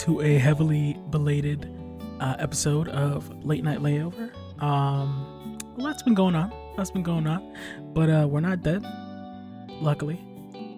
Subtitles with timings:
[0.00, 1.70] to a heavily belated
[2.20, 4.32] uh, episode of Late Night Layover.
[4.62, 6.50] Um, a lot's been going on.
[6.78, 7.54] Lots been going on,
[7.92, 8.82] but uh, we're not dead,
[9.82, 10.18] luckily.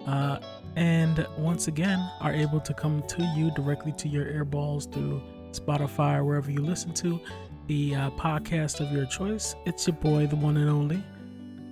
[0.08, 0.40] Uh,
[0.74, 6.16] and once again, are able to come to you directly to your earballs through Spotify
[6.16, 7.20] or wherever you listen to
[7.68, 9.54] the uh, podcast of your choice.
[9.66, 11.00] It's your boy, the one and only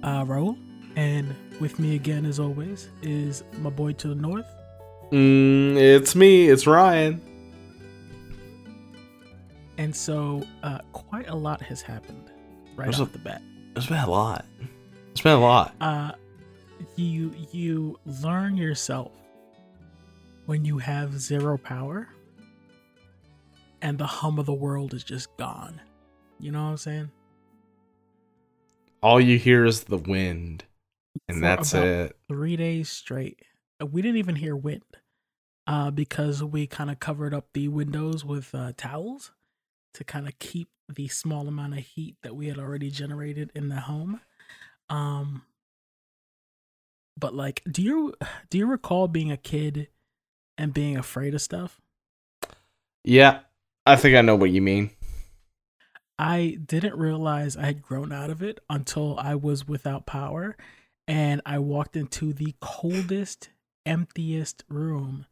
[0.05, 0.57] uh, Raul,
[0.95, 4.47] and with me again, as always, is my boy to the north,
[5.13, 6.49] Mm, it's me.
[6.49, 7.21] It's Ryan.
[9.81, 12.31] And so, uh, quite a lot has happened
[12.77, 13.41] right There's off a- the bat.
[13.75, 14.45] It's been a lot.
[15.13, 15.75] It's been a lot.
[15.81, 16.13] Uh,
[16.97, 19.11] you you learn yourself
[20.45, 22.09] when you have zero power,
[23.81, 25.81] and the hum of the world is just gone.
[26.39, 27.11] You know what I'm saying?
[29.03, 30.65] All you hear is the wind,
[31.27, 32.19] and For that's it.
[32.29, 33.41] Three days straight,
[33.83, 34.85] Uh, we didn't even hear wind,
[35.67, 39.33] uh, because we kind of covered up the windows with uh, towels
[39.95, 43.69] to kind of keep the small amount of heat that we had already generated in
[43.69, 44.21] the home.
[44.89, 45.43] Um,
[47.19, 48.15] but like, do you
[48.49, 49.89] do you recall being a kid
[50.59, 51.81] and being afraid of stuff?
[53.05, 53.41] Yeah,
[53.87, 54.91] I think I know what you mean.
[56.19, 60.57] I didn't realize I had grown out of it until I was without power
[61.09, 63.51] and I walked into the coldest,
[63.87, 65.27] emptiest room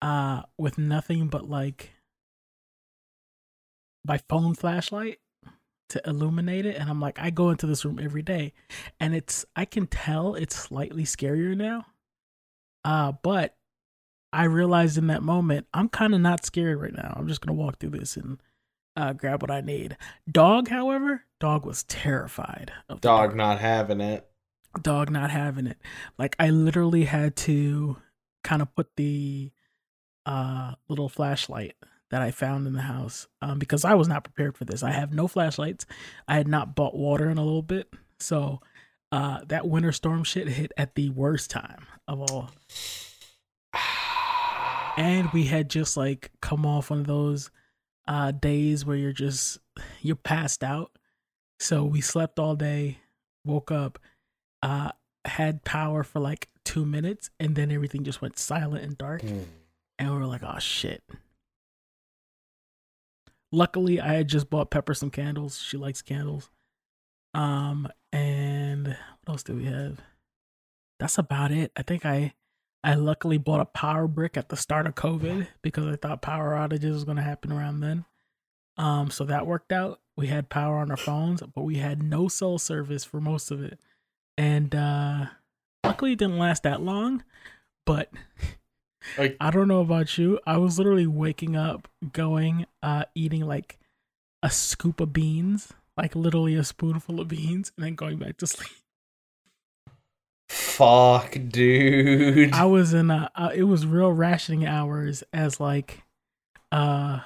[0.00, 1.93] uh with nothing but like
[4.06, 5.18] my phone flashlight
[5.90, 8.52] to illuminate it and I'm like I go into this room every day
[9.00, 11.86] and it's I can tell it's slightly scarier now.
[12.84, 13.56] Uh but
[14.32, 17.14] I realized in that moment I'm kind of not scared right now.
[17.16, 18.40] I'm just going to walk through this and
[18.96, 19.96] uh, grab what I need.
[20.30, 24.26] Dog, however, dog was terrified of the Dog not having it.
[24.80, 25.78] Dog not having it.
[26.18, 27.96] Like I literally had to
[28.42, 29.52] kind of put the
[30.26, 31.74] uh little flashlight
[32.14, 34.84] that I found in the house um because I was not prepared for this.
[34.84, 35.84] I have no flashlights.
[36.28, 37.92] I had not bought water in a little bit.
[38.20, 38.60] So
[39.10, 42.50] uh that winter storm shit hit at the worst time of all.
[44.96, 47.50] And we had just like come off one of those
[48.06, 49.58] uh days where you're just
[50.00, 50.92] you're passed out.
[51.58, 52.98] So we slept all day,
[53.44, 53.98] woke up,
[54.62, 54.92] uh
[55.24, 59.40] had power for like 2 minutes and then everything just went silent and dark Hmm.
[59.98, 61.02] and we were like, "Oh shit."
[63.54, 65.58] Luckily, I had just bought Pepper some candles.
[65.58, 66.50] She likes candles.
[67.32, 70.00] Um and what else do we have?
[70.98, 71.72] That's about it.
[71.76, 72.34] I think I
[72.82, 76.52] I luckily bought a power brick at the start of COVID because I thought power
[76.54, 78.04] outages was going to happen around then.
[78.76, 80.00] Um, so that worked out.
[80.18, 83.62] We had power on our phones, but we had no cell service for most of
[83.62, 83.78] it.
[84.36, 85.26] And uh
[85.84, 87.22] luckily it didn't last that long,
[87.86, 88.10] but
[89.18, 90.38] Like- I don't know about you.
[90.46, 93.78] I was literally waking up, going, uh, eating like
[94.42, 98.46] a scoop of beans, like literally a spoonful of beans, and then going back to
[98.46, 98.70] sleep.
[100.48, 102.52] Fuck, dude.
[102.52, 106.02] I was in a, uh, it was real rationing hours as like,
[106.70, 107.20] uh,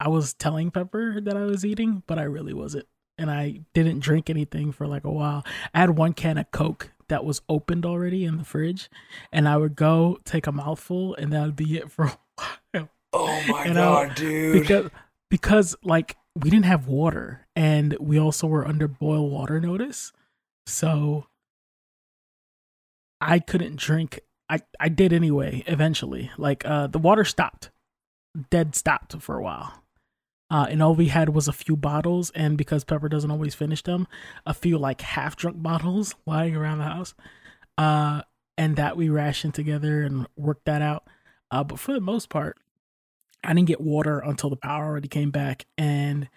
[0.00, 2.86] I was telling Pepper that I was eating, but I really wasn't.
[3.16, 5.44] And I didn't drink anything for like a while.
[5.74, 8.90] I had one can of Coke that was opened already in the fridge,
[9.32, 12.18] and I would go take a mouthful, and that would be it for a
[12.74, 12.88] while.
[13.12, 14.60] oh my know, god, dude.
[14.60, 14.90] Because,
[15.30, 20.12] because like we didn't have water, and we also were under boil water notice,
[20.66, 21.26] so
[23.20, 24.20] I couldn't drink.
[24.48, 25.64] I I did anyway.
[25.66, 27.70] Eventually, like uh, the water stopped,
[28.50, 29.82] dead stopped for a while.
[30.50, 33.82] Uh, and all we had was a few bottles, and because Pepper doesn't always finish
[33.82, 34.06] them,
[34.46, 37.14] a few like half drunk bottles lying around the house.
[37.76, 38.22] Uh,
[38.56, 41.04] and that we rationed together and worked that out.
[41.50, 42.58] Uh, but for the most part,
[43.44, 46.28] I didn't get water until the power already came back, and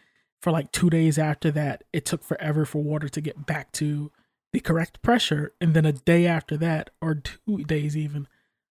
[0.42, 4.12] for like two days after that, it took forever for water to get back to
[4.54, 8.28] the correct pressure, and then a day after that, or two days even,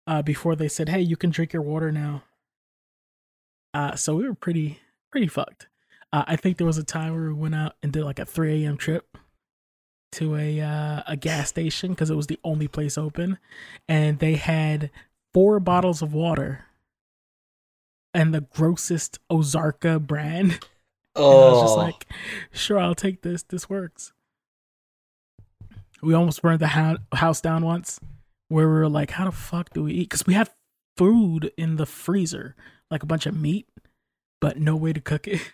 [0.06, 2.24] uh, before they said, "Hey, you can drink your water now."
[3.74, 4.80] Uh, so we were pretty
[5.12, 5.68] pretty fucked.
[6.12, 8.26] Uh, I think there was a time where we went out and did like a
[8.26, 8.78] 3 a.m.
[8.78, 9.18] trip
[10.14, 13.38] to a uh, a gas station because it was the only place open,
[13.88, 14.90] and they had
[15.34, 16.66] four bottles of water
[18.14, 20.60] and the grossest Ozarka brand.
[21.16, 22.06] And I was just oh, like,
[22.52, 23.44] sure, I'll take this.
[23.44, 24.14] This works.
[26.02, 28.00] We almost burned the hou- house down once
[28.48, 30.10] where we were like, how the fuck do we eat?
[30.10, 30.50] Because we had
[30.96, 32.56] food in the freezer,
[32.92, 33.68] like a bunch of meat,
[34.42, 35.42] but no way to cook it.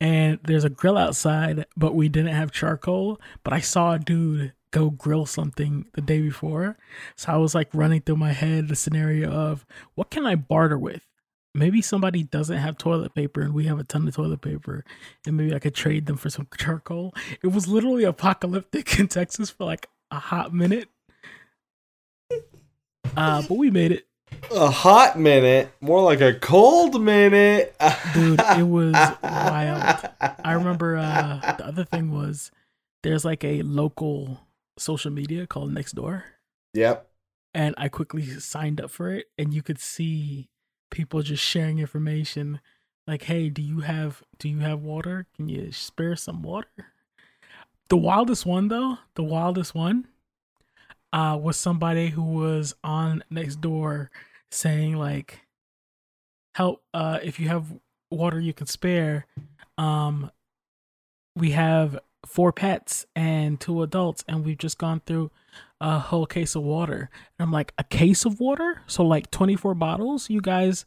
[0.00, 3.20] And there's a grill outside, but we didn't have charcoal.
[3.42, 6.78] But I saw a dude go grill something the day before.
[7.16, 9.66] So I was like running through my head the scenario of
[9.96, 11.08] what can I barter with?
[11.58, 14.84] maybe somebody doesn't have toilet paper and we have a ton of toilet paper
[15.26, 17.14] and maybe I could trade them for some charcoal.
[17.42, 20.88] It was literally apocalyptic in Texas for like a hot minute.
[23.16, 24.07] Uh, but we made it.
[24.50, 27.74] A hot minute, more like a cold minute.
[28.14, 30.08] Dude, it was wild.
[30.20, 32.50] I remember uh, the other thing was
[33.02, 34.40] there's like a local
[34.78, 36.22] social media called Nextdoor.
[36.74, 37.08] Yep.
[37.54, 40.48] And I quickly signed up for it and you could see
[40.90, 42.60] people just sharing information
[43.06, 45.26] like, "Hey, do you have do you have water?
[45.34, 46.92] Can you spare some water?"
[47.88, 50.06] The wildest one though, the wildest one
[51.12, 54.08] uh was somebody who was on Nextdoor
[54.50, 55.40] saying like
[56.54, 57.66] help uh if you have
[58.10, 59.26] water you can spare
[59.76, 60.30] um
[61.36, 65.30] we have four pets and two adults and we've just gone through
[65.80, 67.10] a whole case of water.
[67.38, 68.82] And i'm like a case of water?
[68.86, 70.84] So like 24 bottles you guys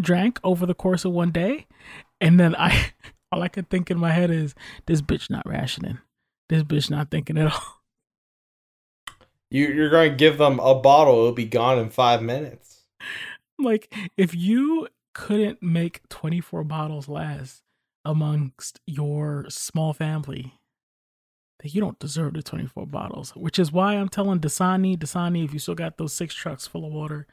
[0.00, 1.66] drank over the course of one day?
[2.20, 2.92] And then i
[3.32, 4.54] all i could think in my head is
[4.86, 5.98] this bitch not rationing.
[6.48, 7.82] This bitch not thinking at all.
[9.50, 12.73] You you're going to give them a bottle; it'll be gone in five minutes.
[13.58, 17.62] Like if you couldn't make 24 bottles last
[18.04, 20.54] amongst your small family
[21.60, 25.52] then you don't deserve the 24 bottles which is why i'm telling dasani dasani if
[25.52, 27.26] you still got those six trucks full of water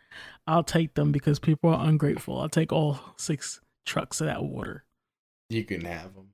[0.48, 4.86] i'll take them because people are ungrateful i'll take all six trucks of that water
[5.50, 6.30] You can have them.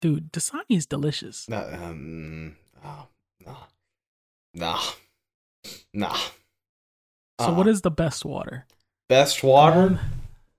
[0.00, 3.58] dude dasani is delicious No, um, no,
[4.54, 4.78] no,
[5.94, 6.16] no.
[7.40, 7.70] So what uh-huh.
[7.70, 8.66] is the best water
[9.08, 9.80] best water?
[9.80, 9.98] on,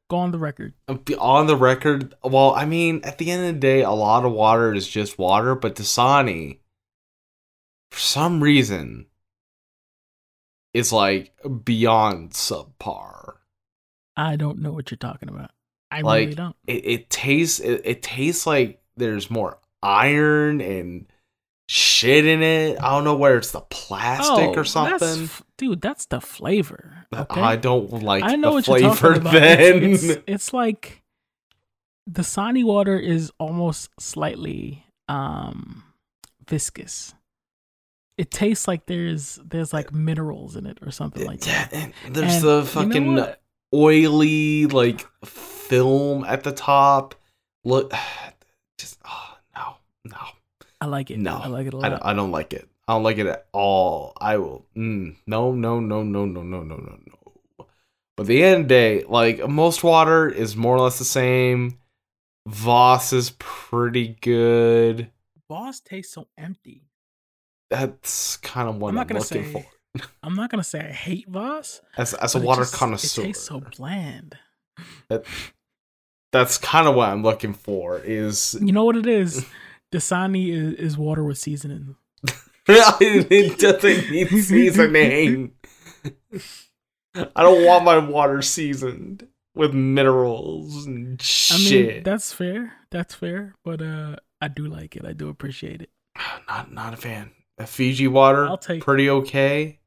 [0.10, 2.14] go on the record uh, on the record.
[2.24, 5.18] Well, I mean, at the end of the day, a lot of water is just
[5.18, 5.56] water.
[5.56, 6.60] But Dasani,
[7.92, 9.08] for some reason,
[10.74, 11.34] is like
[11.64, 13.36] beyond subpar.
[14.16, 15.52] i don't know what you're talking about
[15.90, 17.60] i Like, really don't It, it tastes.
[17.60, 21.08] It, it tastes like there's more iron and
[21.74, 22.78] shit in it.
[22.82, 25.24] I don't know where it's the plastic Oh, or something.
[25.24, 27.40] f- dude that's the flavor okay?
[27.40, 29.32] I don't like I know the what flavor you're talking about.
[29.32, 29.84] then.
[29.84, 31.02] It's, it's, it's like
[32.10, 35.84] Dasani water is almost slightly um
[36.50, 37.14] viscous.
[38.18, 41.70] It tastes like there's there's like minerals in it or something like that.
[41.72, 43.26] and there's And the you know fucking
[43.74, 47.16] oily like film at the top.
[47.64, 47.94] Look,
[48.78, 49.76] just oh, no,
[50.06, 50.18] no,
[50.82, 51.20] I like it.
[51.20, 51.38] no.
[51.38, 51.90] I like it a I lot.
[51.90, 52.68] don't, I don't like it.
[52.88, 54.14] I don't like it at all.
[54.20, 54.66] I will.
[54.76, 57.68] Mm, no, no, no, no, no, no, no, no, no.
[58.18, 61.78] But the end of the day, like most water is more or less the same.
[62.48, 65.10] Voss is pretty good.
[65.48, 66.88] Voss tastes so empty.
[67.70, 69.66] That's kind of what I'm I'm, gonna looking say for.
[70.24, 71.82] I'm not gonna say I hate Voss.
[71.98, 74.38] As as a water just- connoisseur, It tastes so bland.
[75.10, 75.24] that,
[76.32, 78.00] that's kind of what I'm looking for.
[78.00, 79.46] Is You know what it is?
[79.92, 81.96] Dasani is, is water with seasoning.
[82.68, 85.52] it doesn't need seasoning.
[87.16, 91.88] I don't want my water seasoned with minerals and I shit.
[91.96, 92.74] mean, that's fair.
[92.90, 93.56] That's fair.
[93.66, 95.06] But uh I do like it.
[95.06, 95.90] I do appreciate it.
[96.48, 97.32] not not a fan.
[97.58, 99.80] A Fiji water, I'll take- pretty okay.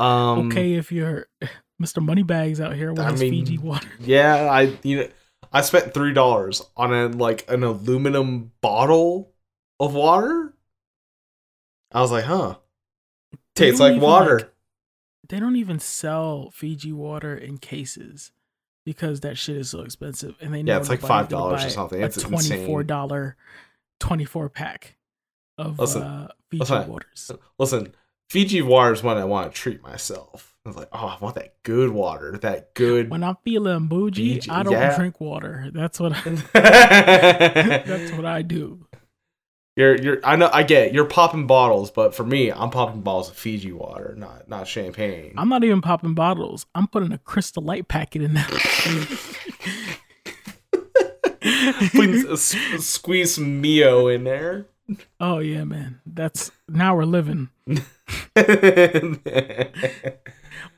[0.00, 1.26] Um, okay if you're
[1.82, 2.02] Mr.
[2.04, 3.88] Moneybags out here with I his mean, Fiji water.
[4.00, 5.08] Yeah, I you know
[5.58, 9.32] I spent three dollars on a like an aluminum bottle
[9.80, 10.54] of water.
[11.92, 12.56] I was like, huh.
[13.54, 14.38] Tastes like water.
[14.38, 14.52] like-
[15.28, 18.30] They don't even sell Fiji water in cases
[18.84, 21.68] because that shit is so expensive, and they know Yeah, it's like $5 or buy
[21.68, 22.00] something.
[22.00, 23.36] It's a twenty-four dollar,
[24.00, 24.96] twenty-four pack
[25.58, 26.88] of Listen, uh, Fiji listen.
[26.88, 27.30] waters.
[27.58, 27.94] Listen,
[28.30, 30.56] Fiji water is when I want to treat myself.
[30.68, 33.08] I was like, oh, I want that good water, that good.
[33.08, 34.94] When I'm feeling bougie, Fiji- I don't yeah.
[34.94, 35.70] drink water.
[35.72, 36.20] That's what I,
[37.86, 38.84] that's what I do.
[39.76, 40.92] You're you're I know I get it.
[40.92, 45.32] you're popping bottles, but for me, I'm popping bottles of Fiji water, not not champagne.
[45.38, 46.66] I'm not even popping bottles.
[46.74, 48.44] I'm putting a crystal light packet in there.
[51.90, 54.66] Please uh, squeeze some Mio in there.
[55.20, 56.00] Oh yeah, man.
[56.06, 57.50] That's now we're living.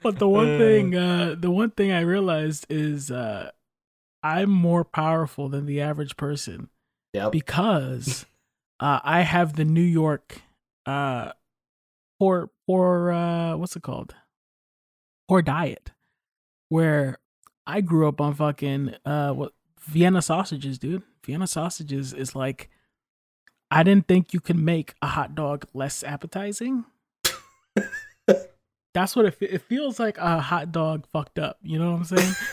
[0.02, 0.58] But the one Uh.
[0.58, 3.50] thing, uh, the one thing I realized is uh,
[4.22, 6.68] I'm more powerful than the average person
[7.12, 7.32] yep.
[7.32, 8.26] because
[8.78, 10.42] uh, I have the New York
[10.86, 11.32] uh,
[12.18, 14.14] poor poor uh, what's it called?
[15.28, 15.92] Poor diet,
[16.68, 17.18] where
[17.66, 21.02] I grew up on fucking uh, what Vienna sausages, dude.
[21.24, 22.70] Vienna sausages is like
[23.70, 26.84] I didn't think you could make a hot dog less appetizing.
[28.92, 31.58] That's what it, it feels like a hot dog fucked up.
[31.62, 32.34] You know what I'm saying?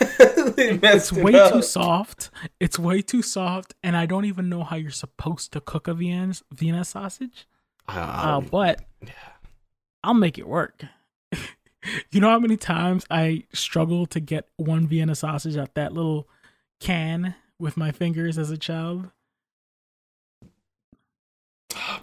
[0.56, 2.30] it's it way too soft.
[2.60, 5.94] It's way too soft, and I don't even know how you're supposed to cook a
[5.94, 7.48] Vienna Vienna sausage.
[7.88, 8.82] I- I Uh, but
[10.04, 10.84] I'll make it work.
[12.12, 16.28] you know how many times I struggle to get one Vienna sausage out that little
[16.80, 19.10] can with my fingers as a child?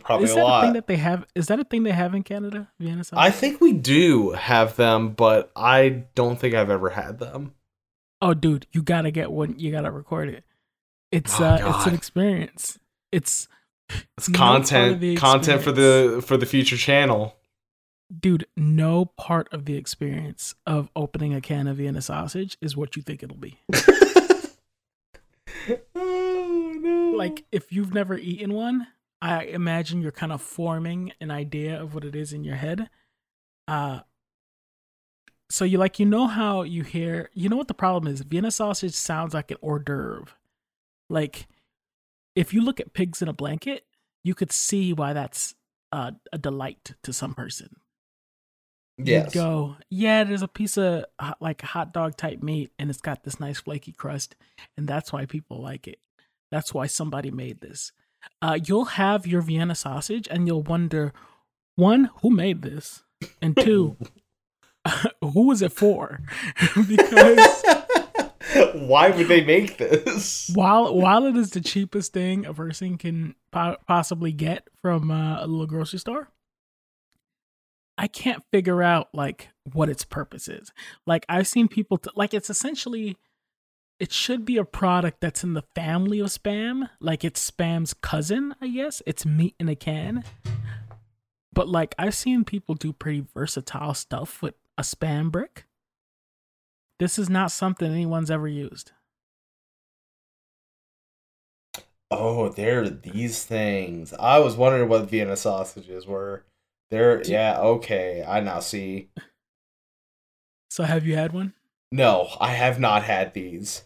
[0.06, 0.64] Probably is a that lot.
[0.64, 1.26] a thing that they have?
[1.36, 2.72] Is that a thing they have in Canada?
[2.80, 3.20] Vienna sausage.
[3.26, 7.54] I think we do have them, but I don't think I've ever had them.
[8.22, 9.56] oh, dude, you gotta get one.
[9.60, 10.44] You gotta record it.
[11.12, 12.80] It's Oh, uh, it's an experience.
[13.12, 13.48] It's
[14.18, 17.36] It's No part of content, content for the for the future channel.
[18.20, 18.46] dude.
[18.58, 23.02] No part of the experience of opening a can of Vienna sausage is what you
[23.02, 23.60] think it'll be.
[25.96, 27.14] oh no!
[27.18, 28.88] like if you've never eaten one
[29.26, 32.90] i imagine you're kind of forming an idea of what it is in your head
[33.68, 34.00] uh
[35.50, 38.52] so you like you know how you hear you know what the problem is vienna
[38.52, 40.34] sausage sounds like an hors d'oeuvre
[41.10, 41.48] like
[42.36, 43.86] if you look at pigs in a blanket
[44.24, 45.56] you could see why that's
[45.92, 47.70] uh, a delight to some person
[48.98, 49.34] yes.
[49.36, 51.06] you go, yeah, there's a piece of
[51.40, 54.36] like hot dog type meat and it's got this nice flaky crust.
[54.78, 56.00] And that's why people like it.
[56.52, 57.92] That's why somebody made this.
[58.42, 61.14] Uh, you'll have your Vienna sausage and you'll wonder
[61.76, 63.04] one, who made this?
[63.42, 63.98] And two,
[65.22, 66.22] who was it for?
[66.88, 67.64] because
[68.74, 70.52] Why would they make this?
[70.54, 75.44] while while it is the cheapest thing a person can po- possibly get from uh,
[75.44, 76.30] a little grocery store,
[77.98, 80.72] I can't figure out like what its purpose is.
[81.06, 83.18] Like I've seen people t- like it's essentially
[84.00, 88.56] it should be a product that's in the family of spam, like it's spam's cousin,
[88.60, 89.02] I guess.
[89.06, 90.24] It's meat in a can.
[91.54, 95.66] But like I've seen people do pretty versatile stuff with a spam brick.
[97.00, 98.92] This is not something anyone's ever used.
[102.12, 104.14] Oh, they're these things.
[104.14, 106.46] I was wondering what Vienna sausages were.
[106.92, 108.24] They're yeah, okay.
[108.28, 109.10] I now see.
[110.70, 111.54] So have you had one?
[111.92, 113.84] No, I have not had these.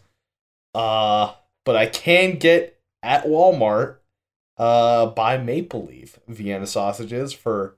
[0.74, 1.32] Uh,
[1.64, 3.96] but I can get at Walmart
[4.58, 7.76] uh buy Maple Leaf Vienna sausages for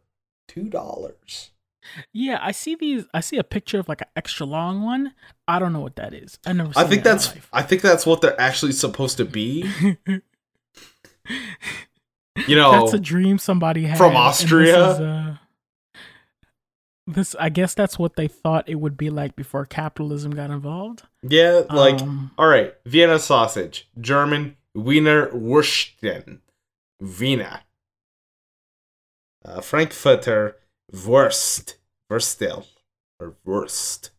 [0.49, 1.51] two dollars.
[2.13, 3.05] Yeah, I see these.
[3.15, 5.15] I see a picture of like an extra long one.
[5.47, 6.39] I don't know what that is.
[6.47, 6.73] I never.
[6.77, 7.49] I think that in that's my life.
[7.53, 9.71] I think that's what they're actually supposed to be.
[12.49, 14.73] You know, that's a dream somebody had from and Austria?
[14.73, 15.37] This, is, uh,
[17.07, 21.03] this, I guess, that's what they thought it would be like before capitalism got involved.
[21.23, 26.41] yeah, like Um, all right, Vienna sausage, German Wiener Wursten,
[27.01, 27.61] Wiener,
[29.45, 30.57] uh, Frankfurter
[30.93, 31.77] Wurst,
[32.11, 32.67] Wurstel,
[33.19, 34.12] or Wurst.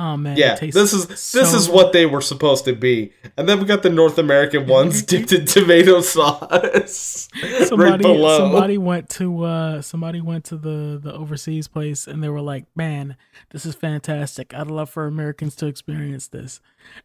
[0.00, 3.48] Oh man, Yeah, this is this so is what they were supposed to be, and
[3.48, 7.28] then we got the North American ones dipped in tomato sauce.
[7.42, 8.38] right somebody below.
[8.38, 12.64] somebody went to uh somebody went to the the overseas place and they were like
[12.74, 13.16] man
[13.50, 14.54] this is fantastic.
[14.54, 16.60] I'd love for americans to experience this.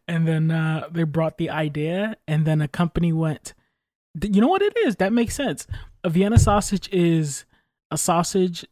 [0.08, 3.54] And then uh they brought the idea and then a company went
[4.24, 4.96] you know what it is?
[4.98, 5.68] That makes sense.
[6.04, 7.46] A vienna sausage is
[7.92, 8.66] a sausage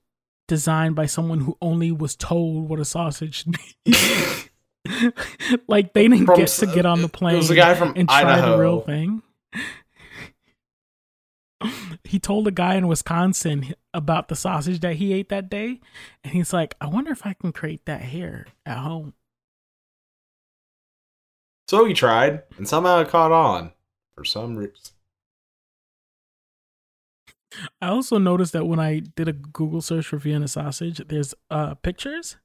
[0.47, 3.93] designed by someone who only was told what a sausage should be
[5.67, 7.93] like they didn't From get to get on the plane It was a guy from
[7.95, 8.51] and try Idaho.
[8.51, 9.21] the real thing.
[12.03, 15.79] He told a guy in Wisconsin about the sausage that he ate that day,
[16.23, 19.13] and he's like, "I wonder if I can create that here at home."
[21.69, 23.71] So he tried, and somehow it caught on
[24.15, 24.92] for some reason.
[27.81, 31.75] I also noticed that when I did a Google search for Vienna sausage, there's uh,
[31.75, 32.38] pictures,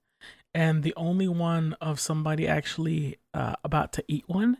[0.55, 4.59] and the only one of somebody actually uh, about to eat one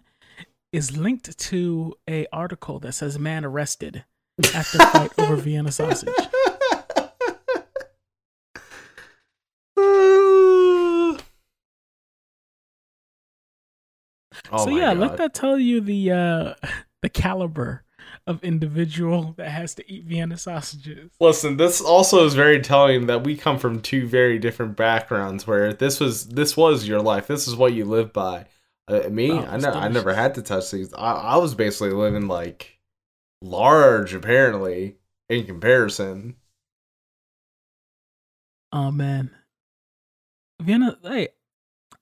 [0.73, 4.05] is linked to a article that says "Man arrested
[4.55, 6.15] after fight over Vienna sausage."
[14.51, 14.99] Oh so yeah, God.
[14.99, 16.55] let that tell you the uh
[17.03, 17.83] the caliber
[18.27, 21.11] of individual that has to eat Vienna sausages.
[21.21, 25.47] Listen, this also is very telling that we come from two very different backgrounds.
[25.47, 27.27] Where this was this was your life.
[27.27, 28.47] This is what you live by.
[28.87, 30.95] Uh, me, Oh, I, ne- I never had to touch these.
[30.95, 32.79] I, I was basically living like
[33.43, 34.97] large, apparently,
[35.29, 36.37] in comparison.
[38.73, 39.31] Oh man.
[40.61, 41.29] Vienna hey,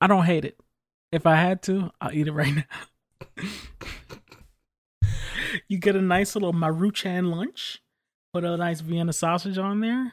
[0.00, 0.58] I don't hate it.
[1.12, 3.44] If I had to, I'll eat it right now.
[5.68, 7.82] you get a nice little Maruchan lunch,
[8.32, 10.12] put a nice Vienna sausage on there.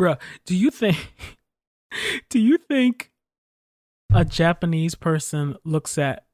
[0.00, 1.14] Bruh, do you think
[2.28, 3.10] do you think
[4.14, 6.26] a Japanese person looks at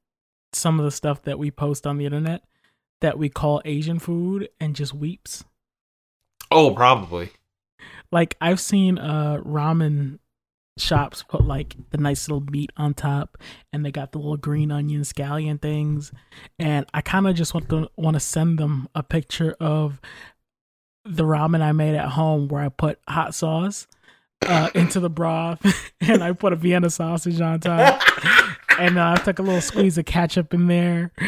[0.53, 2.43] some of the stuff that we post on the internet
[3.01, 5.45] that we call Asian food and just weeps.
[6.51, 7.33] Oh, probably.
[8.11, 10.19] Like I've seen uh ramen
[10.79, 13.37] shops put like the nice little meat on top
[13.73, 16.13] and they got the little green onion scallion things
[16.59, 20.01] and I kind of just want to want to send them a picture of
[21.05, 23.87] the ramen I made at home where I put hot sauce
[24.47, 25.61] uh, into the broth
[26.01, 28.03] and I put a Vienna sausage on top
[28.79, 31.13] and uh, I took a little squeeze of ketchup in there.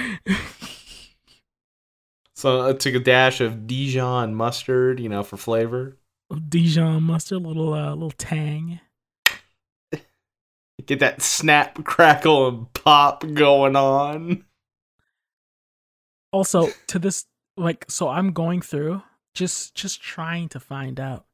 [2.36, 5.96] So I took a dash of Dijon mustard, you know, for flavor.
[6.48, 8.80] Dijon mustard, little uh, little tang.
[10.86, 14.44] Get that snap, crackle, and pop going on.
[16.32, 17.26] Also, to this,
[17.56, 19.02] like, so I'm going through
[19.34, 21.26] just just trying to find out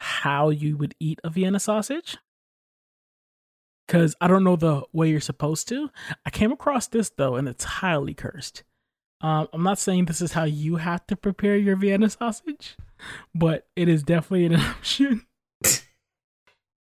[0.00, 2.16] how you would eat a Vienna sausage.
[3.88, 5.90] Cause I don't know the way you're supposed to.
[6.24, 8.64] I came across this though, and it's highly cursed.
[9.20, 12.76] Um, I'm not saying this is how you have to prepare your Vienna sausage,
[13.34, 15.26] but it is definitely an option.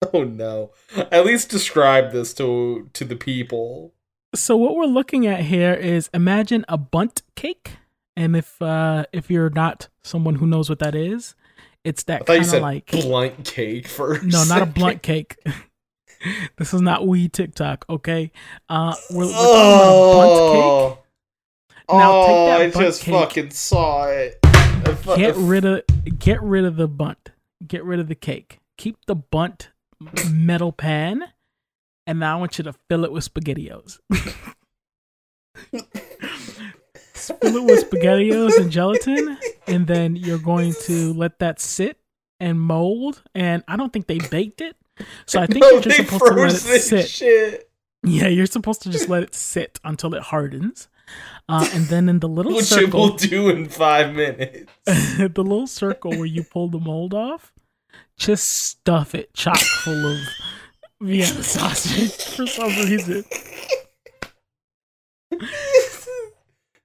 [0.14, 0.72] Oh no.
[1.12, 3.94] At least describe this to to the people.
[4.34, 7.78] So what we're looking at here is imagine a bundt cake,
[8.16, 11.36] and if uh if you're not someone who knows what that is,
[11.84, 14.24] it's that kind of like blunt cake first.
[14.24, 15.38] no, not a blunt cake.
[16.58, 18.32] this is not we TikTok, okay?
[18.70, 19.44] Uh, we're, we're talking
[19.76, 21.06] about a bundt cake.
[21.90, 22.28] Now, oh,
[22.58, 23.14] take that I just cake.
[23.14, 24.40] fucking saw it.
[25.16, 25.84] Get rid of
[26.18, 27.32] get rid of the bundt.
[27.66, 28.60] Get rid of the cake.
[28.78, 29.70] Keep the bundt
[30.32, 31.24] metal pan,
[32.08, 34.00] and now I want you to fill it with spaghettios.
[37.14, 39.38] fill it with spaghettios and gelatin,
[39.68, 41.98] and then you're going to let that sit
[42.40, 43.24] and mold.
[43.36, 44.76] And I don't think they baked it,
[45.26, 47.10] so I think No, you're just supposed to let it sit.
[47.10, 47.70] Shit.
[48.04, 50.88] Yeah, you're supposed to just let it sit until it hardens.
[51.50, 54.72] Uh, and then in the little Which it will circle, do in five minutes.
[54.86, 57.52] the little circle where you pull the mold off,
[58.22, 60.20] just stuff it chock full of
[61.02, 63.26] Vienna sausage for some reason.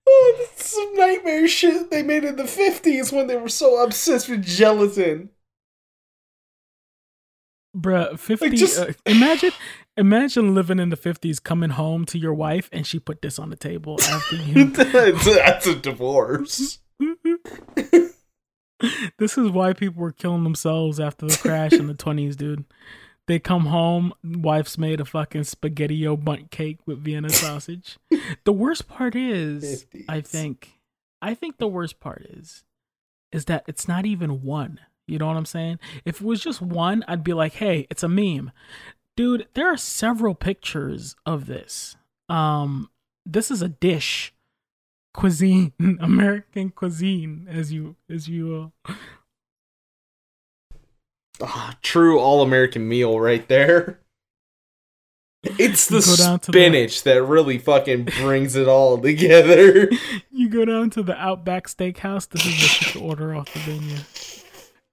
[0.09, 3.83] oh, this is some nightmare shit they made in the 50s when they were so
[3.85, 5.29] obsessed with gelatin.
[7.77, 9.53] Bruh, 50 just- uh, imagine
[9.99, 13.51] imagine living in the 50s coming home to your wife and she put this on
[13.51, 16.79] the table after you that's a divorce.
[19.19, 22.65] this is why people were killing themselves after the crash in the 20s, dude.
[23.27, 27.99] They come home, wife's made a fucking spaghetti o bundt cake with Vienna sausage.
[28.45, 30.79] the worst part is, I think,
[31.21, 32.63] I think the worst part is,
[33.33, 34.79] is that it's not even one.
[35.09, 35.81] You know what I'm saying?
[36.05, 38.53] If it was just one, I'd be like, hey, it's a meme.
[39.17, 41.97] Dude, there are several pictures of this.
[42.29, 42.91] Um,
[43.25, 44.35] this is a dish
[45.17, 48.93] cuisine, American cuisine, as you as you uh,
[51.43, 54.01] Ah, true all American meal right there.
[55.43, 59.89] It's the to the- spinach that really fucking brings it all together.
[60.31, 62.29] you go down to the Outback Steakhouse.
[62.29, 63.97] This is what you order off the menu.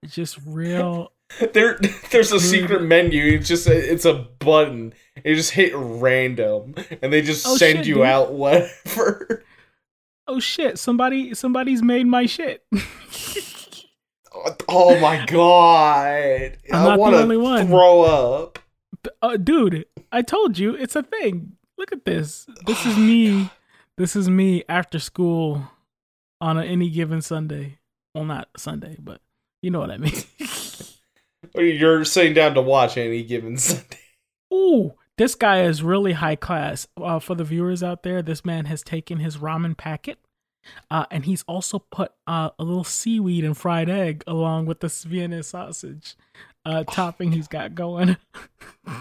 [0.04, 1.12] It's just real.
[1.54, 1.80] There,
[2.12, 3.24] there's a secret menu.
[3.38, 4.94] It's just a, it's a button.
[5.24, 8.04] You just hit random, and they just Oh, send shit, you dude.
[8.04, 9.44] out whatever.
[10.28, 10.80] Oh shit!
[10.80, 12.66] Somebody, somebody's made my shit.
[14.68, 16.58] Oh my god!
[16.72, 18.60] I'm I want to throw up.
[19.22, 21.54] uh, dude, I told you it's a thing.
[21.78, 22.48] Look at this.
[22.66, 23.50] This is me.
[23.98, 25.70] This is me after school
[26.42, 27.78] on a, any given Sunday.
[28.16, 29.22] Well, not Sunday, but
[29.62, 30.14] you know what I mean.
[31.56, 34.00] You're sitting down to watch any given Sunday.
[34.54, 36.88] Ooh, this guy is really high class.
[36.98, 40.20] Uh, for the viewers out there, this man has taken his ramen packet,
[40.90, 44.88] uh, and he's also put uh, a little seaweed and fried egg along with the
[45.08, 46.16] Vienna sausage
[46.66, 48.18] uh, topping he's got going.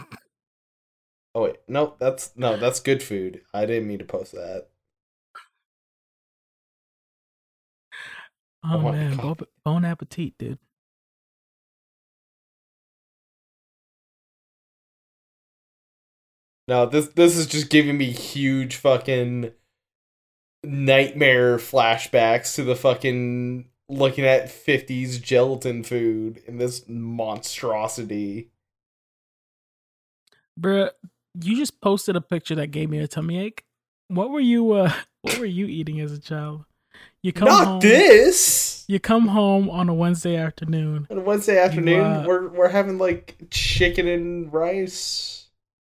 [1.34, 3.40] Oh wait, no, that's no, that's good food.
[3.54, 4.68] I didn't mean to post that.
[8.64, 10.58] Oh want man, bon appetit, dude.
[16.68, 19.52] No, this this is just giving me huge fucking
[20.64, 28.50] nightmare flashbacks to the fucking looking at 50s gelatin food and this monstrosity.
[30.58, 30.90] Bruh,
[31.40, 33.64] you just posted a picture that gave me a tummy ache.
[34.08, 36.64] What were you uh what were you eating as a child?
[37.22, 38.84] You come Not home this.
[38.88, 41.06] you come home on a Wednesday afternoon.
[41.10, 45.41] On a Wednesday afternoon, uh, we're we're having like chicken and rice.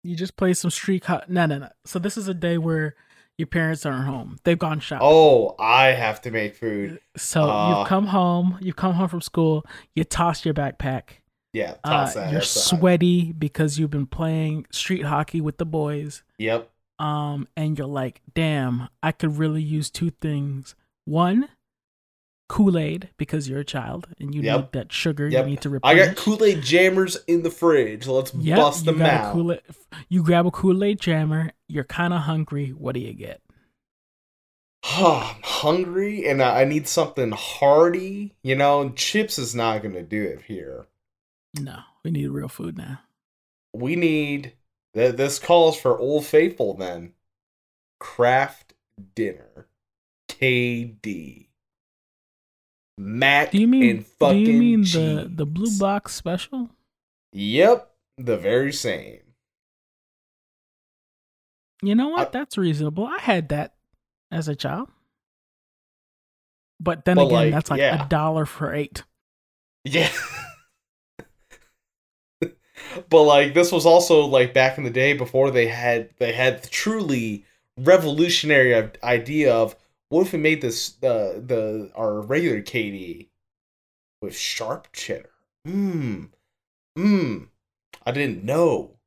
[0.03, 1.29] You just play some street hot.
[1.29, 1.69] No, no, no.
[1.85, 2.95] So this is a day where
[3.37, 4.37] your parents aren't home.
[4.43, 5.07] They've gone shopping.
[5.09, 6.99] Oh, I have to make food.
[7.17, 7.79] So Uh.
[7.79, 8.57] you've come home.
[8.61, 9.65] You've come home from school.
[9.95, 11.21] You toss your backpack.
[11.53, 12.31] Yeah, Uh, that.
[12.31, 12.77] you're aside.
[12.79, 16.23] sweaty because you've been playing street hockey with the boys.
[16.37, 16.69] Yep.
[16.99, 20.75] Um, and you're like, damn, I could really use two things.
[21.05, 21.47] One,
[22.47, 24.59] Kool Aid because you're a child and you Yep.
[24.59, 25.27] need that sugar.
[25.27, 25.43] Yep.
[25.45, 28.07] You need to I got Kool Aid jammers in the fridge.
[28.07, 29.33] Let's Yep, bust them out.
[29.33, 29.61] Kool-Aid,
[30.09, 31.51] you grab a Kool Aid jammer.
[31.67, 32.69] You're kind of hungry.
[32.69, 33.41] What do you get?
[34.83, 38.33] I'm hungry and I I need something hearty.
[38.43, 40.87] You know, chips is not going to do it here.
[41.59, 42.99] No, we need real food now.
[43.73, 44.53] We need
[44.93, 47.13] th- this calls for Old Faithful then.
[47.99, 48.73] Kraft
[49.15, 49.67] Dinner.
[50.29, 51.46] KD.
[52.97, 53.89] Mac Do you mean?
[53.89, 55.27] and Do fucking you mean the cheese.
[55.35, 56.69] the blue box special?
[57.33, 59.19] Yep, the very same.
[61.83, 62.27] You know what?
[62.29, 63.05] I- That's reasonable.
[63.05, 63.75] I had that
[64.31, 64.89] as a child.
[66.79, 68.05] But then But, again, like, that's like yeah.
[68.05, 69.03] a dollar for eight.
[69.83, 70.11] Yeah.
[73.09, 76.61] but like this was also like back in the day before they had they had
[76.63, 77.45] the truly
[77.77, 79.75] revolutionary idea of
[80.09, 83.27] what if we made this the the our regular KD
[84.21, 85.31] with sharp cheddar.
[85.67, 86.29] Mmm.
[86.97, 87.47] Mmm.
[88.05, 88.97] I didn't know.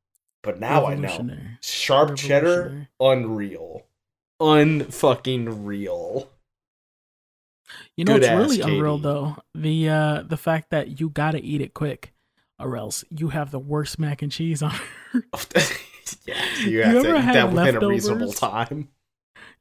[0.43, 1.37] But now I know.
[1.61, 3.83] Sharp cheddar, unreal.
[4.41, 6.29] Unfucking real.
[7.95, 9.37] You know Good what's really ass, unreal though?
[9.53, 12.13] The uh the fact that you gotta eat it quick,
[12.59, 14.73] or else you have the worst mac and cheese on.
[16.25, 18.67] yeah, you have to eat that within a reasonable leftovers?
[18.67, 18.89] time.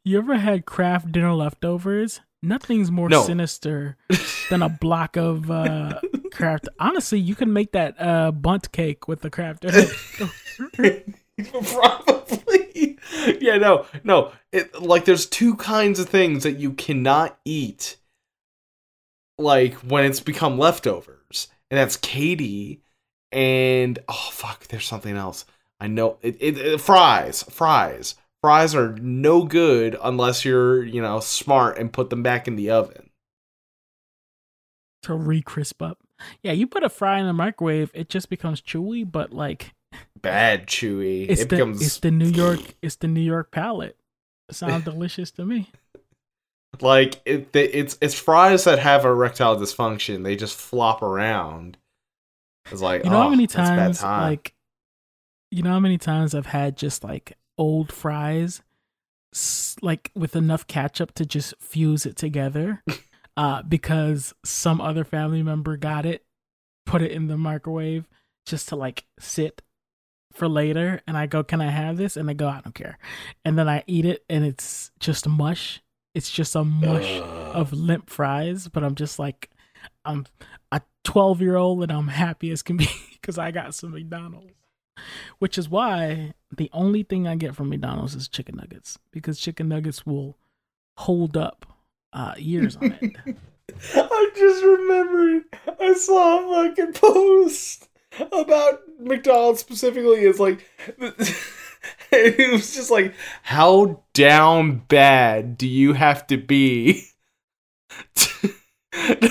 [0.04, 2.20] You ever had Kraft Dinner leftovers?
[2.42, 3.22] Nothing's more No.
[3.22, 3.96] sinister
[4.50, 6.00] than a block of uh
[6.32, 6.68] Kraft.
[6.78, 9.86] Honestly, you can make that uh bundt cake with the Kraft Dinner.
[11.72, 12.98] Probably.
[13.40, 14.32] Yeah, no, no.
[14.52, 17.96] It, like, there's two kinds of things that you cannot eat,
[19.38, 21.48] like, when it's become leftovers.
[21.70, 22.80] And that's KD
[23.32, 25.44] and, oh, fuck, there's something else.
[25.80, 26.18] I know.
[26.22, 27.42] It, it, it- Fries.
[27.44, 28.14] Fries.
[28.42, 32.70] Fries are no good unless you're, you know, smart and put them back in the
[32.70, 33.10] oven.
[35.02, 35.98] to re-crisp up.
[36.42, 39.74] Yeah, you put a fry in the microwave, it just becomes chewy, but like
[40.20, 41.26] Bad chewy.
[41.28, 43.96] it's it the becomes it's the New York it's the New York palate.
[44.48, 45.70] It sounds delicious to me.
[46.80, 50.24] Like it, it's it's fries that have erectile dysfunction.
[50.24, 51.76] They just flop around.
[52.70, 54.20] It's like You know how oh, many times time.
[54.20, 54.54] like
[55.50, 58.62] you know how many times I've had just like old fries
[59.82, 62.82] like with enough ketchup to just fuse it together
[63.36, 66.24] uh because some other family member got it,
[66.86, 68.08] put it in the microwave
[68.46, 69.62] just to like sit
[70.32, 72.98] for later and I go, "Can I have this?" and they go, "I don't care."
[73.44, 75.82] And then I eat it and it's just mush.
[76.14, 79.50] It's just a mush of limp fries, but I'm just like
[80.04, 80.26] I'm
[80.72, 84.54] a 12 year old and I'm happy as can be because I got some McDonald's.
[85.38, 89.68] Which is why the only thing I get from McDonald's is chicken nuggets because chicken
[89.68, 90.36] nuggets will
[90.96, 91.66] hold up
[92.12, 93.16] uh, years on it.
[93.94, 95.44] I just remembered.
[95.80, 97.88] I saw a fucking post
[98.32, 100.24] about McDonald's specifically.
[100.24, 100.66] It's like
[102.12, 107.04] it was just like, how down bad do you have to be?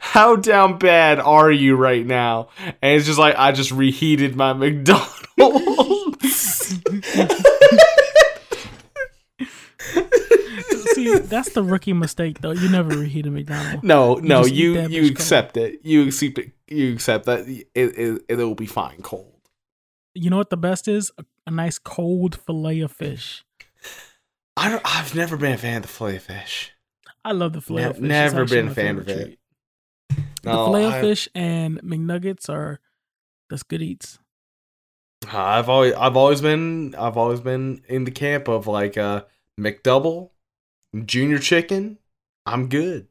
[0.00, 2.48] how down bad are you right now?
[2.58, 5.12] And it's just like I just reheated my McDonald's.
[10.94, 12.52] See, that's the rookie mistake though.
[12.52, 13.82] You never reheat a McDonald's.
[13.84, 15.80] No, no, you you bitch accept it.
[15.84, 16.52] You accept it.
[16.68, 19.32] You accept that it it it'll be fine cold.
[20.14, 21.10] You know what the best is?
[21.18, 23.44] A, a nice cold fillet of fish.
[24.56, 26.72] I don't, I've never been a fan of the fillet of fish.
[27.24, 28.02] I love the fillet Ne- of fish.
[28.04, 29.38] never been a fan of it.
[30.44, 32.80] No, the fillet of fish and McNuggets are
[33.50, 34.18] that's good eats.
[35.32, 39.24] I've always I've always been I've always been in the camp of like uh
[39.58, 40.30] McDouble,
[41.04, 41.98] Junior Chicken.
[42.44, 43.08] I'm good.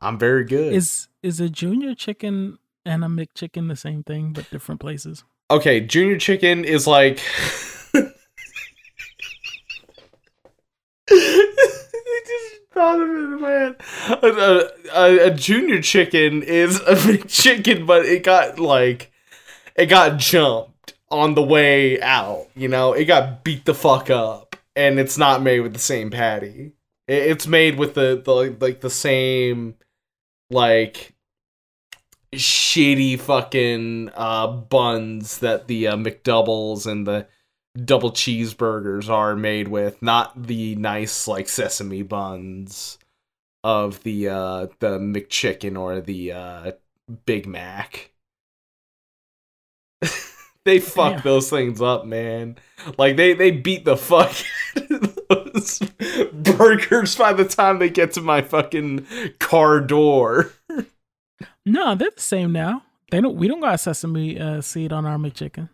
[0.00, 0.72] I'm very good.
[0.72, 5.24] Is is a junior chicken and a McChicken the same thing but different places?
[5.50, 7.20] okay, Junior Chicken is like.
[11.10, 13.76] I just thought of it in my head.
[14.22, 19.12] A, a- a- a junior chicken is a big chicken, but it got like
[19.76, 20.70] it got jumped
[21.14, 22.46] on the way out.
[22.54, 26.10] You know, it got beat the fuck up, and it's not made with the same
[26.10, 26.72] patty.
[27.06, 29.76] It's made with the, the like the same
[30.50, 31.14] like
[32.34, 37.26] shitty fucking uh, buns that the uh, McDoubles and the
[37.76, 42.98] double cheeseburgers are made with, not the nice like sesame buns
[43.62, 46.72] of the uh, the McChicken or the uh,
[47.26, 48.12] Big Mac.
[50.64, 51.22] they fuck Damn.
[51.22, 52.56] those things up, man.
[52.98, 54.34] Like they they beat the fuck
[54.76, 55.78] out of those
[56.32, 59.06] burgers by the time they get to my fucking
[59.38, 60.52] car door.
[61.66, 62.82] No, they're the same now.
[63.10, 63.36] They don't.
[63.36, 65.68] We don't got sesame uh, seed on our McChicken.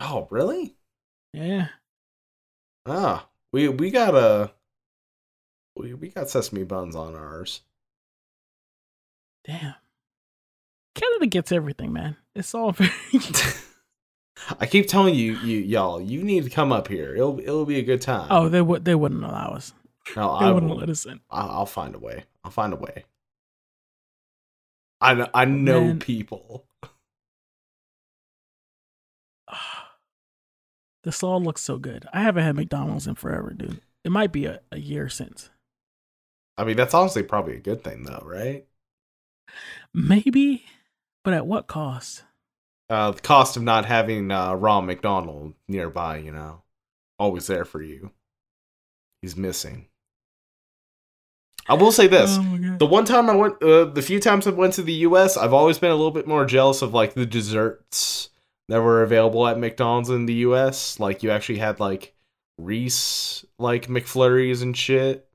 [0.00, 0.74] Oh, really?
[1.32, 1.68] Yeah.
[2.86, 4.52] Ah, we we got a
[5.76, 7.60] we we got sesame buns on ours.
[9.44, 9.74] Damn.
[10.94, 12.16] Canada gets everything, man.
[12.34, 12.90] It's all very.
[14.58, 17.14] I keep telling you, you y'all, you need to come up here.
[17.14, 18.28] It'll it'll be a good time.
[18.30, 18.84] oh, they would.
[18.84, 19.72] They wouldn't allow us.
[20.16, 21.20] no, They I wouldn't will, let us in.
[21.30, 22.24] I'll, I'll find a way.
[22.44, 23.04] I'll find a way.
[25.00, 25.98] I know, I know Man.
[25.98, 26.64] people.
[31.02, 32.06] This all looks so good.
[32.12, 33.80] I haven't had McDonald's in forever, dude.
[34.04, 35.48] It might be a, a year since.
[36.58, 38.66] I mean, that's honestly probably a good thing, though, right?
[39.94, 40.66] Maybe,
[41.24, 42.24] but at what cost?
[42.90, 46.62] Uh, the cost of not having uh, Ron McDonald nearby, you know,
[47.20, 48.10] always there for you.
[49.22, 49.86] He's missing.
[51.68, 54.50] I will say this: Oh the one time I went, uh, the few times I
[54.50, 57.26] went to the U.S., I've always been a little bit more jealous of like the
[57.26, 58.30] desserts
[58.68, 60.98] that were available at McDonald's in the U.S.
[60.98, 62.14] Like you actually had like
[62.58, 65.28] Reese like McFlurries and shit.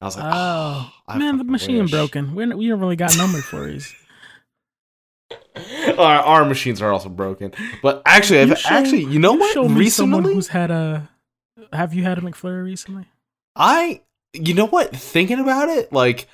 [0.00, 2.34] I was like, Oh, I man, the machine wish." broken.
[2.34, 3.94] We're, we don't really got no McFlurries.
[6.04, 7.52] our, our machines are also broken.
[7.82, 9.52] But actually, You I've, show- actually, you know what?
[9.54, 11.08] Show me someone Recently, who's had a.
[11.72, 13.06] Have you had a McFlurry recently?
[13.56, 14.00] I,
[14.32, 14.94] you know what?
[14.94, 16.28] Thinking about it, like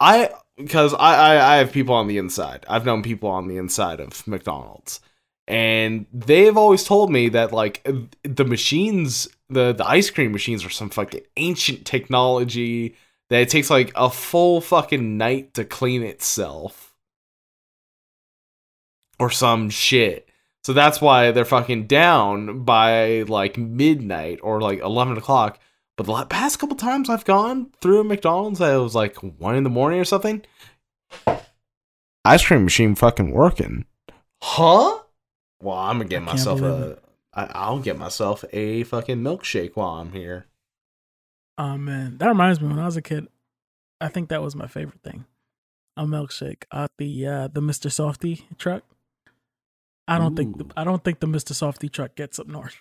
[0.00, 0.98] I, because I,
[1.34, 2.64] I, I have people on the inside.
[2.68, 5.00] I've known people on the inside of McDonald's,
[5.46, 7.86] and they've always told me that like
[8.22, 12.96] the machines, the the ice cream machines, are some fucking ancient technology
[13.28, 16.89] that it takes like a full fucking night to clean itself,
[19.20, 20.28] or some shit.
[20.64, 25.60] So that's why they're fucking down by like midnight or like eleven o'clock.
[25.96, 29.54] But the past couple times I've gone through a McDonald's that it was like one
[29.54, 30.42] in the morning or something.
[32.24, 33.86] Ice cream machine fucking working.
[34.42, 34.98] Huh?
[35.62, 36.98] Well, I'm gonna get I myself believe a.
[37.32, 40.46] I, I'll get myself a fucking milkshake while I'm here.
[41.58, 42.68] Oh man, that reminds me.
[42.68, 43.28] When I was a kid,
[44.00, 45.26] I think that was my favorite thing.
[45.96, 47.90] A milkshake at the uh, the Mr.
[47.92, 48.82] Softy truck.
[50.10, 51.54] I don't think the, I don't think the Mr.
[51.54, 52.76] Softy truck gets up north.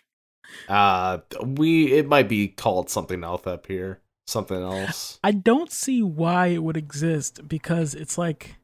[0.68, 4.02] Uh, we it might be called something else up here.
[4.28, 5.20] Something else.
[5.24, 8.56] I don't see why it would exist because it's like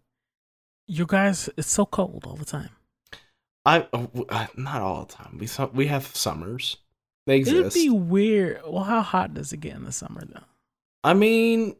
[0.88, 1.50] you guys.
[1.58, 2.70] It's so cold all the time.
[3.66, 5.38] I uh, uh, not all the time.
[5.40, 6.78] We we have summers.
[7.26, 7.58] They exist.
[7.60, 8.62] It'd be weird.
[8.68, 10.44] Well, how hot does it get in the summer though?
[11.04, 11.76] I mean,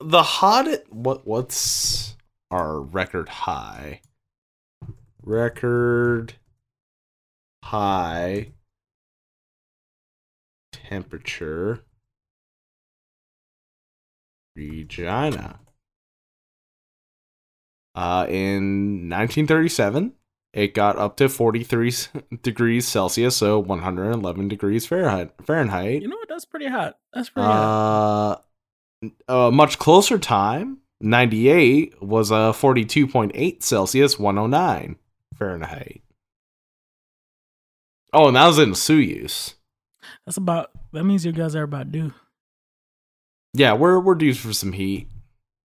[0.00, 0.66] the hot.
[0.90, 2.16] What what's
[2.50, 4.02] our record high?
[5.24, 6.34] Record
[7.62, 8.52] high
[10.72, 11.84] temperature.
[14.56, 15.60] Regina.
[17.94, 20.12] Uh, in 1937,
[20.52, 21.92] it got up to 43
[22.42, 25.32] degrees Celsius, so 111 degrees Fahrenheit.
[25.46, 26.02] Fahrenheit.
[26.02, 26.28] You know what?
[26.28, 26.98] That's pretty hot.
[27.12, 28.44] That's pretty hot.
[29.28, 34.96] Uh, a much closer time, 98 was a 42.8 Celsius, 109
[35.32, 36.02] Fahrenheit.
[38.12, 39.54] Oh, and that was in Osoyoos.
[40.26, 40.70] That's about.
[40.92, 42.12] That means you guys are about due.
[43.54, 45.08] Yeah, we're we're due for some heat.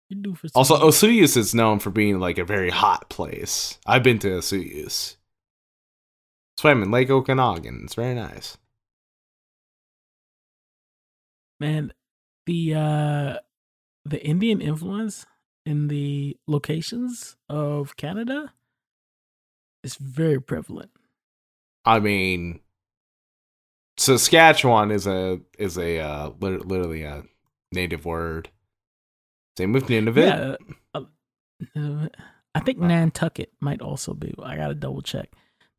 [0.10, 3.78] For some Also, Osoyoos is known for being like a very hot place.
[3.86, 5.16] I've been to Osoyoos.
[6.58, 7.82] Swam in Lake Okanagan.
[7.84, 8.58] It's very nice.
[11.62, 11.94] man
[12.48, 13.38] the uh
[14.04, 15.26] the indian influence
[15.66, 18.52] in the locations of canada
[19.84, 20.92] is very prevalent
[21.84, 22.60] I mean,
[23.98, 27.24] Saskatchewan is a is a uh, literally a
[27.72, 28.50] native word.
[29.58, 30.16] Same with Nunavut.
[30.28, 30.56] yeah
[30.94, 31.02] uh,
[31.76, 32.08] uh,
[32.56, 32.88] i think Wow.
[32.88, 35.30] nantucket might also be i gotta double check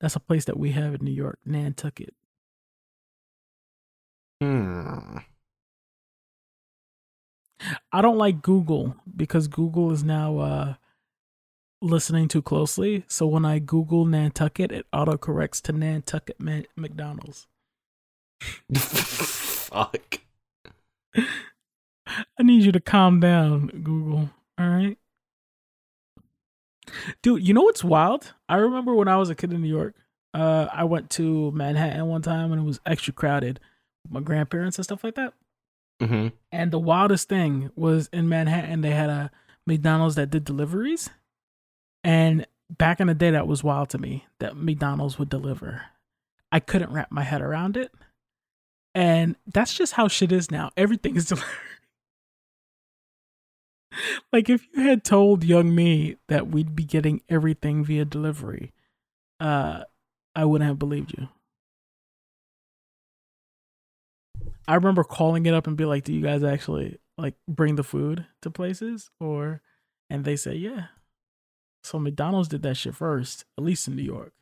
[0.00, 2.14] that's a place that we have in new york nantucket
[4.40, 5.18] Hmm.
[7.92, 10.74] i don't like google because google is now uh
[11.82, 17.46] listening too closely so when i google nantucket it autocorrects to nantucket Ma- mcdonald's
[19.72, 20.20] Fuck.
[21.16, 24.30] I need you to calm down, Google.
[24.58, 24.98] All right.
[27.22, 28.34] Dude, you know what's wild?
[28.48, 29.94] I remember when I was a kid in New York.
[30.34, 33.60] Uh, I went to Manhattan one time and it was extra crowded
[34.10, 35.32] my grandparents and stuff like that.
[36.02, 36.28] Mm-hmm.
[36.50, 39.30] And the wildest thing was in Manhattan, they had a
[39.66, 41.08] McDonald's that did deliveries.
[42.04, 45.82] And back in the day, that was wild to me that McDonald's would deliver.
[46.50, 47.92] I couldn't wrap my head around it.
[48.94, 50.70] And that's just how shit is now.
[50.76, 51.48] Everything is delivered.
[54.32, 58.72] like if you had told young me that we'd be getting everything via delivery,
[59.40, 59.84] uh,
[60.34, 61.28] I wouldn't have believed you.
[64.68, 67.82] I remember calling it up and be like, "Do you guys actually like bring the
[67.82, 69.60] food to places?" Or,
[70.08, 70.86] and they say, "Yeah."
[71.92, 74.32] So McDonald's did that shit first, at least in New York.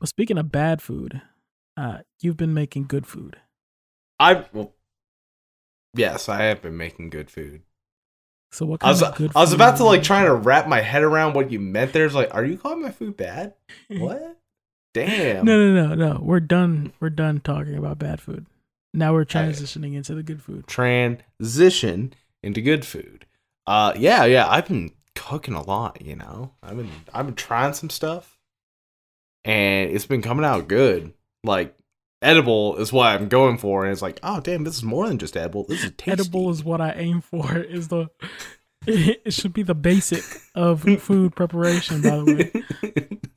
[0.00, 1.20] But speaking of bad food,
[1.76, 3.36] uh, you've been making good food.
[4.18, 4.72] I well,
[5.92, 7.60] yes, I have been making good food.
[8.50, 10.80] So what I was of good I was about to like trying to wrap my
[10.80, 12.06] head around what you meant there.
[12.06, 13.52] It's like, are you calling my food bad?
[13.90, 14.38] What?
[14.94, 15.44] Damn.
[15.44, 16.20] No, no, no, no.
[16.22, 16.94] We're done.
[17.00, 18.46] We're done talking about bad food.
[18.94, 20.68] Now we're transitioning into the good food.
[20.68, 23.26] Transition into good food.
[23.66, 24.48] Uh, yeah, yeah.
[24.48, 26.00] I've been cooking a lot.
[26.00, 28.38] You know, I've been I've been trying some stuff,
[29.44, 31.12] and it's been coming out good.
[31.42, 31.76] Like
[32.22, 35.18] edible is what I'm going for, and it's like, oh damn, this is more than
[35.18, 35.64] just edible.
[35.68, 36.12] This is tasty.
[36.12, 37.58] Edible is what I aim for.
[37.58, 38.08] Is the
[38.86, 40.22] it should be the basic
[40.54, 42.02] of food preparation.
[42.02, 42.24] By the
[42.82, 43.20] way,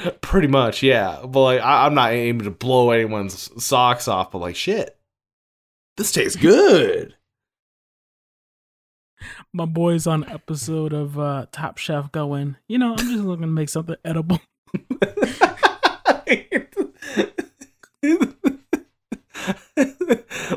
[0.20, 1.20] Pretty much, yeah.
[1.26, 4.30] But like, I, I'm not aiming to blow anyone's socks off.
[4.32, 4.98] But like, shit,
[5.96, 7.14] this tastes good.
[9.52, 12.56] my boys on episode of uh, Top Chef going.
[12.68, 14.40] You know, I'm just looking to make something edible.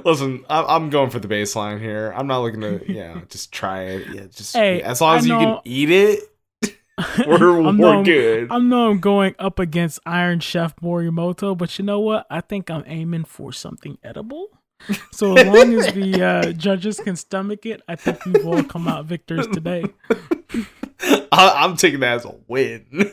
[0.06, 2.13] Listen, I- I'm going for the baseline here.
[2.15, 4.08] I'm not looking to, you know, just try it.
[4.13, 6.19] Yeah, just Hey, as long as you can eat it,
[7.27, 8.51] we're, I we're I'm- good.
[8.51, 12.25] I know I'm going up against Iron Chef Morimoto, but you know what?
[12.29, 14.47] I think I'm aiming for something edible.
[15.12, 18.88] So as long as the uh, judges can stomach it, I think we've all come
[18.88, 19.86] out victors today.
[21.32, 23.12] I, I'm taking that as a win.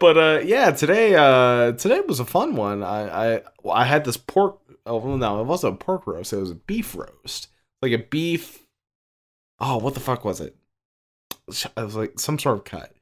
[0.00, 2.82] but uh, yeah, today uh, today was a fun one.
[2.82, 4.58] I I, I had this pork.
[4.84, 6.32] Oh no, it wasn't a pork roast.
[6.32, 7.48] It was a beef roast,
[7.82, 8.66] like a beef.
[9.60, 10.56] Oh, what the fuck was it?
[11.48, 12.92] It was like some sort of cut,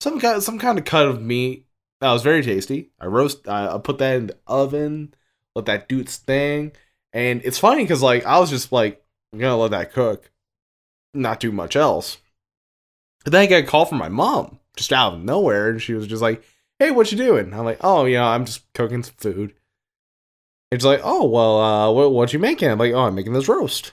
[0.00, 1.66] some kind, some kind of cut of meat.
[2.00, 2.90] That was very tasty.
[3.00, 3.48] I roast.
[3.48, 5.14] I, put that in the oven.
[5.54, 6.72] Let that its thing.
[7.12, 9.02] And it's funny because like I was just like
[9.32, 10.30] I'm gonna let that cook,
[11.14, 12.18] not do much else.
[13.24, 15.94] And then I get a call from my mom just out of nowhere, and she
[15.94, 16.42] was just like,
[16.78, 19.54] "Hey, what you doing?" I'm like, "Oh, you know, I'm just cooking some food."
[20.70, 23.48] It's like, "Oh, well, uh, what what you making?" I'm like, "Oh, I'm making this
[23.48, 23.92] roast."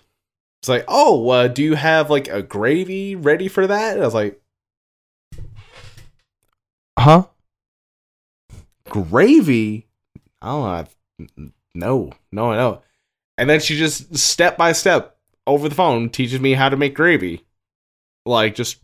[0.64, 4.06] It's like, "Oh, uh, do you have like a gravy ready for that?" And I
[4.06, 4.42] was like,
[6.98, 7.26] "Huh?
[8.88, 9.90] Gravy?
[10.42, 10.70] I don't know.
[10.70, 10.96] I've,
[11.76, 12.82] no, no, I don't."
[13.38, 16.96] And then she just step by step over the phone teaches me how to make
[16.96, 17.44] gravy,
[18.26, 18.78] like just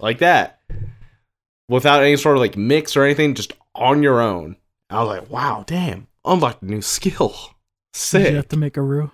[0.00, 0.60] like that,
[1.70, 4.56] without any sort of like mix or anything, just on your own.
[4.90, 7.34] I was like, wow, damn, unlocked a new skill.
[8.24, 9.10] Did you have to make a roux?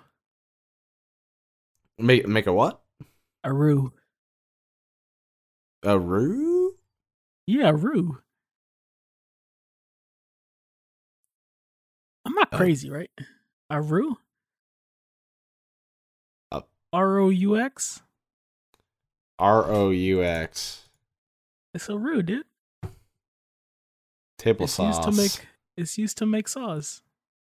[2.00, 2.80] Make make a what?
[3.44, 3.92] A roux.
[5.82, 6.74] A roux?
[7.46, 8.18] Yeah, a roux.
[12.24, 13.10] I'm not Uh, crazy, right?
[13.70, 14.18] A roux?
[16.52, 16.62] Uh,
[16.92, 18.02] R O U X?
[19.38, 20.88] R O U X.
[21.74, 22.44] It's a roux, dude.
[24.38, 24.96] Table It's sauce.
[24.96, 27.02] used to make it's used to make sauce.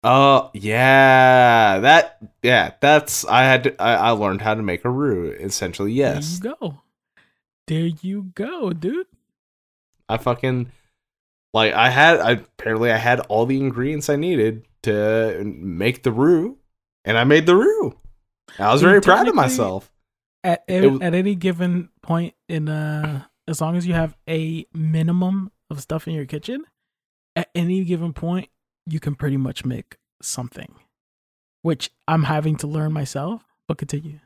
[0.07, 2.73] Oh yeah, that yeah.
[2.79, 3.63] That's I had.
[3.63, 5.31] To, I, I learned how to make a roux.
[5.31, 6.37] Essentially, yes.
[6.37, 6.81] There you go.
[7.65, 9.07] There you go, dude.
[10.07, 10.71] I fucking
[11.55, 16.11] like I had I apparently I had all the ingredients I needed to make the
[16.11, 16.59] roux
[17.03, 17.97] and I made the roux.
[18.59, 19.91] I was Dude, very proud of myself.
[20.43, 24.67] At It at, at any given point in uh as long as you have a
[24.71, 26.63] minimum of stuff in your kitchen,
[27.35, 28.49] at any given point
[28.85, 30.75] you can pretty much make something.
[31.61, 34.19] Which I'm having to learn myself, but continue.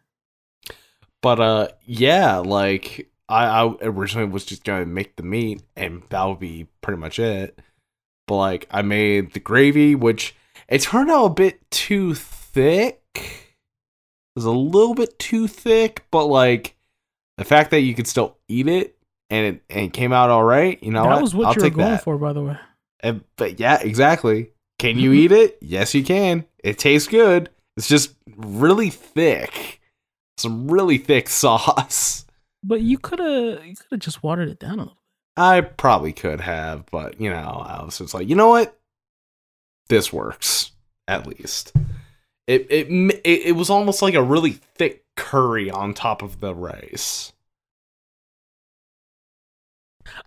[1.22, 6.24] But uh yeah, like I, I originally was just gonna make the meat and that
[6.26, 7.60] would be pretty much it.
[8.28, 10.36] But like I made the gravy, which
[10.68, 13.01] it turned out a bit too thick.
[13.16, 16.76] It was a little bit too thick, but like
[17.38, 18.97] the fact that you could still eat it
[19.30, 21.22] and it and it came out all right, you know that what?
[21.22, 22.03] was what I'll you were going that.
[22.03, 22.57] for, by the way.
[23.02, 24.52] And, but yeah, exactly.
[24.78, 25.58] Can you eat it?
[25.62, 26.45] Yes, you can.
[26.64, 27.50] It tastes good.
[27.76, 29.82] It's just really thick.
[30.38, 32.26] Some really thick sauce.
[32.64, 34.97] But you could have you could have just watered it down a little.
[35.38, 38.78] I probably could have, but you know, I was just like, you know what?
[39.88, 40.72] This works
[41.08, 41.74] at least.
[42.47, 46.54] It it it, it was almost like a really thick curry on top of the
[46.54, 47.32] rice.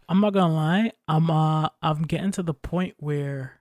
[0.08, 0.92] I'm not gonna lie.
[1.08, 3.60] I'm uh I'm getting to the point where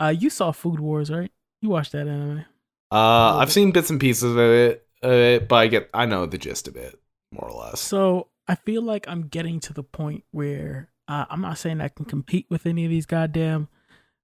[0.00, 1.32] uh you saw Food Wars, right?
[1.60, 2.44] You watched that anime.
[2.90, 6.26] Uh I've seen bits and pieces of it, of it, but I get I know
[6.26, 6.98] the gist of it,
[7.32, 7.80] more or less.
[7.80, 11.88] So I feel like I'm getting to the point where uh, I'm not saying I
[11.88, 13.68] can compete with any of these goddamn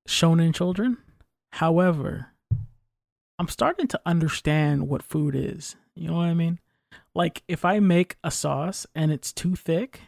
[0.08, 0.98] shonen children.
[1.52, 2.28] However,
[3.38, 5.76] I'm starting to understand what food is.
[5.94, 6.58] You know what I mean?
[7.14, 10.00] Like if I make a sauce and it's too thick,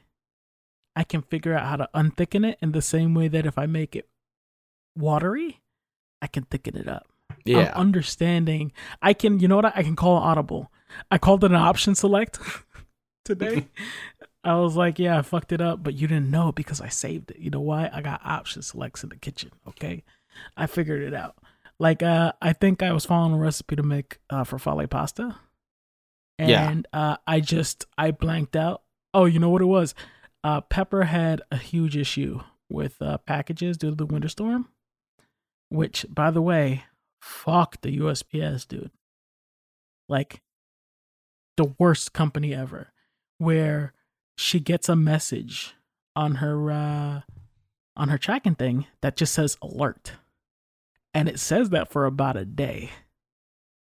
[0.97, 3.67] I can figure out how to unthicken it in the same way that if I
[3.67, 4.09] make it
[4.97, 5.61] watery,
[6.23, 7.07] I can thicken it up.
[7.45, 7.73] Yeah.
[7.75, 8.73] I'm understanding.
[9.03, 9.77] I can, you know what?
[9.77, 10.73] I can call it audible.
[11.11, 12.39] I called it an option select
[13.25, 13.69] today.
[14.43, 17.31] I was like, yeah, I fucked it up, but you didn't know because I saved
[17.33, 17.39] it.
[17.39, 17.91] You know why?
[17.93, 19.51] I got option selects in the kitchen.
[19.69, 20.05] Okay.
[20.57, 21.37] I figured it out.
[21.79, 25.37] Like, uh, I think I was following a recipe to make uh, farfalle pasta.
[26.39, 26.99] And Yeah.
[26.99, 28.83] uh, I just, I blanked out.
[29.13, 29.95] Oh, you know what it was?
[30.45, 34.69] Uh, Pepper had a huge issue with uh, packages due to the winter storm,
[35.69, 36.85] which, by the way,
[37.21, 38.91] fuck the USPS, dude.
[40.09, 40.43] Like,
[41.57, 42.93] the worst company ever,
[43.39, 43.93] where
[44.37, 45.75] she gets a message
[46.15, 47.21] on her uh,
[47.97, 50.13] on her tracking thing that just says alert,
[51.15, 52.91] and it says that for about a day,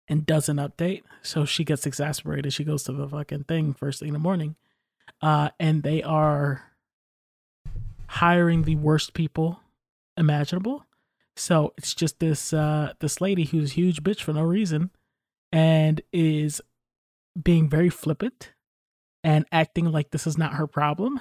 [0.08, 1.02] and doesn't update.
[1.22, 2.52] So she gets exasperated.
[2.52, 4.56] She goes to the fucking thing first thing in the morning,
[5.22, 6.62] uh, and they are
[8.06, 9.60] hiring the worst people
[10.16, 10.84] imaginable.
[11.36, 14.90] So it's just this uh this lady who's huge bitch for no reason
[15.50, 16.60] and is
[17.42, 18.52] being very flippant
[19.24, 21.20] and acting like this is not her problem.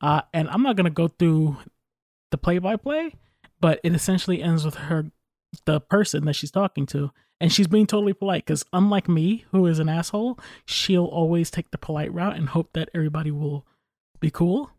[0.00, 1.58] Uh and I'm not to go through
[2.30, 3.16] the play by play,
[3.60, 5.10] but it essentially ends with her
[5.66, 7.10] the person that she's talking to
[7.40, 11.70] and she's being totally polite cuz unlike me who is an asshole, she'll always take
[11.70, 13.66] the polite route and hope that everybody will
[14.20, 14.70] be cool.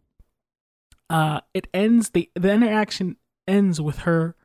[1.09, 4.36] Uh it ends the the interaction ends with her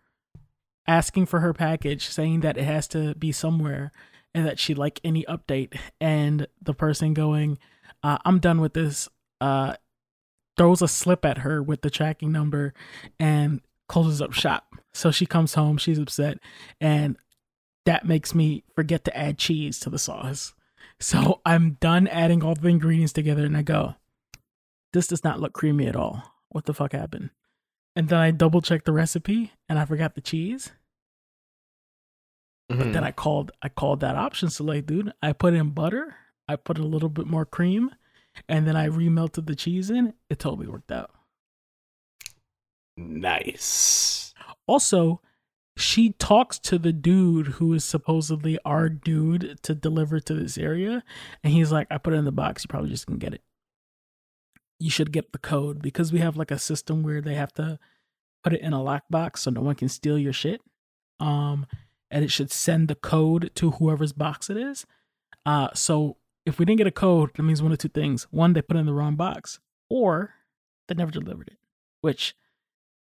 [0.86, 3.92] asking for her package, saying that it has to be somewhere
[4.34, 5.78] and that she'd like any update.
[6.00, 7.58] And the person going,
[8.02, 9.08] uh, I'm done with this,
[9.40, 9.74] uh,
[10.56, 12.72] throws a slip at her with the tracking number
[13.18, 14.74] and closes up shop.
[14.94, 16.38] So she comes home, she's upset,
[16.80, 17.16] and
[17.86, 20.54] that makes me forget to add cheese to the sauce.
[21.00, 23.96] So I'm done adding all the ingredients together and I go,
[24.92, 26.22] this does not look creamy at all.
[26.50, 27.30] What the fuck happened?
[27.96, 30.72] And then I double checked the recipe and I forgot the cheese.
[32.76, 32.92] But Mm-hmm.
[32.92, 35.12] then I called I called that option select, dude.
[35.22, 36.16] I put in butter,
[36.48, 37.94] I put a little bit more cream,
[38.48, 40.14] and then I remelted the cheese in.
[40.30, 41.10] It totally worked out.
[42.96, 44.34] nice.
[44.66, 45.20] Also,
[45.76, 51.04] she talks to the dude who is supposedly our dude to deliver to this area,
[51.44, 52.64] and he's like, "I put it in the box.
[52.64, 53.42] You probably just can get it.
[54.78, 57.78] You should get the code because we have like a system where they have to
[58.42, 60.62] put it in a lockbox so no one can steal your shit.
[61.20, 61.66] Um,
[62.10, 64.86] and it should send the code to whoever's box it is.
[65.44, 68.54] Uh, so if we didn't get a code, that means one of two things: one,
[68.54, 69.60] they put it in the wrong box,
[69.90, 70.34] or
[70.88, 71.58] they never delivered it,
[72.00, 72.34] which."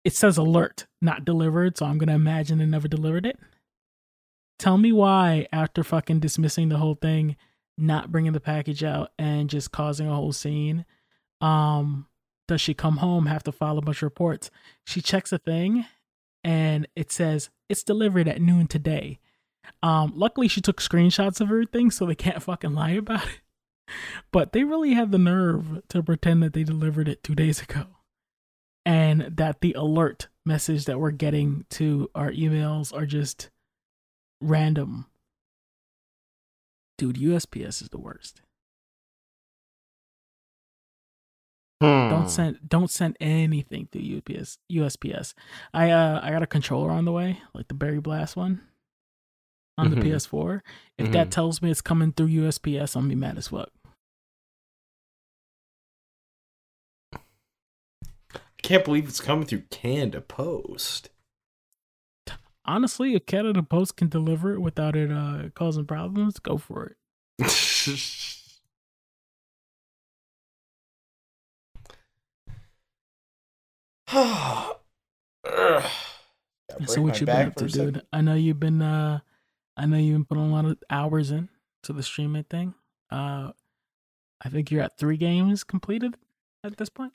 [0.04, 3.39] It says alert, not delivered, so I'm gonna imagine they never delivered it.
[4.58, 7.36] Tell me why, after fucking dismissing the whole thing,
[7.78, 10.86] not bringing the package out and just causing a whole scene,
[11.39, 12.08] um,
[12.47, 14.52] does she come home have to file a bunch of reports?
[14.86, 15.86] She checks a thing,
[16.43, 19.20] and it says it's delivered at noon today.
[19.84, 23.39] Um, luckily she took screenshots of everything, so they can't fucking lie about it.
[24.32, 27.88] But they really had the nerve to pretend that they delivered it two days ago
[28.86, 33.49] and that the alert message that we're getting to our emails are just
[34.41, 35.05] random.
[36.97, 38.41] Dude, USPS is the worst.
[41.82, 42.09] Hmm.
[42.09, 45.34] Don't send don't send anything to UPS USPS.
[45.73, 48.61] I uh I got a controller on the way, like the Berry Blast one
[49.79, 49.95] on Mhm.
[49.95, 50.61] the PS4.
[50.99, 51.32] If that Mhm.
[51.32, 53.71] tells me it's coming through USPS, I'm gonna be mad as fuck.
[58.62, 61.09] Can't believe it's coming through Canada Post.
[62.66, 66.97] Honestly, if Canada Post can deliver it without it uh causing problems, go for it.
[76.88, 78.01] So what my you been up to, dude?
[78.12, 79.20] I know you've been uh
[79.78, 81.49] I know you've been putting a lot of hours in
[81.84, 82.74] to the streaming thing.
[83.09, 83.51] Uh
[84.43, 86.18] I think you're at three games completed
[86.64, 87.14] at this point.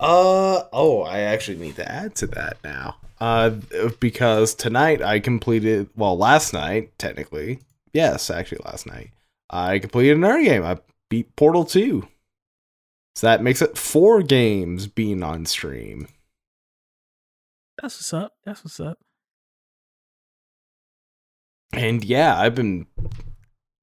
[0.00, 2.96] Uh oh, I actually need to add to that now.
[3.20, 3.50] Uh,
[3.98, 5.90] because tonight I completed.
[5.96, 7.60] Well, last night technically,
[7.92, 9.10] yes, actually last night
[9.50, 10.62] I completed another game.
[10.64, 10.78] I
[11.08, 12.06] beat Portal Two,
[13.16, 16.06] so that makes it four games being on stream.
[17.82, 18.34] That's what's up.
[18.44, 18.98] That's what's up.
[21.72, 22.86] And yeah, I've been.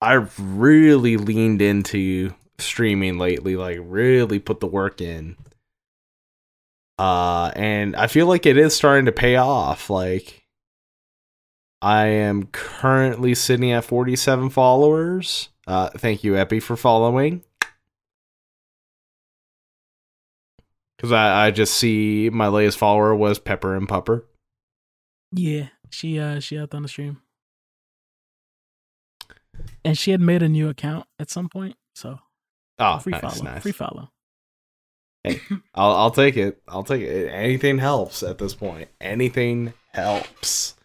[0.01, 3.57] I've really leaned into streaming lately.
[3.57, 5.35] Like really put the work in.
[6.97, 10.43] Uh and i feel like it is starting to pay off like
[11.81, 17.43] i am currently sitting at 47 followers uh thank you epi for following
[20.97, 24.23] because I, I just see my latest follower was pepper and pupper
[25.31, 27.21] Yeah, she uh she out on the stream,
[29.83, 31.75] and she had made a new account at some point.
[31.95, 32.19] So
[32.79, 33.61] oh free nice, follow, nice.
[33.61, 34.09] free follow.
[35.73, 40.75] I'll, I'll take it i'll take it anything helps at this point anything helps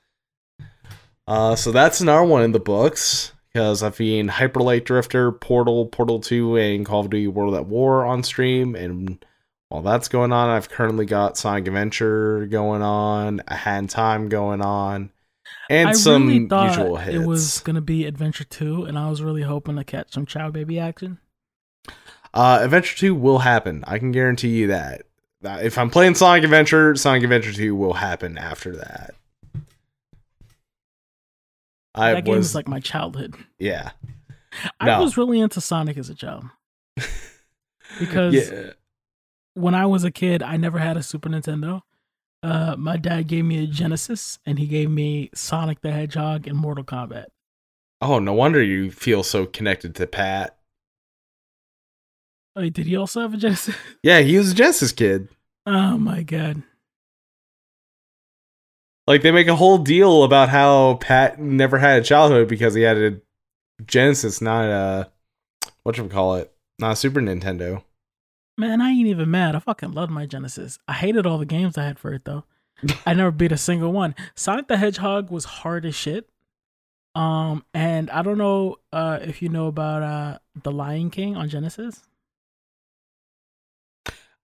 [1.27, 5.87] uh so that's another one in the books because I've been Hyper Light Drifter, Portal,
[5.87, 8.75] Portal 2, and Call of Duty World at War on stream.
[8.75, 9.25] And
[9.69, 14.63] while that's going on, I've currently got Sonic Adventure going on, A in Time going
[14.63, 15.11] on,
[15.69, 17.17] and I some really thought usual hits.
[17.17, 20.51] it was gonna be Adventure Two, and I was really hoping to catch some Chao
[20.51, 21.19] Baby action.
[22.33, 23.83] Uh, Adventure 2 will happen.
[23.87, 25.03] I can guarantee you that.
[25.43, 29.15] If I'm playing Sonic Adventure, Sonic Adventure 2 will happen after that.
[31.95, 33.35] I that game was is like my childhood.
[33.59, 33.91] yeah.
[34.81, 35.03] I No.
[35.03, 36.45] was really into Sonic as a child
[38.01, 38.71] because yeah.
[39.55, 41.83] when I was a kid, I never had a Super Nintendo.
[42.43, 46.57] Uh, my dad gave me a Genesis, and he gave me Sonic the Hedgehog and
[46.57, 47.27] Mortal Kombat.
[48.01, 50.57] Oh, no wonder you feel so connected to Pat.
[52.57, 53.77] Wait, did he also have a Genesis?
[54.03, 55.29] Yeah, he was a Genesis kid.
[55.67, 56.63] Oh my god!
[59.07, 62.83] Like they make a whole deal about how Pat never had a childhood because he
[62.83, 63.21] had a
[63.87, 65.11] Genesis, not a
[65.83, 67.83] what you call it, not a Super Nintendo.
[68.59, 69.55] Man, I ain't even mad.
[69.55, 70.79] I fucking loved my Genesis.
[70.87, 72.45] I hated all the games I had for it though.
[73.07, 74.15] I never beat a single one.
[74.35, 76.29] Sonic the Hedgehog was hard as shit.
[77.15, 81.49] Um, and I don't know uh if you know about uh The Lion King on
[81.49, 82.03] Genesis.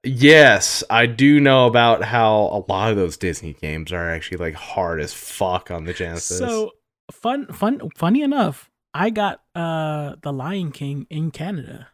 [0.07, 4.55] Yes, I do know about how a lot of those Disney games are actually like
[4.55, 6.39] hard as fuck on the Genesis.
[6.39, 6.73] So
[7.11, 11.89] fun, fun, funny enough, I got uh The Lion King in Canada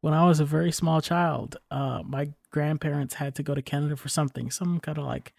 [0.00, 1.56] when I was a very small child.
[1.70, 5.34] Uh, my grandparents had to go to Canada for something, some kind of like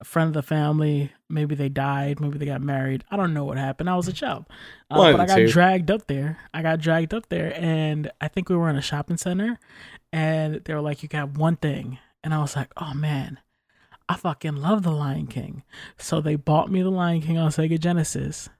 [0.00, 1.10] a friend of the family.
[1.28, 3.04] Maybe they died, maybe they got married.
[3.10, 3.90] I don't know what happened.
[3.90, 4.46] I was a child,
[4.90, 5.48] uh, but I got two.
[5.48, 6.38] dragged up there.
[6.52, 9.58] I got dragged up there, and I think we were in a shopping center,
[10.14, 13.40] and they were like, "You got one thing," and I was like, "Oh man."
[14.06, 15.62] I fucking love The Lion King.
[15.96, 18.50] So they bought me The Lion King on Sega Genesis.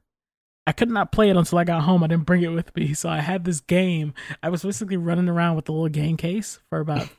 [0.67, 2.03] I could not play it until I got home.
[2.03, 2.95] I didn't bring it with me.
[2.95, 4.15] So I had this game.
[4.43, 7.11] I was basically running around with the little game case for about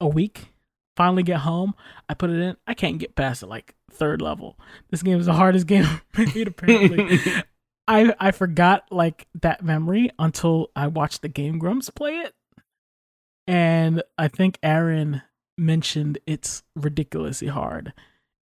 [0.00, 0.54] a week.
[0.96, 1.74] Finally get home.
[2.08, 2.56] I put it in.
[2.66, 4.58] I can't get past it like third level.
[4.90, 5.86] This game is the hardest game
[6.16, 7.20] apparently.
[7.86, 12.34] I I forgot like that memory until I watched the Game Grumps play it.
[13.46, 15.22] And I think Arin
[15.58, 17.92] mentioned it's ridiculously hard.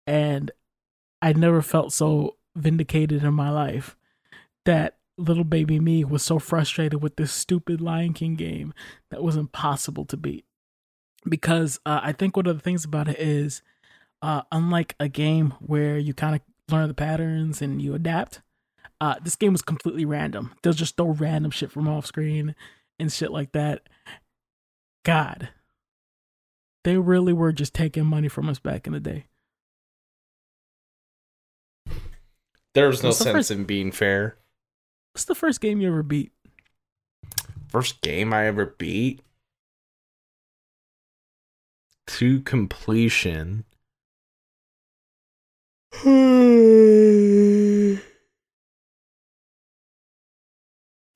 [0.06, 0.50] And
[1.22, 3.96] I never felt so vindicated in my life
[4.64, 8.72] that little baby me was so frustrated with this stupid Lion King game
[9.10, 10.44] that was impossible to beat.
[11.28, 13.62] Because uh, I think one of the things about it is,
[14.22, 16.40] uh, unlike a game where you kind of
[16.72, 18.40] learn the patterns and you adapt,
[19.00, 20.52] uh, this game was completely random.
[20.62, 22.54] They'll just throw random shit from off screen
[22.98, 23.82] and shit like that.
[25.04, 25.48] God,
[26.84, 29.24] they really were just taking money from us back in the day.
[32.74, 34.36] There's no What's the sense first- in being fair.
[35.12, 36.32] What's the first game you ever beat?
[37.68, 39.22] First game I ever beat
[42.06, 43.64] to completion.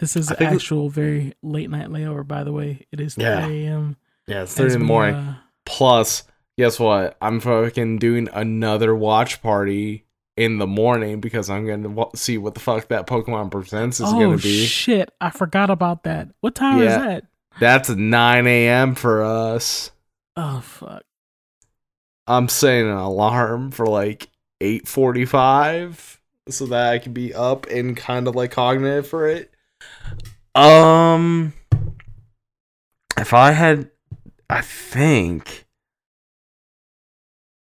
[0.04, 2.86] This is I think it- actual very late night layover, by the way.
[2.92, 3.96] It is 3 a.m.
[4.26, 5.14] Yeah, it's three in the morning.
[5.14, 6.24] uh, Plus,
[6.58, 7.16] guess what?
[7.22, 10.04] I'm fucking doing another watch party
[10.36, 13.98] in the morning because I'm going to wa- see what the fuck that Pokemon Presents
[14.00, 14.66] is oh going to be.
[14.66, 15.10] shit!
[15.22, 16.28] I forgot about that.
[16.40, 16.98] What time is Yeah.
[16.98, 17.24] that?
[17.60, 18.94] That's 9 a.m.
[18.96, 19.90] for us.
[20.36, 21.02] Oh fuck!
[22.26, 24.28] I'm setting an alarm for like
[24.60, 29.53] 8:45 so that I can be up and kind of like cognitive for it.
[30.54, 31.52] Um
[33.16, 33.90] if I had
[34.48, 35.66] I think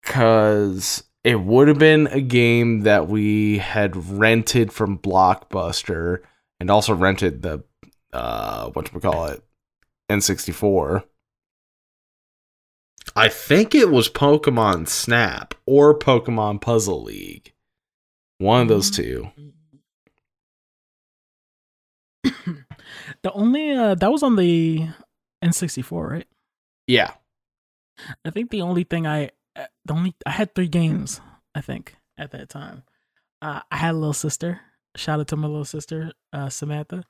[0.03, 6.21] cuz it would have been a game that we had rented from Blockbuster
[6.61, 7.65] and also rented the
[8.13, 9.43] uh what we call it
[10.11, 11.05] N64.
[13.17, 17.53] I think it was Pokemon Snap or Pokemon Puzzle League.
[18.39, 19.31] One of those two.
[23.23, 24.89] the only uh that was on the
[25.45, 26.27] N64, right?
[26.87, 27.13] Yeah.
[28.25, 31.21] I think the only thing I uh, the only I had three games,
[31.55, 32.85] I think, at that time.
[33.43, 34.61] Uh, I had a little sister.
[34.97, 37.05] Shout out to my little sister, uh, Samantha.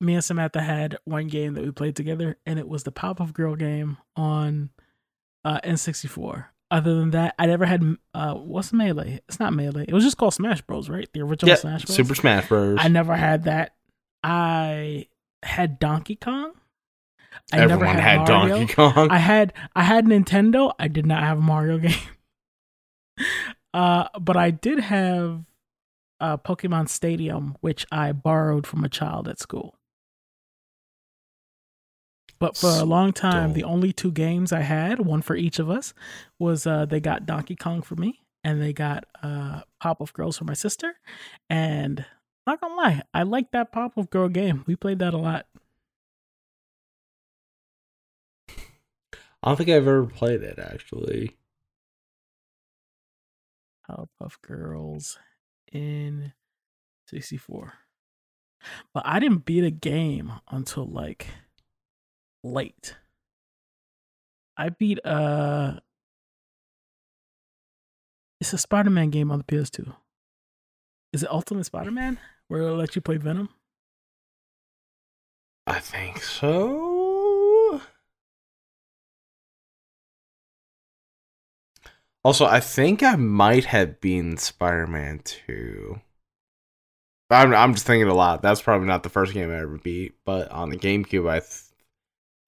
[0.00, 3.32] Me and Samantha had one game that we played together, and it was the Powerpuff
[3.32, 4.70] Girl game on
[5.44, 6.46] uh, N64.
[6.70, 9.20] Other than that, I never had uh, what's Melee?
[9.28, 9.84] It's not Melee.
[9.86, 10.88] It was just called Smash Bros.
[10.88, 11.08] Right?
[11.12, 11.96] The original Yep, Smash Bros.
[11.96, 12.78] Super Smash Bros.
[12.80, 13.74] I never had that.
[14.24, 15.06] I
[15.44, 16.52] had Donkey Kong.
[17.52, 19.10] I Everyone never had, had Donkey Kong.
[19.10, 20.72] I had I had Nintendo.
[20.78, 21.92] I did not have a Mario game.
[23.72, 25.44] uh, but I did have
[26.20, 29.78] uh, Pokemon Stadium, which I borrowed from a child at school.
[32.38, 35.70] But for a long time, the only two games I had, one for each of
[35.70, 35.94] us,
[36.38, 40.44] was uh, they got Donkey Kong for me, and they got uh, Powerpuff Girls for
[40.44, 40.96] my sister.
[41.48, 42.04] And
[42.46, 44.64] not gonna lie, I liked that Powerpuff Girl game.
[44.66, 45.46] We played that a lot.
[48.48, 51.36] I don't think I've ever played it actually.
[53.88, 55.18] Powerpuff Girls
[55.72, 56.32] in
[57.08, 57.74] 64.
[58.92, 61.28] But I didn't beat a game until like
[62.46, 62.96] late.
[64.56, 65.80] I beat uh
[68.40, 69.94] it's a Spider-Man game on the PS2.
[71.12, 72.18] Is it Ultimate Spider-Man?
[72.48, 73.48] Where it'll let you play Venom?
[75.66, 77.80] I think so.
[82.22, 86.00] Also, I think I might have been Spider-Man 2.
[87.30, 88.42] I'm I'm just thinking a lot.
[88.42, 91.40] That's probably not the first game I ever beat, but on the GameCube, I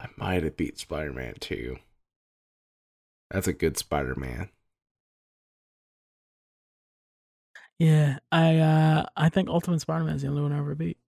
[0.01, 1.77] I might have beat Spider-Man 2.
[3.31, 4.49] That's a good Spider-Man.
[7.79, 10.99] Yeah, I uh I think Ultimate Spider-Man is the only one I ever beat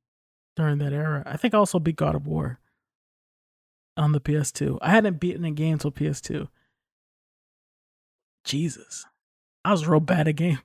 [0.56, 1.22] during that era.
[1.26, 2.60] I think I also beat God of War
[3.96, 4.78] on the PS2.
[4.80, 6.48] I hadn't beaten a game until PS2.
[8.44, 9.06] Jesus.
[9.64, 10.60] I was real bad at games.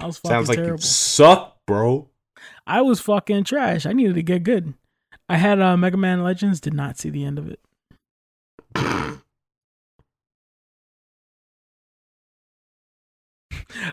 [0.00, 0.74] I was fucking Sounds like terrible.
[0.74, 2.08] you suck, bro.
[2.66, 3.84] I was fucking trash.
[3.84, 4.74] I needed to get good.
[5.28, 7.60] I had uh, Mega Man Legends, did not see the end of it.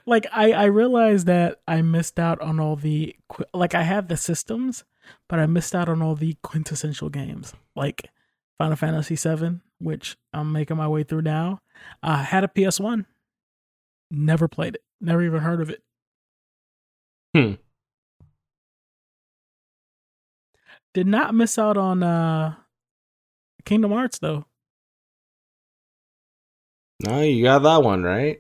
[0.06, 3.16] like I I realized that I missed out on all the
[3.54, 4.84] like I had the systems,
[5.28, 8.10] but I missed out on all the quintessential games like
[8.58, 11.60] Final Fantasy VII, which I'm making my way through now.
[12.02, 13.06] I had a PS One,
[14.10, 15.84] never played it, never even heard of it.
[17.36, 17.54] Hmm.
[20.96, 22.56] Did not miss out on uh
[23.66, 24.46] Kingdom Hearts though.
[27.06, 28.40] No, you got that one right.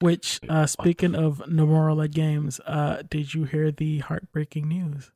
[0.00, 5.12] Which, uh, speaking of Nomura led games, uh, did you hear the heartbreaking news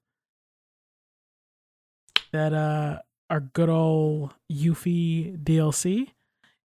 [2.30, 6.10] that uh, our good old Yuffie DLC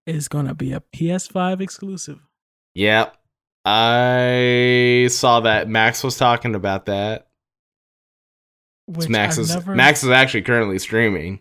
[0.06, 2.20] is gonna be a PS5 exclusive?
[2.76, 3.18] Yep.
[3.66, 7.31] I saw that Max was talking about that.
[8.88, 11.40] Which Max I've is never Max is actually currently streaming.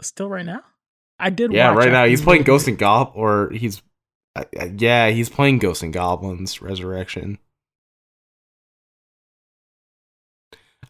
[0.00, 0.62] still right now.
[1.18, 1.52] I did.
[1.52, 3.82] Yeah, right now he's playing Ghost and Gob, or he's,
[4.34, 4.44] uh,
[4.76, 7.38] yeah, he's playing Ghost and Goblins Resurrection.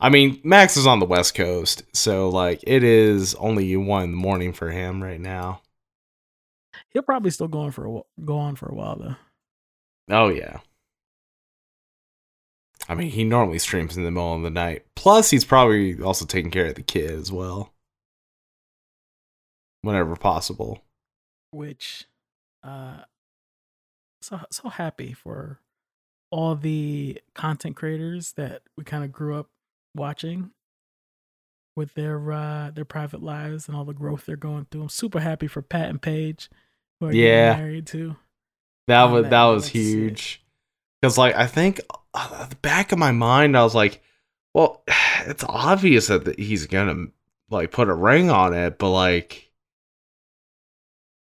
[0.01, 4.11] I mean, Max is on the West Coast, so like it is only one in
[4.11, 5.61] the morning for him right now.
[6.91, 9.17] He'll probably still go on for a, go on for a while though.
[10.11, 10.59] Oh yeah.
[12.89, 14.85] I mean, he normally streams in the middle of the night.
[14.97, 17.73] Plus, he's probably also taking care of the kid as well,
[19.83, 20.83] whenever possible.
[21.51, 22.07] which
[22.65, 22.99] uh
[24.23, 25.59] so so happy for
[26.31, 29.49] all the content creators that we kind of grew up
[29.97, 30.51] watching
[31.77, 34.83] with their uh their private lives and all the growth they're going through.
[34.83, 36.49] I'm super happy for Pat and Paige
[37.01, 37.57] who are Yeah.
[37.57, 38.17] married too.
[38.89, 40.33] That was man, that was huge.
[40.35, 40.42] sick.
[41.03, 41.81] Because like I think
[42.15, 44.01] uh, the back of my mind, I was like,
[44.55, 44.85] well,
[45.27, 47.07] it's obvious that he's gonna
[47.51, 49.51] like put a ring on it, but like,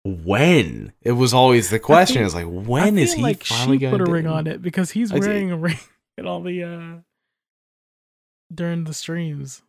[0.05, 0.93] when?
[1.03, 2.25] It was always the question.
[2.25, 4.91] It's like when is he like finally she going put a ring on it because
[4.91, 5.29] he's I did.
[5.29, 5.79] wearing a ring
[6.19, 6.97] at all the uh
[8.53, 9.63] during the streams.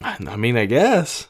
[0.00, 1.28] I mean, I guess.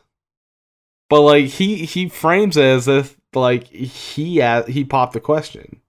[1.10, 5.82] But like he he frames it as if like he he popped the question.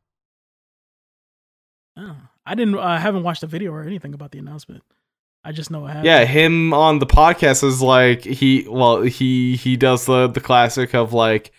[1.99, 2.77] Oh, I didn't.
[2.77, 4.83] I haven't watched the video or anything about the announcement.
[5.43, 6.05] I just know it happened.
[6.05, 10.93] Yeah, him on the podcast is like he well he he does the the classic
[10.93, 11.51] of like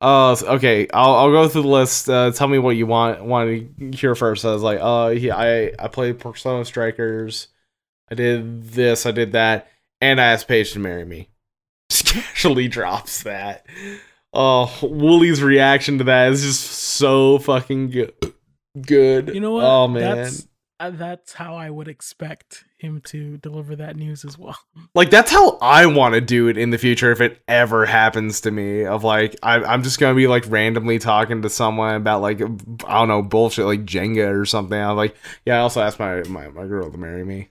[0.00, 2.08] uh okay I'll I'll go through the list.
[2.08, 4.44] Uh, tell me what you want want to hear first.
[4.44, 7.48] I was like uh he, I I played Persona Strikers.
[8.10, 9.04] I did this.
[9.06, 9.68] I did that,
[10.00, 11.28] and I asked Paige to marry me.
[11.90, 13.66] Just casually drops that.
[14.32, 18.12] Oh, Woolie's reaction to that is just so fucking good.
[18.80, 19.34] Good.
[19.34, 19.64] You know what?
[19.64, 20.16] Oh man.
[20.16, 20.48] That's
[20.78, 24.58] uh, that's how I would expect him to deliver that news as well.
[24.94, 28.42] like that's how I want to do it in the future if it ever happens
[28.42, 28.84] to me.
[28.84, 32.46] Of like I, I'm just gonna be like randomly talking to someone about like I
[32.98, 34.78] don't know bullshit like Jenga or something.
[34.78, 35.16] I'm like,
[35.46, 37.48] yeah, I also asked my my, my girl to marry me.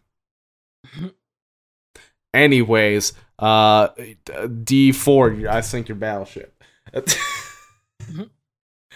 [2.34, 3.88] Anyways, uh,
[4.64, 6.64] D four, I sink your battleship.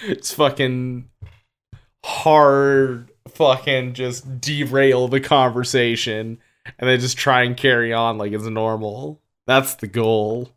[0.04, 1.10] it's fucking
[2.04, 3.12] hard.
[3.30, 6.40] Fucking just derail the conversation
[6.78, 9.22] and then just try and carry on like it's normal.
[9.48, 10.50] That's the goal.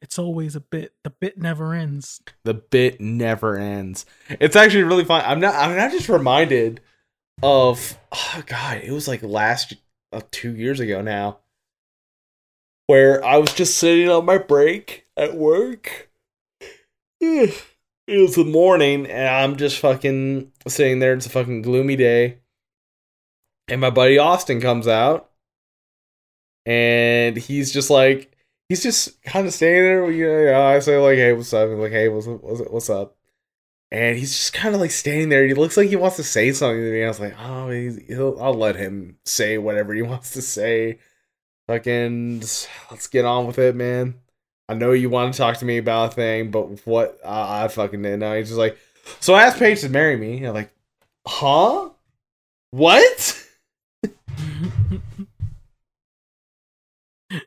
[0.00, 0.94] It's always a bit.
[1.02, 2.20] The bit never ends.
[2.44, 4.06] The bit never ends.
[4.28, 5.22] It's actually really fun.
[5.26, 5.54] I'm not.
[5.54, 6.80] I'm not just reminded
[7.42, 7.98] of.
[8.12, 9.74] Oh God, it was like last
[10.12, 11.38] uh, two years ago now,
[12.86, 16.10] where I was just sitting on my break at work.
[18.06, 21.14] it was the morning, and I'm just fucking sitting there.
[21.14, 22.38] It's a fucking gloomy day,
[23.68, 25.30] and my buddy Austin comes out,
[26.64, 28.36] and he's just like
[28.68, 30.10] he's just kind of standing there.
[30.10, 33.16] You know, I say like, "Hey, what's up?" And like, "Hey, what's what's what's up?"
[33.92, 35.46] And he's just kind of like standing there.
[35.46, 37.04] He looks like he wants to say something to me.
[37.04, 40.98] I was like, "Oh, he's, he'll, I'll let him say whatever he wants to say."
[41.68, 42.40] Fucking,
[42.90, 44.20] let's get on with it, man.
[44.68, 47.20] I know you want to talk to me about a thing, but what?
[47.24, 48.36] Uh, I fucking didn't know.
[48.36, 48.76] He's just like,
[49.20, 50.38] so I asked Paige to marry me.
[50.38, 50.72] And I'm like,
[51.26, 51.90] huh?
[52.72, 53.46] What?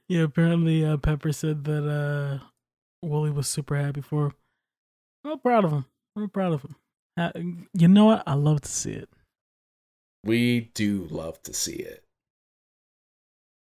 [0.08, 2.40] yeah, apparently uh, Pepper said that uh,
[3.06, 4.34] Woolie was super happy for him.
[5.26, 5.86] I'm proud of him.
[6.16, 6.76] I'm proud of him.
[7.74, 8.24] You know what?
[8.26, 9.10] I love to see it.
[10.24, 12.04] We do love to see it.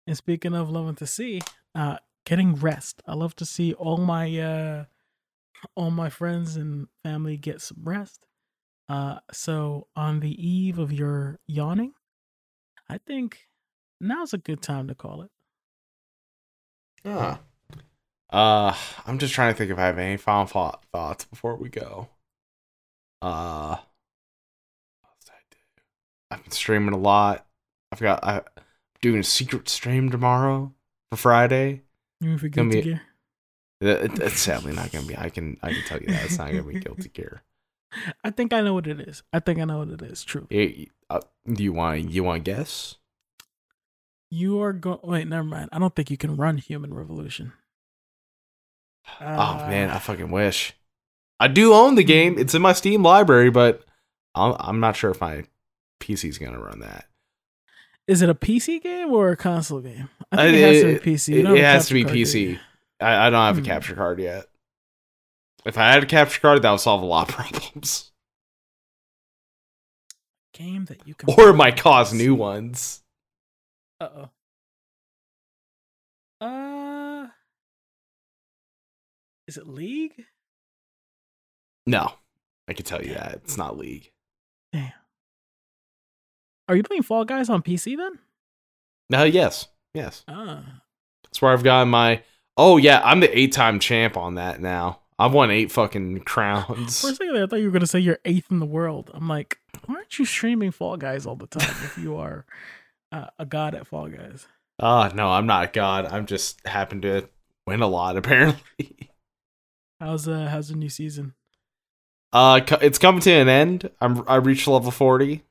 [0.07, 1.41] And speaking of loving to see,
[1.75, 1.99] uh,
[2.29, 3.03] getting rest.
[3.07, 4.85] I love to see all my uh,
[5.75, 8.27] all my friends and family get some rest.
[8.89, 11.93] Uh, so on the eve of your yawning,
[12.89, 13.49] I think
[14.01, 15.31] now's a good time to call it.
[17.05, 17.41] Ah.
[18.31, 18.77] Uh,
[19.07, 22.09] I'm just trying to think if I have any final thought, thoughts before we go.
[23.23, 23.77] Uh?
[26.31, 27.47] I've been streaming a lot.
[27.91, 28.43] I've got I
[29.01, 30.75] doing a secret stream tomorrow
[31.11, 31.85] for Friday.
[32.21, 33.03] You mean for Gonna be- gear?
[33.81, 35.17] It's sadly not gonna be.
[35.17, 37.43] I can I can tell you that it's not gonna be guilty gear.
[38.25, 39.23] I think I know what it is.
[39.33, 40.25] I think I know what it is.
[40.25, 40.47] True.
[41.11, 42.97] Uh, do you want you want to guess?
[44.31, 44.99] You are going.
[45.05, 45.69] Wait, never mind.
[45.73, 47.53] I don't think you can run Human Revolution.
[49.21, 50.75] oh man, I Uh, fucking wish.
[51.41, 52.37] I do own the game.
[52.39, 53.85] It's in my Steam library, but
[54.35, 55.45] I'm I'm not sure if my
[56.01, 57.07] PC's gonna run that.
[58.09, 60.09] Is it a PC game or a console game?
[60.33, 61.29] I think it, has to be PC.
[61.35, 62.59] You It, it has to be capture card, do PC.
[63.01, 63.67] I, I don't have a Hmm.
[63.67, 64.47] capture card yet.
[65.67, 68.11] If I had a capture card, that would solve a lot of problems.
[70.55, 71.29] Game that you can.
[71.39, 73.03] Or it might cause new ones.
[74.01, 74.09] Uh
[76.41, 76.47] oh.
[76.47, 77.27] Uh.
[79.47, 80.25] Is it League?
[81.87, 82.13] No,
[82.69, 84.13] I can tell you that it's not League.
[84.73, 84.93] Damn.
[86.69, 88.19] Are you playing Fall Guys on PC then?
[89.11, 90.25] No, yes, yes.
[90.29, 90.83] Ah.
[91.25, 92.23] That's where I've gotten my.
[92.57, 95.01] Oh yeah, I'm the eight-time champ on that now.
[95.19, 97.01] I've won eight fucking crowns.
[97.01, 99.11] For a second there, I thought you were gonna say you're eighth in the world.
[99.15, 102.45] I'm like, why aren't you streaming Fall Guys all the time if you are
[103.13, 104.47] uh, a god at Fall Guys?
[104.81, 106.07] Ah, no, I'm not a God.
[106.07, 107.29] I'm just happen to
[107.67, 109.11] win a lot apparently.
[110.01, 111.35] How's uh how's the new season?
[112.33, 113.91] Uh, it's coming to an end.
[114.01, 115.43] I'm I reached level forty.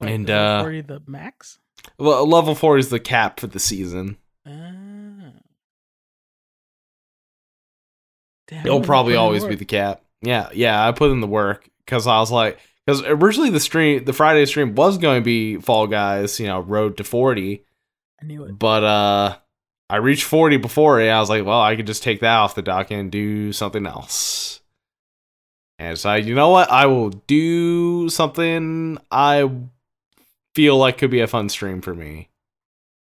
[0.00, 1.58] Like, And, uh, 40 the max?
[1.98, 4.16] Well, level four is the cap for the season.
[4.46, 4.50] Ah.
[8.48, 10.02] Damn, It'll probably always be the cap.
[10.22, 10.86] Yeah, yeah.
[10.86, 14.44] I put in the work because I was like, because originally the stream, the Friday
[14.46, 17.64] stream was going to be Fall Guys, you know, Road to Forty,
[18.20, 18.58] I knew it.
[18.58, 19.36] but uh,
[19.88, 21.08] I reached 40 before it.
[21.08, 23.86] I was like, well, I could just take that off the dock and do something
[23.86, 24.60] else.
[25.78, 26.70] And so, you know what?
[26.70, 29.48] I will do something I
[30.60, 32.28] feel like could be a fun stream for me.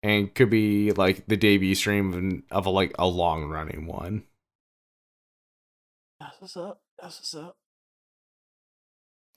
[0.03, 4.25] And could be like the debut stream of, of a, like a long running one.
[6.19, 6.81] That's what's up.
[7.01, 7.57] That's what's up.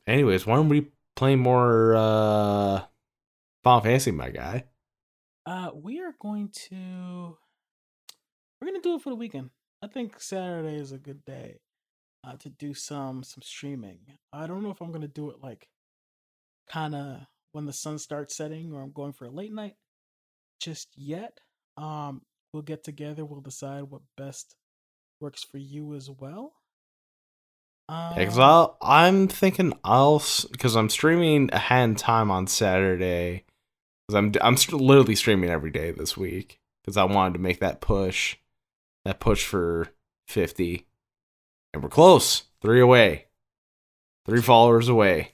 [0.06, 2.82] Anyways, why don't we play more uh
[3.62, 4.64] Final Fantasy, my guy?
[5.46, 7.38] Uh, we are going to
[8.60, 9.48] we're gonna do it for the weekend.
[9.82, 11.60] I think Saturday is a good day
[12.22, 14.00] uh, to do some some streaming.
[14.30, 15.68] I don't know if I'm gonna do it like
[16.68, 19.76] kind of when the sun starts setting, or I'm going for a late night
[20.60, 21.38] just yet.
[21.76, 23.24] Um, we'll get together.
[23.24, 24.56] We'll decide what best
[25.20, 26.54] works for you as well.
[27.88, 28.76] Um, Exile.
[28.82, 33.44] I'm thinking I'll because I'm streaming A Hat in Time on Saturday.
[34.06, 37.80] Because I'm I'm literally streaming every day this week because I wanted to make that
[37.80, 38.36] push,
[39.04, 39.88] that push for
[40.26, 40.86] fifty,
[41.72, 42.44] and we're close.
[42.60, 43.26] Three away,
[44.26, 45.33] three followers away.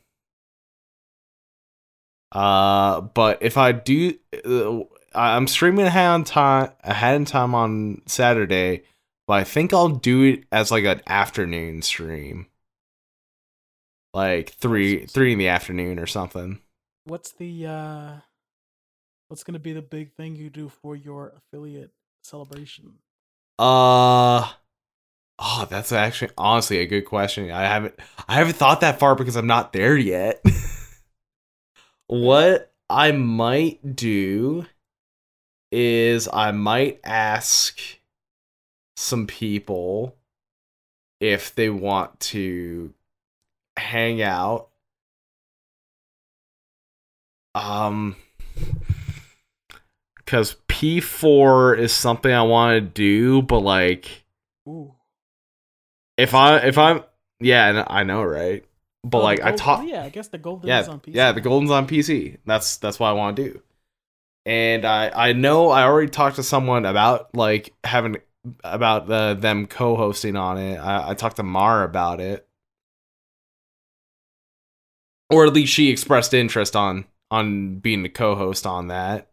[2.33, 4.15] Uh, but if I do,
[4.45, 4.81] uh,
[5.15, 8.85] I'm streaming ahead time A Hat in Time on Saturday,
[9.27, 12.47] but I think I'll do it as like an afternoon stream,
[14.15, 16.61] like three three in the afternoon or something.
[17.05, 18.13] What's the uh
[19.29, 21.93] What's going to be the big thing you do for your affiliate
[22.25, 22.95] celebration?
[23.59, 24.51] Uh
[25.43, 27.51] Oh, that's actually honestly a good question.
[27.51, 27.95] I haven't
[28.29, 30.43] I haven't thought that far because I'm not there yet.
[32.11, 34.67] what I might do
[35.71, 37.79] is I might ask
[38.97, 40.17] some people
[41.21, 42.93] if they want to
[43.77, 44.71] hang out.
[47.55, 48.17] Um
[50.17, 54.25] because P4 is something I want to do, but like,
[54.69, 54.97] Ooh.
[56.17, 57.05] if I if I'm
[57.39, 58.65] yeah, I know right,
[59.03, 61.17] but oh, like I talk yeah, I guess the golden yeah, on PC.
[61.17, 62.39] Yeah, the golden's on PC.
[62.45, 63.63] That's that's what I want to do,
[64.47, 68.19] and I I know I already talked to someone about like having
[68.65, 70.77] about the them co-hosting on it.
[70.79, 72.47] I, I talked to Mar about it,
[75.31, 79.31] or at least she expressed interest on on being the co-host on that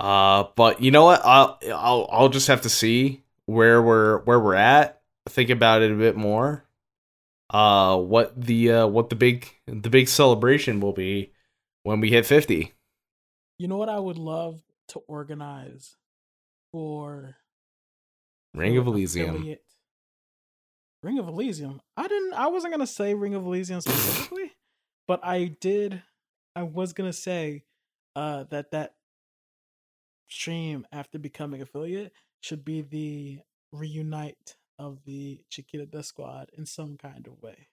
[0.00, 1.20] Uh, but you know what?
[1.24, 5.00] I'll I'll I'll just have to see where we're where we're at.
[5.28, 6.64] Think about it a bit more.
[7.50, 11.32] Uh, what the uh what the big the big celebration will be
[11.82, 12.72] when we hit fifty.
[13.58, 15.96] You know what I would love to organize
[16.72, 17.36] for
[18.54, 19.36] Ring of Elysium.
[19.36, 19.62] Affiliate.
[21.02, 21.80] Ring of Elysium.
[21.96, 22.34] I didn't.
[22.34, 24.52] I wasn't gonna say Ring of Elysium specifically,
[25.06, 26.02] but I did.
[26.56, 27.64] I was gonna say
[28.16, 28.94] uh, that that
[30.28, 32.12] stream after becoming affiliate
[32.44, 33.38] should be the
[33.72, 37.68] reunite of the Chiquita Death Squad in some kind of way.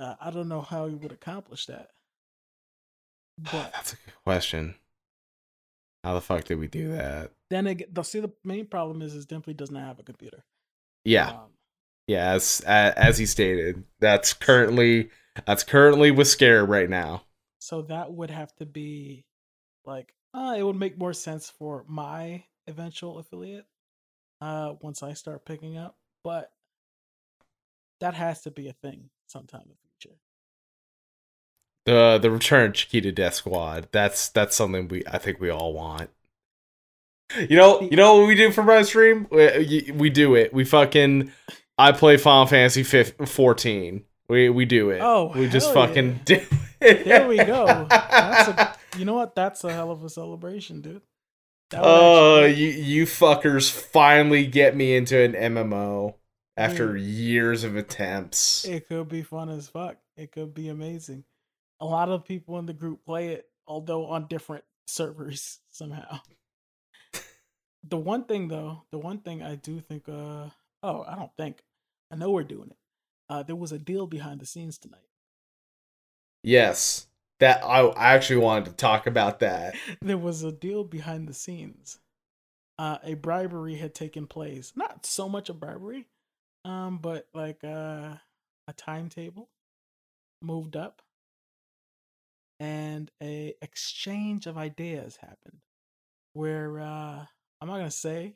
[0.00, 1.90] Uh, I don't know how he would accomplish that.
[3.52, 4.76] But that's a good question.
[6.02, 7.32] How the fuck did we do that?
[7.50, 10.44] Then it, they'll see the main problem is is Dimply doesn't have a computer.
[11.04, 11.30] Yeah.
[11.30, 11.50] Um,
[12.06, 15.10] yeah, as, as he stated, that's currently
[15.46, 17.24] that's currently with Scare right now.
[17.58, 19.24] So that would have to be
[19.84, 23.66] like uh, it would make more sense for my eventual affiliate
[24.44, 26.52] uh, once I start picking up, but
[28.00, 30.16] that has to be a thing sometime in the future.
[31.86, 33.88] The the return of Chiquita Death Squad.
[33.90, 36.10] That's that's something we I think we all want.
[37.38, 39.26] You know, you know what we do for my stream?
[39.30, 40.52] We, we do it.
[40.52, 41.32] We fucking
[41.78, 44.04] I play Final Fantasy 14.
[44.28, 45.00] We we do it.
[45.00, 45.74] Oh, we just yeah.
[45.74, 46.40] fucking do
[46.80, 47.04] it.
[47.06, 47.86] There we go.
[47.88, 49.34] That's a, you know what?
[49.34, 51.00] That's a hell of a celebration, dude.
[51.76, 56.14] Oh, uh, you you fuckers finally get me into an MMO
[56.56, 58.64] after years of attempts.
[58.64, 59.96] It could be fun as fuck.
[60.16, 61.24] It could be amazing.
[61.80, 66.20] A lot of people in the group play it, although on different servers somehow.
[67.82, 70.48] the one thing though, the one thing I do think uh
[70.82, 71.62] oh, I don't think
[72.10, 72.76] I know we're doing it.
[73.28, 75.00] Uh there was a deal behind the scenes tonight.
[76.42, 77.06] Yes
[77.40, 79.74] that I actually wanted to talk about that.
[80.00, 81.98] There was a deal behind the scenes.
[82.78, 84.72] Uh, a bribery had taken place.
[84.76, 86.06] Not so much a bribery,
[86.64, 88.14] um, but like uh,
[88.68, 89.48] a timetable
[90.42, 91.02] moved up,
[92.58, 95.60] and a exchange of ideas happened.
[96.32, 97.24] Where uh,
[97.60, 98.34] I'm not gonna say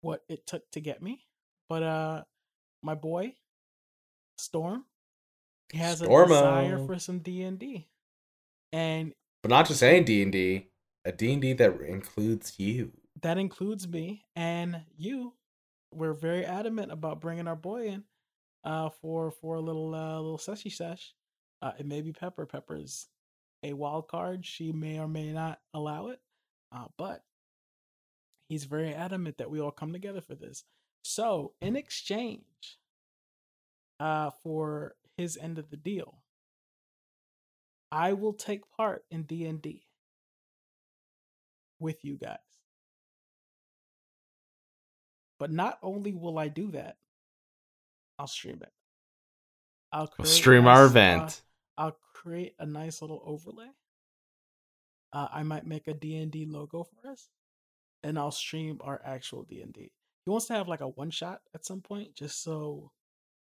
[0.00, 1.26] what it took to get me,
[1.68, 2.24] but uh,
[2.82, 3.34] my boy
[4.38, 4.84] Storm
[5.72, 6.24] he has Stormo.
[6.24, 7.88] a desire for some D and D
[8.72, 9.12] and
[9.42, 10.68] But not just any D and D,
[11.04, 12.92] a D and D that includes you.
[13.22, 15.34] That includes me and you.
[15.92, 18.04] We're very adamant about bringing our boy in
[18.64, 21.14] uh, for for a little uh, little session sesh.
[21.62, 22.44] Uh, it may be Pepper.
[22.44, 23.06] Pepper's
[23.62, 24.44] a wild card.
[24.44, 26.20] She may or may not allow it,
[26.72, 27.22] uh, but
[28.48, 30.64] he's very adamant that we all come together for this.
[31.02, 32.78] So, in exchange
[34.00, 36.18] uh, for his end of the deal,
[37.90, 39.82] I will take part in D and D
[41.78, 42.38] with you guys.
[45.38, 46.96] But not only will I do that,
[48.18, 48.72] I'll stream it.
[49.92, 51.42] I'll we'll stream our event.
[51.76, 53.68] Uh, I'll create a nice little overlay.
[55.12, 57.28] Uh, I might make a D&D logo for us
[58.02, 59.92] and I'll stream our actual D&D.
[60.24, 62.90] He wants to have like a one shot at some point just so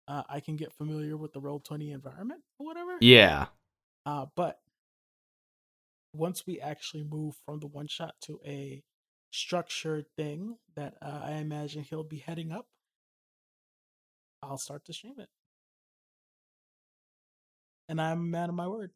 [0.08, 2.96] uh, I can get familiar with the Roll20 environment or whatever.
[3.00, 3.46] Yeah.
[4.06, 4.58] Uh, but
[6.12, 8.82] once we actually move from the one shot to a
[9.30, 12.66] structured thing that uh, I imagine he'll be heading up,
[14.42, 15.28] I'll start to stream it.
[17.88, 18.90] And I'm a man of my word.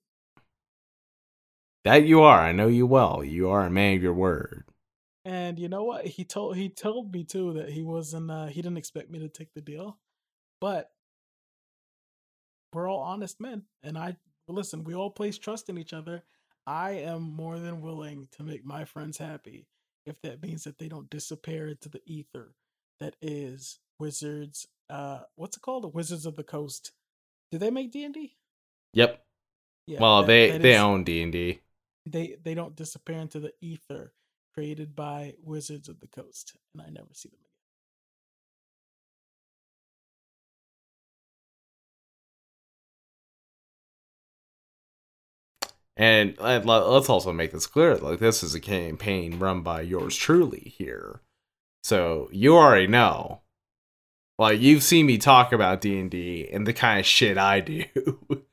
[1.85, 2.41] That you are.
[2.41, 3.23] I know you well.
[3.23, 4.65] You are a man of your word.
[5.25, 6.07] And you know what?
[6.07, 9.29] He told he told me too that he wasn't uh, he didn't expect me to
[9.29, 9.99] take the deal.
[10.61, 10.91] But
[12.73, 14.17] we're all honest men and I
[14.49, 16.23] listen, we all place trust in each other.
[16.67, 19.67] I am more than willing to make my friends happy
[20.07, 22.55] if that means that they don't disappear into the ether
[23.01, 25.85] that is Wizards uh what's it called?
[25.85, 26.93] The Wizards of the Coast.
[27.51, 28.37] Do they make D&D?
[28.95, 29.25] Yep.
[29.87, 31.61] Yeah, well, that, they that they is, own D&D.
[32.07, 34.13] They they don't disappear into the ether
[34.53, 37.44] created by Wizards of the Coast and I never see them
[45.97, 50.75] And let's also make this clear: like this is a campaign run by yours truly
[50.77, 51.21] here,
[51.85, 53.43] so you already know.
[54.37, 57.61] Like you've seen me talk about D and D and the kind of shit I
[57.61, 57.85] do.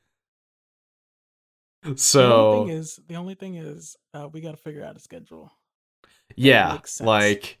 [1.96, 4.94] so the only thing is, the only thing is, uh, we got to figure out
[4.94, 5.50] a schedule.
[6.36, 7.58] Yeah, like,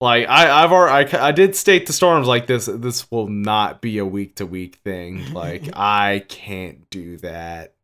[0.00, 2.64] like I, I've already, I, I did state the storms like this.
[2.64, 5.34] This will not be a week to week thing.
[5.34, 7.74] Like I can't do that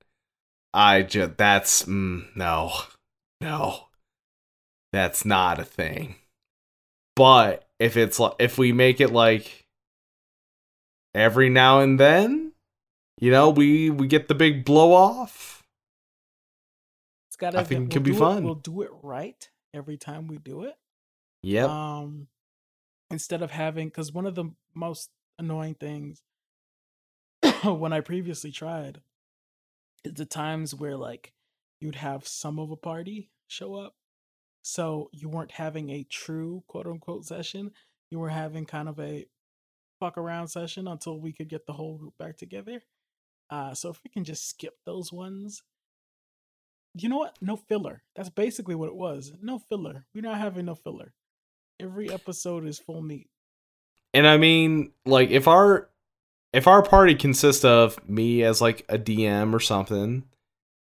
[0.74, 2.72] I just that's mm, no,
[3.40, 3.86] no,
[4.92, 6.16] that's not a thing.
[7.14, 9.64] But if it's if we make it like
[11.14, 12.52] every now and then,
[13.20, 15.62] you know, we we get the big blow off.
[17.28, 17.60] It's gotta.
[17.60, 18.38] I think we'll it could be fun.
[18.38, 20.74] It, we'll do it right every time we do it.
[21.44, 21.66] Yeah.
[21.66, 22.26] Um,
[23.12, 26.22] instead of having, because one of the most annoying things
[27.64, 29.00] when I previously tried
[30.04, 31.32] the times where like
[31.80, 33.94] you'd have some of a party show up.
[34.62, 37.72] So you weren't having a true quote unquote session.
[38.10, 39.26] You were having kind of a
[40.00, 42.82] fuck around session until we could get the whole group back together.
[43.50, 45.62] Uh, so if we can just skip those ones,
[46.94, 47.36] you know what?
[47.40, 48.02] No filler.
[48.16, 49.32] That's basically what it was.
[49.42, 50.06] No filler.
[50.14, 51.12] We're not having no filler.
[51.80, 53.28] Every episode is full meat.
[54.12, 55.90] And I mean, like, if our
[56.54, 60.22] if our party consists of me as like a DM or something,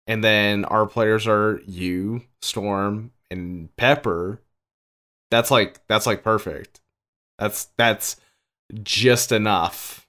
[0.07, 4.41] and then our players are you, Storm, and Pepper,
[5.30, 6.80] that's like that's like perfect.
[7.38, 8.15] That's that's
[8.82, 10.07] just enough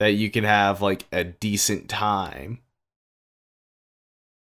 [0.00, 2.60] that you can have like a decent time.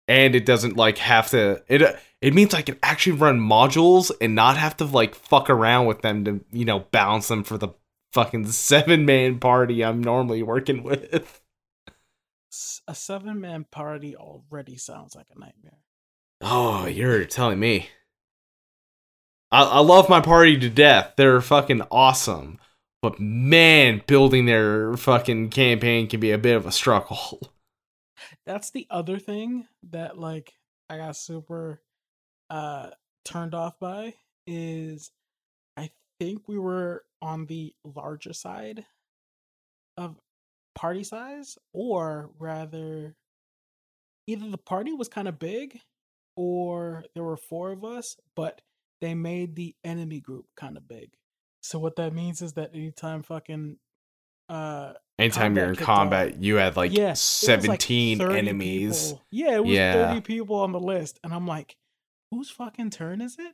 [0.07, 4.35] And it doesn't like have to it it means I can actually run modules and
[4.35, 7.69] not have to like fuck around with them to, you know, balance them for the
[8.13, 11.41] fucking seven man party I'm normally working with.
[12.87, 15.79] A seven man party already sounds like a nightmare.
[16.41, 17.89] Oh, you're telling me.
[19.51, 21.13] I, I love my party to death.
[21.17, 22.59] They're fucking awesome.
[23.01, 27.39] But man, building their fucking campaign can be a bit of a struggle.
[28.45, 30.53] That's the other thing that like
[30.89, 31.81] I got super
[32.49, 32.91] uh
[33.25, 34.13] turned off by
[34.45, 35.11] is
[36.23, 38.85] think we were on the larger side
[39.97, 40.15] of
[40.75, 43.15] party size, or rather,
[44.27, 45.79] either the party was kind of big,
[46.35, 48.61] or there were four of us, but
[49.01, 51.11] they made the enemy group kind of big.
[51.61, 53.77] So what that means is that anytime fucking
[54.49, 59.23] uh anytime you're in combat off, you had like yeah, 17 like enemies people.
[59.31, 60.09] yeah it was yeah.
[60.09, 61.77] 30 people on the list and i'm like
[62.29, 63.53] whose fucking turn is it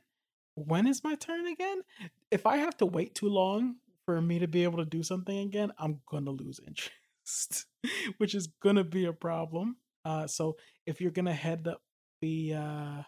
[0.54, 1.82] when is my turn again?
[2.30, 3.76] If I have to wait too long
[4.06, 7.66] for me to be able to do something again, I'm gonna lose interest,
[8.18, 9.76] which is gonna be a problem.
[10.04, 11.82] Uh, so if you're gonna head up
[12.20, 13.02] the uh,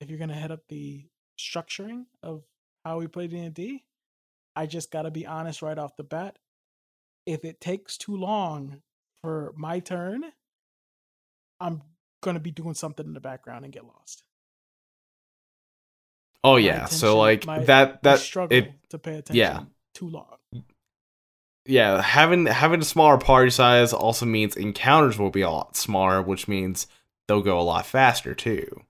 [0.00, 1.06] if you're gonna head up the
[1.38, 2.42] structuring of
[2.84, 3.84] how we play D and D,
[4.54, 6.38] I just gotta be honest right off the bat.
[7.26, 8.82] If it takes too long
[9.22, 10.24] for my turn,
[11.60, 11.82] I'm
[12.22, 14.24] gonna be doing something in the background and get lost.
[16.44, 19.60] Oh yeah, so like my- that that struggle it to pay attention yeah.
[19.94, 20.36] too long.
[21.66, 26.20] yeah, having having a smaller party size also means encounters will be a lot smaller,
[26.20, 26.86] which means
[27.28, 28.82] they'll go a lot faster too.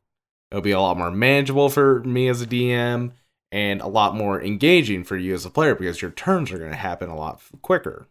[0.51, 3.13] It'll be a lot more manageable for me as a DM
[3.51, 6.71] and a lot more engaging for you as a player because your turns are going
[6.71, 8.07] to happen a lot quicker.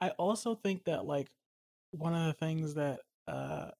[0.00, 1.28] I also think that like
[1.90, 3.70] one of the things that uh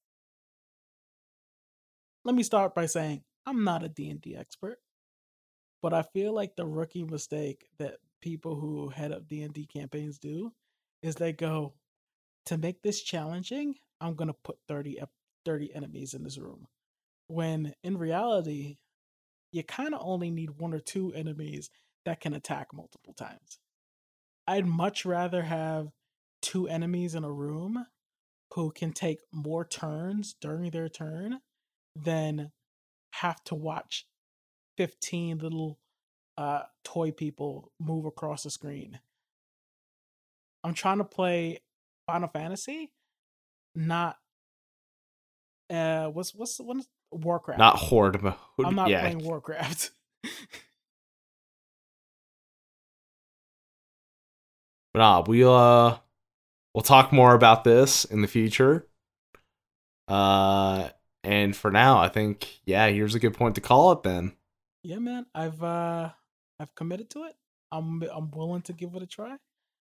[2.25, 4.79] let me start by saying I'm not a D&D expert,
[5.83, 10.53] but I feel like the rookie mistake that people who head up D&D campaigns do
[11.03, 11.75] is they go
[12.47, 15.11] to make this challenging, I'm going to put 30 ep-
[15.45, 16.67] 30 enemies in this room.
[17.29, 18.79] When in reality,
[19.53, 21.71] you kind of only need one or two enemies
[22.05, 23.59] that can attack multiple times.
[24.47, 25.89] I'd much rather have
[26.41, 27.87] two enemies in a room
[28.55, 31.41] who can take more turns during their turn
[31.97, 32.53] than
[33.11, 34.07] have to watch
[34.77, 35.79] 15 little
[36.37, 39.01] uh toy people move across the screen.
[40.63, 41.61] I'm trying to play
[42.07, 42.93] Final Fantasy,
[43.75, 44.17] not
[45.71, 47.59] uh what's what's what is Warcraft.
[47.59, 48.35] Not horde mode.
[48.65, 49.01] I'm not yeah.
[49.01, 49.91] playing Warcraft.
[54.97, 55.99] But nah, we'll uh
[56.75, 58.87] we'll talk more about this in the future.
[60.09, 60.89] Uh
[61.27, 64.33] and for now, I think yeah, here's a good point to call it then.
[64.83, 65.27] yeah, man.
[65.35, 66.11] I've uh
[66.61, 67.35] I've committed to it.
[67.73, 69.37] I'm I'm willing to give it a try.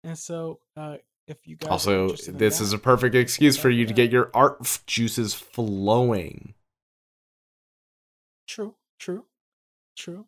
[0.05, 0.97] And so uh
[1.29, 4.11] if you guys Also, in this that- is a perfect excuse for you to get
[4.11, 6.55] your art juices flowing.
[8.49, 9.27] True, true,
[9.97, 10.27] true.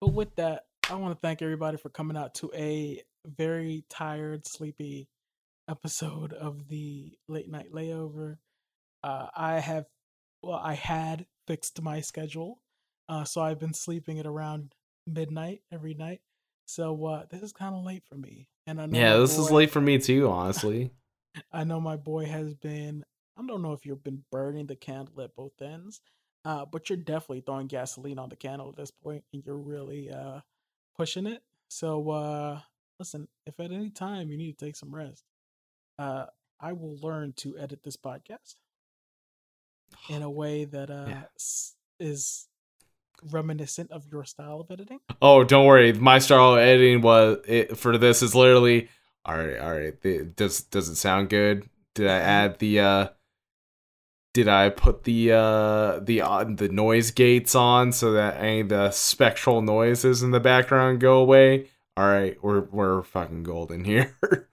[0.00, 4.46] But with that, I want to thank everybody for coming out to a very tired,
[4.46, 5.08] sleepy
[5.68, 8.36] episode of the late night layover.
[9.02, 9.86] Uh, I have,
[10.42, 12.60] well, I had fixed my schedule,
[13.08, 14.74] uh, so I've been sleeping at around
[15.06, 16.20] midnight every night.
[16.66, 19.50] So uh, this is kind of late for me, and I know Yeah, this is
[19.50, 20.90] late for me too, honestly.
[21.52, 23.04] I know my boy has been.
[23.38, 26.00] I don't know if you've been burning the candle at both ends,
[26.44, 30.10] uh, but you're definitely throwing gasoline on the candle at this point, and you're really
[30.10, 30.40] uh,
[30.96, 31.42] pushing it.
[31.68, 32.60] So, uh,
[32.98, 35.24] listen, if at any time you need to take some rest,
[35.98, 36.26] uh,
[36.60, 38.56] I will learn to edit this podcast
[40.08, 41.22] in a way that uh, Yeah.
[42.00, 42.46] is
[43.30, 45.00] reminiscent of your style of editing.
[45.20, 45.92] Oh, don't worry.
[45.92, 48.88] My style of editing was it, for this is literally
[49.24, 49.58] all right.
[49.58, 50.00] All right.
[50.00, 51.68] the- Does does it sound good?
[51.94, 52.80] Did I add the?
[52.80, 53.08] uh
[54.34, 58.68] Did I put the uh the uh, the noise gates on so that any of
[58.68, 61.66] the spectral noises in the background go away?
[61.96, 64.16] All right, we're we're fucking golden here.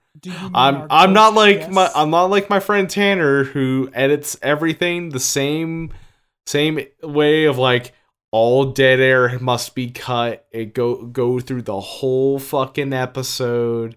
[0.54, 1.90] I'm I'm not like my?
[1.94, 5.92] I'm not like my friend Tanner who edits everything the same
[6.46, 7.92] same way of like
[8.30, 10.46] all dead air must be cut.
[10.50, 13.96] It go go through the whole fucking episode.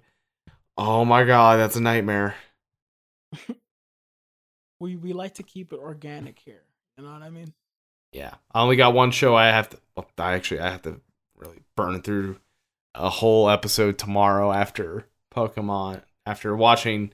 [0.78, 2.36] Oh my god, that's a nightmare.
[4.80, 6.64] we we like to keep it organic here.
[6.98, 7.54] You know what I mean?
[8.12, 9.36] Yeah, I only got one show.
[9.36, 9.80] I have to.
[9.96, 11.02] Well, I actually I have to
[11.38, 12.38] really burn through
[12.96, 16.02] a whole episode tomorrow after Pokemon.
[16.30, 17.12] After watching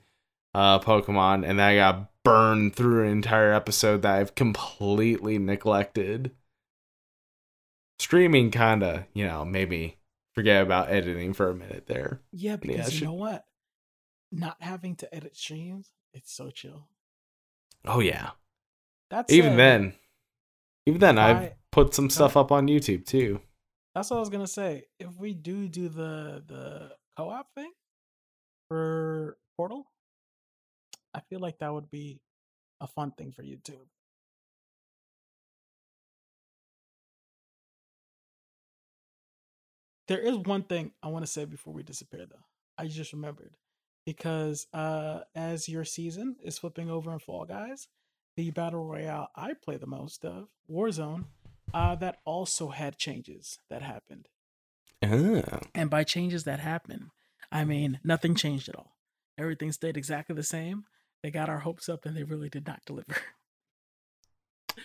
[0.53, 6.31] uh Pokemon, and then I got burned through an entire episode that I've completely neglected.
[7.97, 9.99] Streaming kind of, you know, maybe
[10.33, 12.19] forget about editing for a minute there.
[12.33, 13.45] Yeah, because I you know what?
[14.33, 16.89] Not having to edit streams, it's so chill.
[17.85, 18.31] Oh yeah.
[19.09, 19.93] That's even then,
[20.85, 23.39] even then, if I've put some stuff up on YouTube too.
[23.93, 24.87] That's what I was gonna say.
[24.99, 27.71] If we do do the the co-op thing
[28.67, 29.85] for Portal,
[31.13, 32.19] I feel like that would be
[32.81, 33.87] a fun thing for YouTube.
[40.07, 42.45] There is one thing I want to say before we disappear, though.
[42.77, 43.55] I just remembered
[44.05, 47.87] because uh, as your season is flipping over in Fall Guys,
[48.37, 51.25] the battle royale I play the most of, Warzone,
[51.73, 54.27] uh, that also had changes that happened.
[55.03, 55.43] Oh.
[55.73, 57.09] And by changes that happened,
[57.55, 58.97] I mean nothing changed at all.
[59.37, 60.83] Everything stayed exactly the same.
[61.23, 63.15] They got our hopes up and they really did not deliver.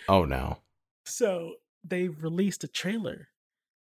[0.07, 0.57] Oh no.
[1.03, 3.29] So they released a trailer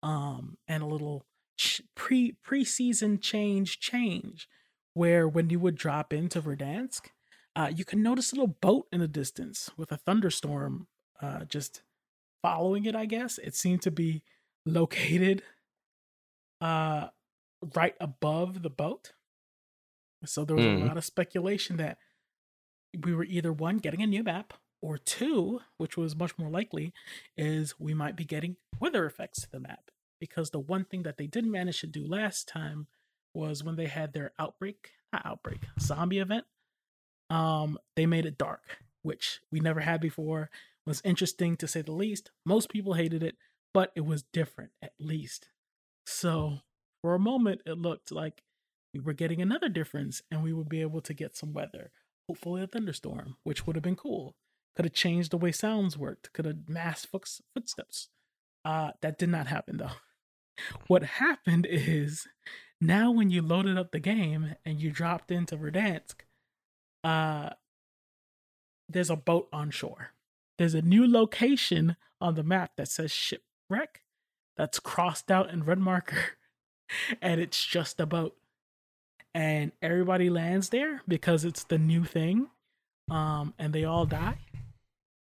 [0.03, 1.25] um and a little
[1.57, 4.49] ch- pre preseason change change
[4.93, 7.07] where when you would drop into Verdansk,
[7.55, 10.87] uh, you can notice a little boat in the distance with a thunderstorm
[11.21, 11.81] uh, just
[12.41, 12.95] following it.
[12.95, 14.23] I guess it seemed to be
[14.65, 15.43] located
[16.61, 17.07] uh,
[17.75, 19.13] right above the boat.
[20.25, 20.81] So there was Mm.
[20.81, 21.99] a lot of speculation that
[22.97, 26.93] we were either one getting a new map or two, which was much more likely,
[27.35, 29.91] is we might be getting weather effects to the map.
[30.19, 32.87] Because the one thing that they didn't manage to do last time
[33.35, 36.45] was when they had their outbreak, not outbreak, zombie event.
[37.29, 40.49] Um, they made it dark, which we never had before.
[40.85, 42.31] Was interesting to say the least.
[42.45, 43.37] Most people hated it,
[43.73, 45.49] but it was different at least.
[46.05, 46.61] So
[47.07, 48.43] for a moment, it looked like
[48.93, 51.89] we were getting another difference, and we would be able to get some weather.
[52.27, 54.35] Hopefully, a thunderstorm, which would have been cool.
[54.75, 56.33] Could have changed the way sounds worked.
[56.33, 57.07] Could have masked
[57.53, 58.09] footsteps.
[58.65, 59.91] Uh, that did not happen though.
[60.87, 62.27] What happened is
[62.81, 66.23] now when you loaded up the game and you dropped into Verdansk,
[67.05, 67.51] uh,
[68.89, 70.09] there's a boat on shore.
[70.57, 74.01] There's a new location on the map that says shipwreck
[74.57, 76.17] that's crossed out in red marker,
[77.21, 78.35] and it's just a boat.
[79.33, 82.47] And everybody lands there because it's the new thing,
[83.11, 84.39] um, and they all die.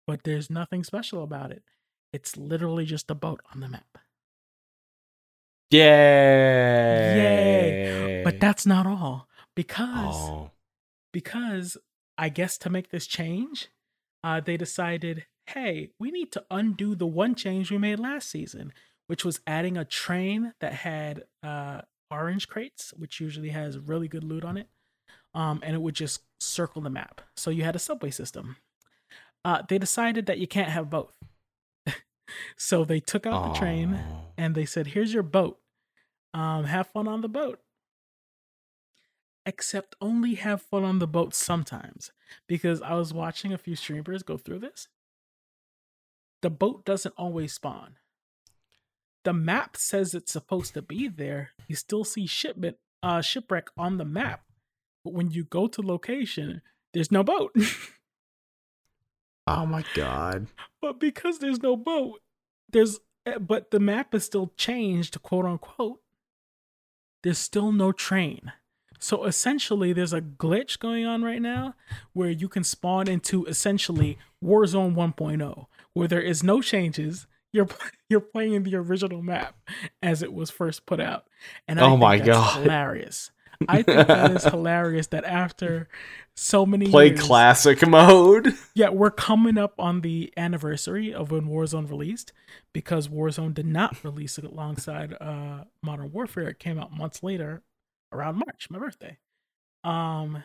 [0.07, 1.61] But there's nothing special about it.
[2.11, 3.99] It's literally just a boat on the map.
[5.69, 5.79] Yay!
[7.15, 8.21] Yay!
[8.23, 10.51] But that's not all because oh,
[11.13, 11.77] because
[12.17, 13.69] I guess to make this change,
[14.23, 18.73] uh, they decided, hey, we need to undo the one change we made last season,
[19.11, 24.23] which was adding a train that had uh, orange crates, which usually has really good
[24.23, 24.69] loot on it,
[25.33, 27.19] um, and it would just circle the map.
[27.35, 28.55] So you had a subway system.
[29.43, 31.17] Uh, they decided that you can't have both.
[32.55, 33.99] so they took out the train
[34.37, 35.59] and they said, "Here's your boat.
[36.33, 37.59] Um, have fun on the boat."
[39.45, 42.13] Except only have fun on the boat sometimes,
[42.47, 44.87] because I was watching a few streamers go through this.
[46.41, 47.97] The boat doesn't always spawn.
[49.23, 51.51] The map says it's supposed to be there.
[51.67, 54.43] You still see shipment, uh, shipwreck on the map,
[55.03, 56.61] but when you go to location,
[56.93, 57.55] there's no boat.
[59.47, 60.47] Oh my god.
[60.81, 62.21] But because there's no boat,
[62.71, 65.99] there's eh, but the map is still changed, quote unquote.
[67.23, 68.51] There's still no train.
[68.99, 71.73] So essentially there's a glitch going on right now
[72.13, 77.25] where you can spawn into essentially Warzone 1.0 where there is no changes.
[77.53, 77.67] You're
[78.09, 79.55] you're playing the original map
[80.01, 81.27] as it was first put out.
[81.67, 82.63] And I Oh think my that's God.
[82.63, 83.31] hilarious.
[83.67, 85.87] I think that is hilarious that after
[86.35, 88.53] so many Play years, classic mode.
[88.75, 92.33] yeah, we're coming up on the anniversary of when Warzone released
[92.73, 96.49] because Warzone did not release it alongside uh Modern Warfare.
[96.49, 97.63] It came out months later
[98.13, 99.17] around March, my birthday.
[99.83, 100.43] Um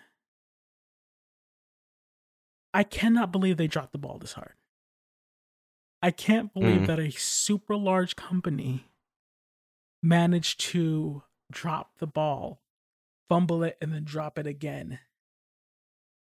[2.74, 4.55] I cannot believe they dropped the ball this hard.
[6.06, 6.86] I can't believe Mhm.
[6.86, 8.86] that a super large company
[10.02, 12.62] managed to drop the ball,
[13.28, 15.00] fumble it, and then drop it again.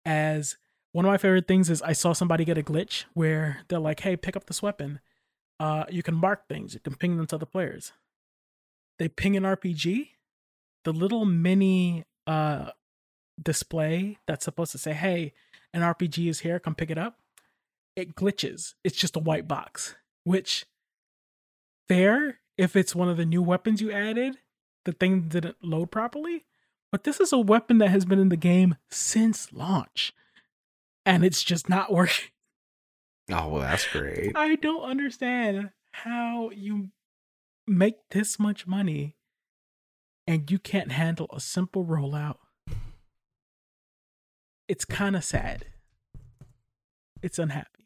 [0.07, 0.57] As
[0.93, 4.01] one of my favorite things is I saw somebody get a glitch where they're like,
[4.01, 5.01] hey, pick up this weapon.
[5.61, 7.93] Uh, you can mark things, you can ping them to other players.
[8.99, 10.15] They ping an RPG,
[10.85, 12.73] the little mini uh
[13.41, 15.35] display that's supposed to say, hey,
[15.75, 17.21] an RPG is here, come pick it up.
[17.99, 18.75] It glitches.
[18.85, 20.67] It's just a white box, which
[21.89, 24.39] fair if it's one of the new weapons you added,
[24.85, 26.45] the thing didn't load properly.
[26.93, 30.13] But this is a weapon that has been in the game since launch.
[31.05, 32.29] And it's just not working.
[33.33, 34.31] Oh well, that's great.
[34.37, 36.91] I don't understand how you
[37.67, 39.17] make this much money
[40.25, 42.39] and you can't handle a simple rollout.
[44.69, 45.65] It's kind of sad.
[47.23, 47.78] It's unhappy.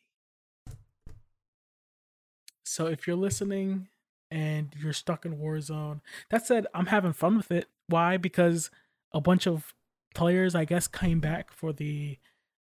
[2.73, 3.89] So if you're listening
[4.31, 6.01] and you're stuck in Warzone,
[6.31, 7.69] that said, I'm having fun with it.
[7.87, 8.17] Why?
[8.17, 8.71] Because
[9.13, 9.75] a bunch of
[10.15, 12.17] players, I guess, came back for the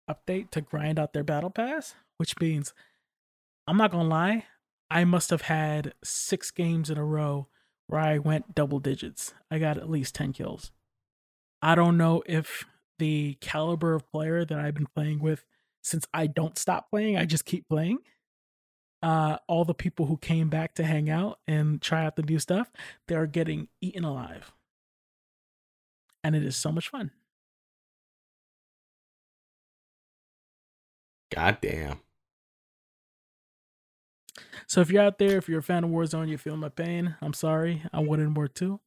[0.09, 2.73] update to grind out their battle pass, which means
[3.65, 4.47] I'm not gonna lie,
[4.89, 7.47] I must have had six games in a row
[7.88, 9.33] where I went double digits.
[9.49, 10.71] I got at least 10 kills.
[11.61, 12.65] I don't know if
[12.99, 15.45] the caliber of player that I've been playing with
[15.81, 17.99] since I don't stop playing, I just keep playing.
[19.01, 22.39] Uh, all the people who came back to hang out and try out the new
[22.39, 22.71] stuff,
[23.07, 24.51] they're getting eaten alive.
[26.23, 27.11] And it is so much fun.
[31.33, 32.01] God damn.
[34.67, 37.15] So if you're out there, if you're a fan of Warzone, you feel my pain.
[37.21, 37.83] I'm sorry.
[37.93, 38.79] I wanted more too.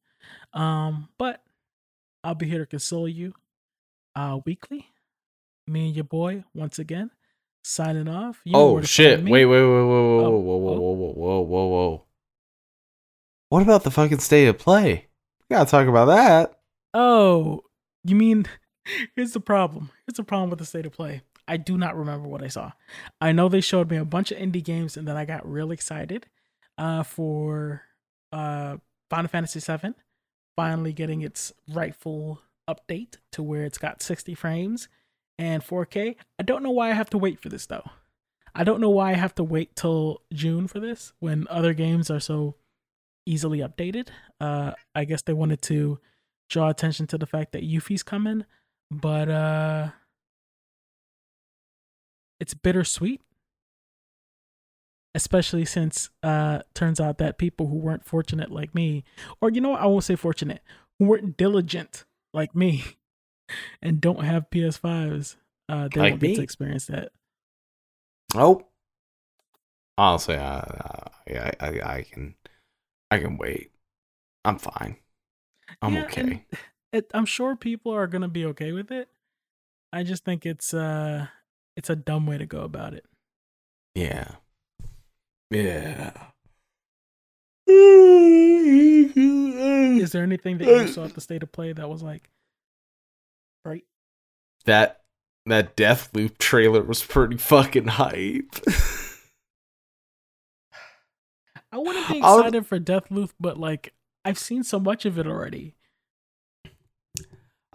[0.53, 1.43] Um, but
[2.23, 3.33] I'll be here to console you
[4.15, 4.89] uh weekly.
[5.67, 7.11] me and your boy once again
[7.65, 8.39] signing off.
[8.45, 9.23] You Oh shit!
[9.23, 10.79] Wait, wait, wait, wait, whoa, Oh, whoa, whoa, oh.
[10.79, 12.03] whoa, whoa, whoa, whoa, whoa.
[13.49, 15.07] What about the fucking state of play?
[15.49, 16.59] We gotta talk about that.
[16.93, 17.63] Oh,
[18.03, 18.45] you mean
[19.15, 19.89] here's the problem.
[20.05, 21.21] Here's the problem with the state of play.
[21.47, 22.71] I do not remember what I saw.
[23.21, 25.71] I know they showed me a bunch of indie games and then I got real
[25.71, 26.27] excited
[26.77, 27.83] uh for
[28.31, 28.77] uh
[29.09, 29.93] Final Fantasy VII
[30.55, 34.87] finally getting its rightful update to where it's got 60 frames
[35.37, 36.15] and 4K.
[36.39, 37.83] I don't know why I have to wait for this though.
[38.53, 42.09] I don't know why I have to wait till June for this when other games
[42.09, 42.55] are so
[43.25, 44.09] easily updated.
[44.39, 45.99] Uh I guess they wanted to
[46.49, 48.45] draw attention to the fact that Yuffie's coming,
[48.89, 49.89] but uh
[52.39, 53.21] it's bittersweet.
[55.13, 59.03] Especially since uh turns out that people who weren't fortunate like me,
[59.41, 60.61] or you know what, I won't say fortunate,
[60.99, 62.83] who weren't diligent like me
[63.81, 65.37] and don't have PS5s,
[65.69, 66.35] uh they Like won't get me.
[66.35, 67.11] to experience that.
[68.35, 68.67] Oh,
[69.97, 72.35] honestly, I, I, I, I can,
[73.11, 73.71] I can wait.
[74.45, 74.97] I'm fine.
[75.81, 76.45] I'm Yeah, okay.
[76.93, 79.09] It, I'm sure people are gonna be okay with it.
[79.91, 81.27] I just think it's uh
[81.75, 83.05] it's a dumb way to go about it.
[83.95, 84.35] Yeah.
[85.49, 86.31] Yeah.
[90.01, 92.29] Is there anything that you saw at the state of play that was like
[93.65, 93.83] right?
[94.65, 95.01] that
[95.47, 98.55] that Deathloop trailer was pretty fucking hype.
[101.71, 103.93] I wouldn't be I'll- excited for Deathloop, but like
[104.23, 105.74] I've seen so much of it already.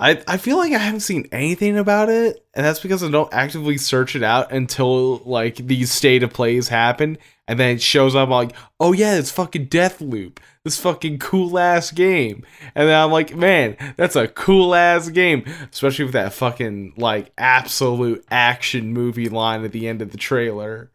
[0.00, 3.32] I I feel like I haven't seen anything about it, and that's because I don't
[3.32, 8.14] actively search it out until like these state of plays happen, and then it shows
[8.14, 12.44] up like, oh yeah, it's fucking Deathloop, this fucking cool ass game,
[12.74, 17.30] and then I'm like, man, that's a cool ass game, especially with that fucking like
[17.36, 20.90] absolute action movie line at the end of the trailer.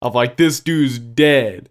[0.00, 1.68] Of like this dude's dead,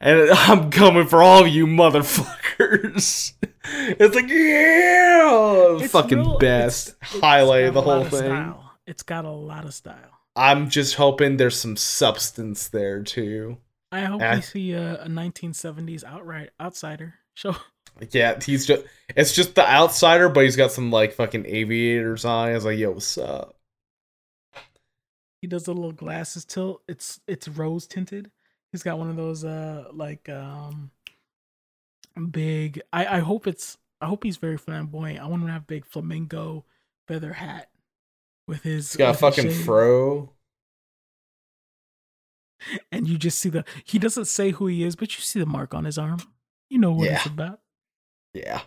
[0.00, 3.34] and I'm coming for all of you motherfuckers.
[3.70, 8.20] It's like yeah, It's fucking real- best it's- it's highlight of the whole of thing.
[8.20, 8.72] style.
[8.86, 10.10] It's got a lot of style.
[10.34, 13.58] I'm just hoping there's some substance there too.
[13.92, 14.36] I hope Eh.
[14.36, 17.54] we see a, a 1970s outright outsider show.
[18.12, 18.84] Yeah, he's just
[19.16, 22.54] it's just the outsider, but he's got some like fucking aviators on.
[22.54, 23.56] He's like, yo, what's up?
[25.40, 26.82] He does the little glasses tilt.
[26.88, 28.30] It's it's rose tinted.
[28.72, 30.90] He's got one of those uh like um
[32.30, 32.80] big.
[32.92, 33.78] I I hope it's.
[34.00, 35.20] I hope he's very flamboyant.
[35.20, 36.64] I want him to have a big flamingo
[37.08, 37.68] feather hat
[38.46, 38.92] with his.
[38.92, 39.64] He's got a fucking shades.
[39.64, 40.30] fro.
[42.92, 43.64] and you just see the.
[43.84, 46.18] He doesn't say who he is, but you see the mark on his arm.
[46.70, 47.60] You know what it's about.
[48.34, 48.62] Yeah.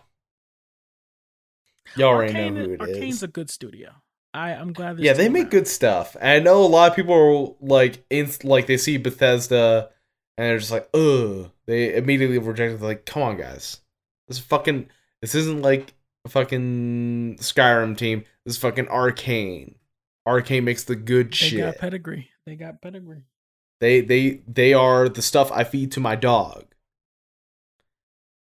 [1.96, 3.22] Y'all already Arkane, know who it Arkane's is.
[3.22, 3.90] a good studio.
[4.34, 4.98] I I'm glad.
[4.98, 5.50] Yeah, they make around.
[5.50, 6.16] good stuff.
[6.18, 9.90] And I know a lot of people are like, in, like they see Bethesda
[10.36, 11.50] and they're just like, ugh.
[11.66, 12.84] They immediately reject it.
[12.84, 13.80] Like, come on, guys.
[14.28, 14.88] This fucking.
[15.20, 15.94] This isn't like
[16.24, 18.24] a fucking Skyrim team.
[18.44, 19.74] This is fucking Arkane.
[20.26, 21.60] Arkane makes the good They shit.
[21.60, 22.30] They got pedigree.
[22.46, 23.24] They got pedigree.
[23.80, 26.64] They they they are the stuff I feed to my dog.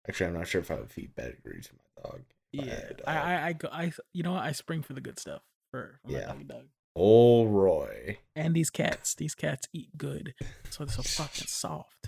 [0.07, 2.22] Actually, I'm not sure if I would feed pedigree to my dog.
[2.52, 2.89] Yeah.
[3.06, 4.43] I, I, I, go, I, you know, what?
[4.43, 6.27] I spring for the good stuff for, Yeah.
[6.27, 6.63] doggy dog.
[6.95, 8.17] Old Roy.
[8.35, 10.33] And these cats, these cats eat good,
[10.69, 12.07] so they're so fucking soft.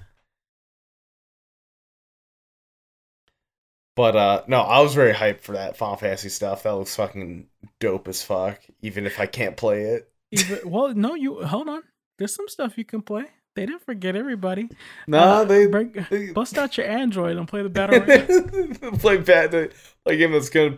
[3.95, 6.63] But uh no, I was very hyped for that Final Fantasy stuff.
[6.63, 7.47] That looks fucking
[7.79, 8.59] dope as fuck.
[8.81, 10.11] Even if I can't play it.
[10.31, 11.81] Even, well, no, you hold on.
[12.19, 13.25] There's some stuff you can play.
[13.55, 14.69] They didn't forget everybody.
[15.07, 17.99] No, Uh, they, they bust out your Android and play the battle.
[18.01, 18.97] royale.
[18.99, 19.71] play bad
[20.05, 20.77] like game that's gonna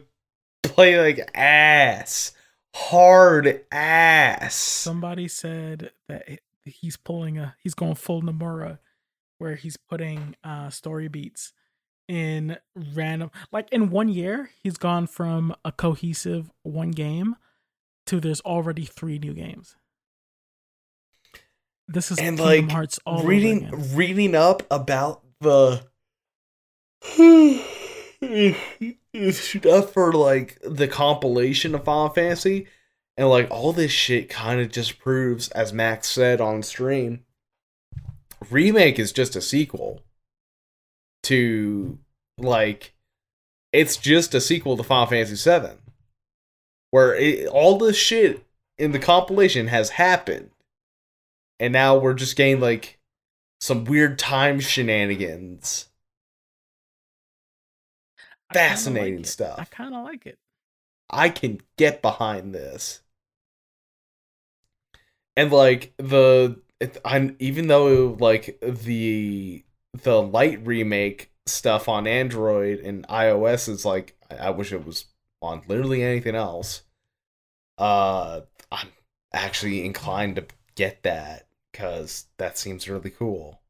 [0.64, 2.31] play like ass.
[2.76, 4.56] Hard ass.
[4.56, 8.80] Somebody said that he's pulling a, he's going full Nomura,
[9.38, 11.54] where he's putting uh story beats
[12.10, 17.36] in random, like in one year, he's gone from a cohesive one game
[18.08, 19.76] to there's already three new games.
[21.88, 25.84] This is and Kingdom like Hearts all reading reading up about the
[29.31, 32.68] stuff for like the compilation of Final Fantasy
[33.18, 37.23] and like all this shit kind of just proves as Max said on stream
[38.49, 40.02] remake is just a sequel
[41.23, 41.98] to
[42.38, 42.94] like
[43.73, 45.77] it's just a sequel to Final Fantasy 7
[46.91, 48.45] where it, all this shit
[48.77, 50.52] in the compilation has happened
[51.60, 52.99] and now we're just getting like
[53.60, 55.90] some weird time shenanigans.
[58.53, 59.59] Fascinating like stuff.
[59.59, 60.39] I kind of like it.
[61.09, 63.01] I can get behind this.
[65.39, 69.63] and like the it, I'm even though like the
[70.03, 75.05] the light remake stuff on Android and iOS is like I, I wish it was
[75.41, 76.84] on literally anything else.
[77.77, 78.89] Uh, I'm
[79.34, 80.45] actually inclined to
[80.76, 83.61] get that because that seems really cool.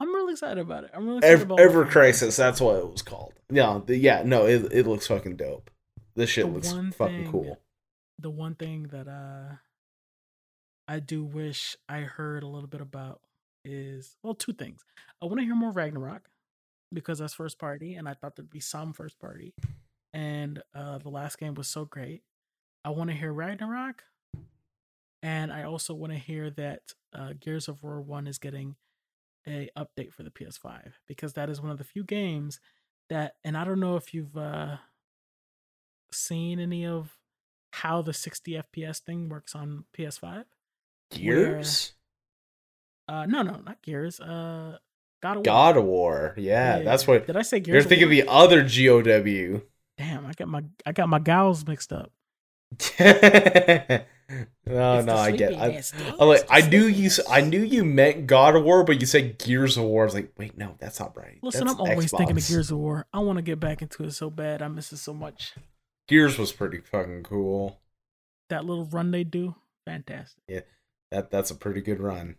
[0.00, 0.90] I'm really excited about it.
[0.92, 1.84] I'm really excited Ever, about Ever.
[1.86, 3.32] Crisis, that's what it was called.
[3.50, 5.70] Yeah, the, yeah, no, it it looks fucking dope.
[6.16, 7.58] This shit The looks fucking thing- cool.
[8.18, 9.56] The one thing that uh
[10.86, 13.20] I do wish I heard a little bit about
[13.64, 14.84] is well, two things.
[15.22, 16.28] I want to hear more Ragnarok
[16.92, 19.54] because that's first party, and I thought there'd be some first party.
[20.12, 22.22] And uh the last game was so great.
[22.84, 24.02] I want to hear Ragnarok,
[25.22, 26.80] and I also want to hear that
[27.14, 28.76] uh, Gears of War One is getting
[29.46, 32.60] a update for the PS5 because that is one of the few games
[33.10, 34.76] that, and I don't know if you've uh,
[36.12, 37.16] seen any of
[37.72, 40.44] how the 60 FPS thing works on PS5.
[41.10, 41.92] Gears,
[43.06, 44.18] Uh, no, no, not Gears.
[44.20, 44.78] Uh,
[45.22, 45.44] God of War.
[45.44, 46.34] God of War.
[46.36, 47.74] Yeah, that's what Did I say Gears?
[47.74, 48.08] you're of thinking.
[48.08, 48.14] War?
[48.14, 49.62] The other GOW.
[49.98, 52.10] Damn, I got my I got my gals mixed up.
[54.66, 55.54] no, It's no, I get.
[55.54, 55.82] I.
[56.18, 56.46] I like.
[56.50, 57.10] I knew you.
[57.28, 60.04] I knew you meant God of War, but you said Gears of War.
[60.04, 61.38] I was like, wait, no, that's not right.
[61.42, 63.06] Listen, That's I'm always thinking of Gears of War.
[63.12, 64.62] I want to get back into it so bad.
[64.62, 65.54] I miss it so much.
[66.08, 67.80] Gears was pretty fucking cool.
[68.50, 69.54] That little run they do,
[69.86, 70.42] fantastic.
[70.48, 70.60] Yeah,
[71.10, 72.36] that that's a pretty good run.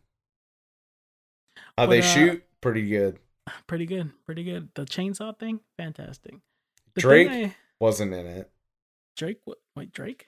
[1.78, 3.20] How they uh, shoot, pretty good.
[3.68, 4.70] Pretty good, pretty good.
[4.76, 6.36] The chainsaw thing, fantastic.
[6.96, 8.52] The Drake thing I- wasn't in it.
[9.16, 9.58] Drake, what?
[9.76, 10.28] Wait, Drake?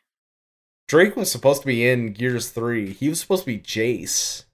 [0.88, 2.94] Drake was supposed to be in Gears three.
[2.94, 4.46] He was supposed to be Jace,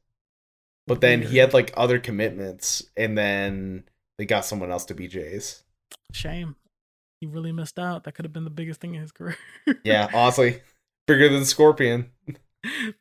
[0.88, 3.84] but then he had like other commitments, and then
[4.18, 5.62] they got someone else to be Jace.
[6.12, 6.56] Shame.
[7.22, 8.04] He really missed out.
[8.04, 9.38] That could have been the biggest thing in his career.
[9.84, 10.62] Yeah, honestly,
[11.08, 12.10] bigger than Scorpion.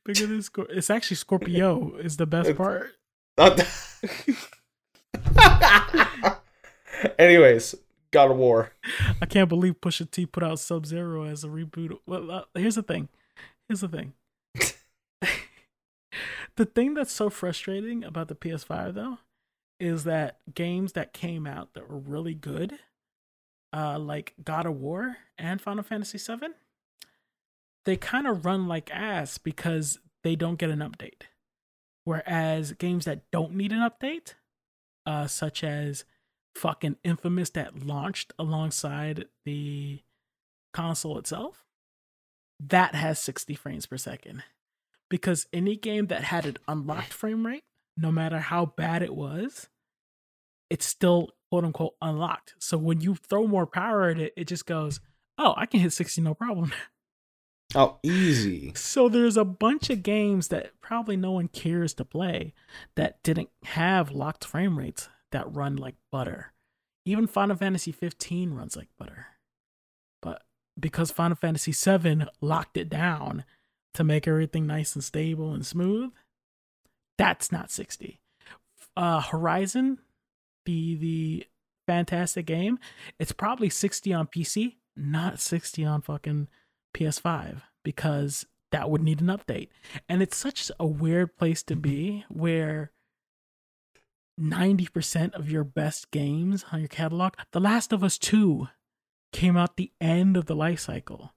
[0.05, 2.91] Bigger than Scor- It's actually Scorpio is the best part.
[7.19, 7.75] Anyways,
[8.11, 8.73] God of War.
[9.21, 11.97] I can't believe Pusha T put out Sub Zero as a reboot.
[12.07, 13.09] Well, uh, here's the thing.
[13.73, 14.13] Here's the thing.
[16.57, 19.17] the thing that's so frustrating about the PS5 though
[19.81, 22.81] is that games that came out that were really good,
[23.73, 26.49] uh, like God of War and Final Fantasy VII,
[27.87, 31.23] they kind of run like ass because they don't get an update.
[32.05, 34.35] Whereas games that don't need an update,
[35.07, 36.05] uh, such as
[36.55, 40.01] fucking Infamous that launched alongside the
[40.75, 41.65] console itself,
[42.69, 44.43] that has 60 frames per second.
[45.09, 47.65] Because any game that had an unlocked frame rate,
[47.97, 49.69] no matter how bad it was,
[50.71, 52.55] it's still quote unquote unlocked.
[52.59, 55.01] So when you throw more power at it, it just goes,
[55.37, 56.73] oh, I can hit 60 no problem.
[57.75, 58.73] Oh, easy.
[58.75, 62.53] So there's a bunch of games that probably no one cares to play
[62.97, 66.53] that didn't have locked frame rates that run like butter.
[67.07, 69.29] Even Final Fantasy 15 runs like butter.
[70.83, 73.45] Because Final Fantasy 7 locked it down
[73.95, 76.11] to make everything nice and stable and smooth,
[77.17, 78.21] that's not 60.
[78.95, 79.99] Uh Horizon,
[80.67, 81.47] the the
[81.87, 82.79] fantastic game,
[83.19, 86.49] it's probably 60 on PC, not 60 on fucking
[86.95, 89.69] PS5 because that would need an update.
[90.09, 92.91] And it's such a weird place to be where
[94.41, 98.69] 90% of your best games on your catalog, The Last of Us 2
[99.33, 101.33] came out the end of the life cycle.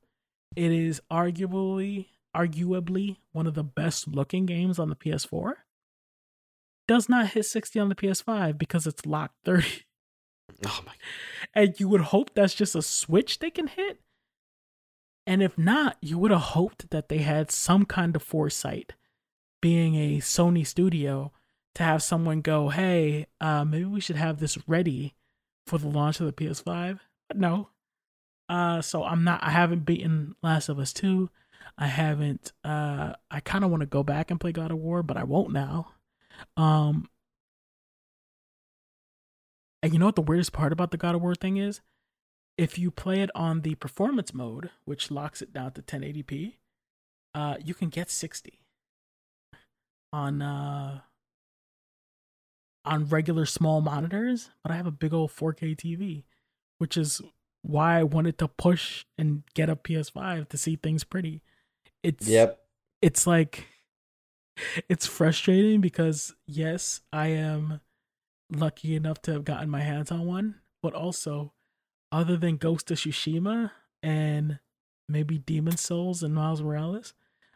[0.56, 5.54] It is arguably arguably one of the best looking games on the PS4.
[6.88, 9.68] Does not hit 60 on the PS5 because it's locked 30.
[10.66, 10.94] Oh my.
[11.54, 14.00] And you would hope that's just a switch they can hit.
[15.28, 18.94] And if not, you would have hoped that they had some kind of foresight,
[19.62, 21.34] being a Sony studio,
[21.74, 25.16] to have someone go, hey, uh, maybe we should have this ready
[25.68, 27.00] for the launch of the PS5.
[27.28, 27.70] But no.
[28.48, 31.30] Uh, so I'm not, I haven't beaten Last of Us 2.
[31.78, 35.04] I haven't, uh, I kind of want to go back and play God of War,
[35.04, 35.94] but I won't now.
[36.56, 37.10] Um,
[39.82, 41.82] and you know what the weirdest part about the God of War thing is?
[42.58, 46.54] If you play it on the performance mode, which locks it down to 1080p,
[47.34, 48.62] uh, you can get 60
[50.14, 51.02] on uh
[52.86, 54.52] on regular small monitors.
[54.64, 56.24] But I have a big old 4K TV,
[56.78, 57.22] which is
[57.66, 61.42] why I wanted to push and get a PS5 to see things pretty.
[62.04, 62.60] It's Yep.
[63.02, 63.66] it's like
[64.88, 67.82] it's frustrating because yes, I am
[68.52, 71.54] lucky enough to have gotten my hands on one, but also
[72.12, 73.72] other than Ghost of Tsushima
[74.04, 74.60] and
[75.10, 77.14] maybe Demon Souls and Miles Morales.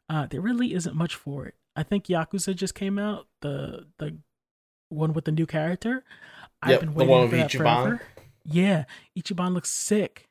[0.09, 1.53] Uh, there really isn't much for it.
[1.75, 4.17] I think Yakuza just came out, the the
[4.89, 6.03] one with the new character.
[6.63, 7.83] I've Yep, been the waiting one for with that Ichiban.
[7.83, 8.01] forever.
[8.51, 8.85] Yeah,
[9.17, 10.25] Ichiban looks sick.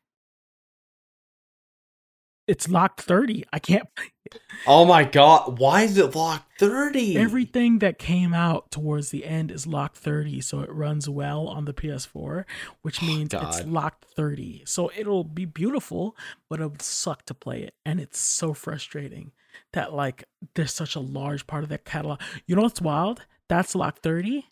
[2.47, 3.45] It's locked 30.
[3.53, 3.87] I can't
[4.67, 7.17] Oh my god, why is it locked 30?
[7.17, 11.65] everything that came out towards the end is locked 30 so it runs well on
[11.67, 12.45] the ps4
[12.83, 16.17] which oh means it's locked 30 so it'll be beautiful
[16.51, 19.31] but it would suck to play it and it's so frustrating
[19.73, 20.25] that like
[20.57, 24.45] there's such a large part of that catalog you know what's wild that's locked 30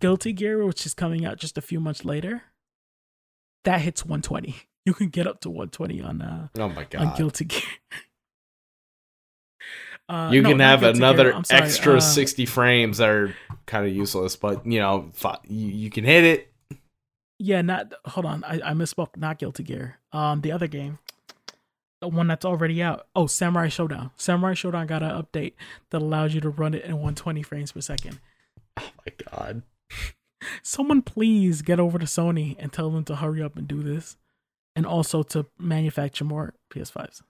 [0.00, 2.42] guilty gear which is coming out just a few months later
[3.64, 7.16] that hits 120 you can get up to 120 on uh oh my god on
[7.16, 7.62] guilty gear
[10.10, 13.32] Uh, you no, can have another sorry, extra uh, 60 frames that are
[13.66, 15.08] kind of useless, but you know,
[15.46, 16.52] you, you can hit it.
[17.38, 18.42] Yeah, not hold on.
[18.42, 19.16] I, I misspoke.
[19.16, 19.98] Not Guilty Gear.
[20.12, 20.98] Um, the other game,
[22.00, 23.06] the one that's already out.
[23.14, 24.10] Oh, Samurai Shodown.
[24.16, 25.52] Samurai Shodown got an update
[25.90, 28.18] that allows you to run it in 120 frames per second.
[28.78, 29.62] Oh my god.
[30.62, 34.16] Someone please get over to Sony and tell them to hurry up and do this,
[34.74, 37.22] and also to manufacture more PS5s.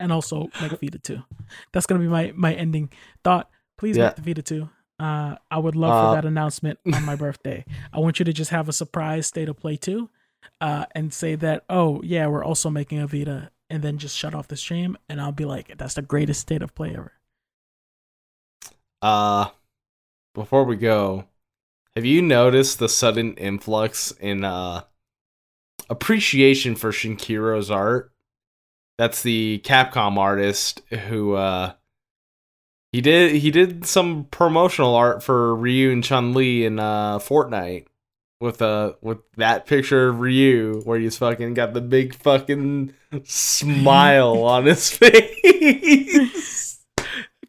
[0.00, 1.22] And also make a Vita 2.
[1.72, 2.90] That's gonna be my my ending
[3.22, 3.50] thought.
[3.78, 4.06] Please Yeah.
[4.06, 4.68] make the Vita 2.
[4.98, 7.64] Uh, I would love Uh, for that announcement on my birthday.
[7.92, 10.08] I want you to just have a surprise state of play 2,
[10.60, 14.34] uh, and say that, oh yeah, we're also making a Vita, and then just shut
[14.34, 17.12] off the stream, and I'll be like, that's the greatest state of play ever.
[19.02, 19.50] Uh
[20.34, 21.24] before we go,
[21.94, 24.82] have you noticed the sudden influx in uh
[25.88, 28.12] appreciation for Shinkiro's art?
[28.98, 31.74] That's the Capcom artist who uh
[32.92, 37.86] he did he did some promotional art for Ryu and Chun-Li in uh Fortnite
[38.40, 42.92] with uh with that picture of Ryu where he's fucking got the big fucking
[43.24, 46.63] smile on his face.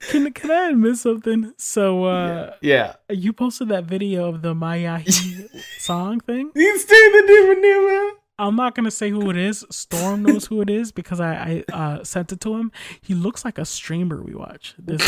[0.10, 1.53] Can can I admit something?
[1.57, 2.95] So uh, yeah.
[3.10, 5.49] you posted that video of the Mayahi
[5.80, 6.52] song thing.
[6.53, 9.65] He's doing the different new I'm not gonna say who it is.
[9.72, 12.72] Storm knows who it is because I, I uh, sent it to him.
[13.02, 14.76] He looks like a streamer we watch.
[14.77, 15.02] This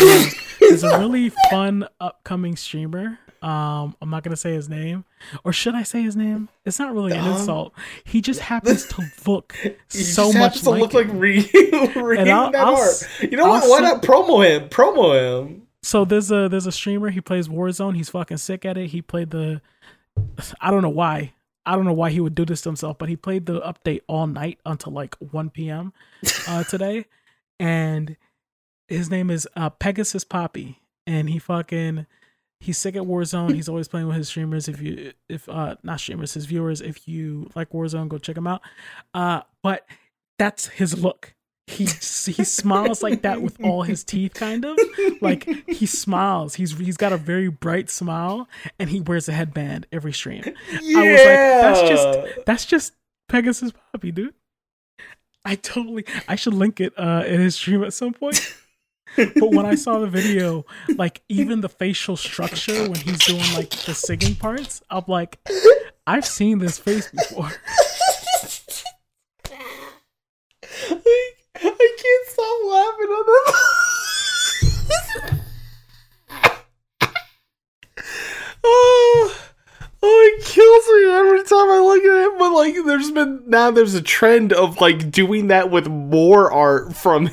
[0.61, 3.19] is, a really fun upcoming streamer.
[3.48, 5.06] Um, I'm not gonna say his name,
[5.44, 6.49] or should I say his name?
[6.65, 7.74] It's not really an Um, insult.
[8.03, 9.56] He just happens to look
[9.88, 11.07] so just much to like look him.
[11.11, 11.44] like Ryu.
[11.95, 13.07] Ryu And I'll- that I'll art.
[13.22, 13.69] You know I'll what?
[13.69, 14.69] Why not promo him?
[14.69, 15.15] Promo
[15.45, 15.61] him.
[15.84, 17.95] so there's a there's a streamer he plays Warzone.
[17.95, 18.88] He's fucking sick at it.
[18.88, 19.61] He played the
[20.60, 21.34] I don't know why.
[21.65, 24.02] I don't know why he would do this to himself, but he played the update
[24.07, 25.94] all night until like 1 p.m.
[26.48, 27.06] uh today.
[27.60, 28.18] And
[28.88, 30.80] his name is uh Pegasus Poppy.
[31.06, 32.07] And he fucking
[32.60, 33.54] he's sick at Warzone.
[33.54, 34.68] He's always playing with his streamers.
[34.68, 38.48] If you if uh not streamers, his viewers, if you like Warzone, go check him
[38.48, 38.62] out.
[39.14, 39.86] Uh but
[40.40, 41.34] that's his look.
[41.68, 44.78] He he smiles like that with all his teeth, kind of
[45.22, 46.56] like he smiles.
[46.56, 48.48] He's he's got a very bright smile,
[48.80, 50.44] and he wears a headband every stream.
[50.82, 51.00] Yeah.
[51.00, 52.94] I was like, that's just that's just
[53.28, 54.34] Pegasus Poppy, dude.
[55.44, 58.54] I totally I should link it uh in his stream at some point.
[59.18, 60.65] But when I saw the video,
[60.95, 65.39] like even the facial structure when he's doing like the singing parts, I'm like,
[66.06, 67.52] I've seen this face before.
[70.89, 70.99] I,
[71.56, 73.53] I can't stop laughing on that.
[78.64, 79.39] oh,
[80.03, 82.39] oh, it kills me every time I look at it.
[82.39, 86.95] But like, there's been now there's a trend of like doing that with more art
[86.95, 87.31] from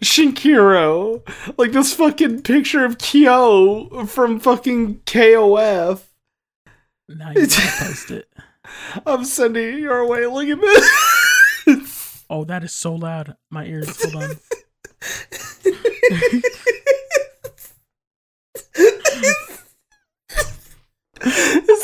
[0.00, 1.22] Shinkiro,
[1.58, 6.02] like this fucking picture of Kyo from fucking KOF.
[7.08, 8.28] Now you post it.
[9.06, 10.26] I'm sending it your way.
[10.26, 10.90] Look at this.
[12.32, 13.34] Oh, that is so loud.
[13.50, 14.00] My ears.
[14.04, 14.30] Hold on.
[14.30, 14.38] it's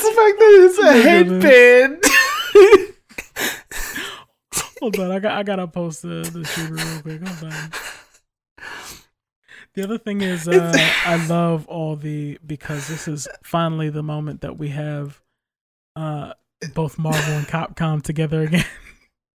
[0.03, 2.05] the fact that it's a headband.
[4.87, 7.27] Hold on, I got I gotta post the the shooter real quick.
[7.27, 7.71] Hold on.
[9.75, 10.73] The other thing is, uh,
[11.05, 15.21] I love all the because this is finally the moment that we have
[15.97, 16.35] uh,
[16.73, 18.65] both Marvel and Capcom together again.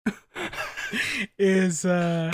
[1.38, 2.30] is uh,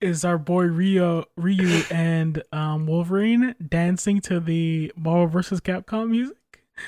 [0.00, 6.38] is our boy Rio Ryu and um, Wolverine dancing to the Marvel versus Capcom music?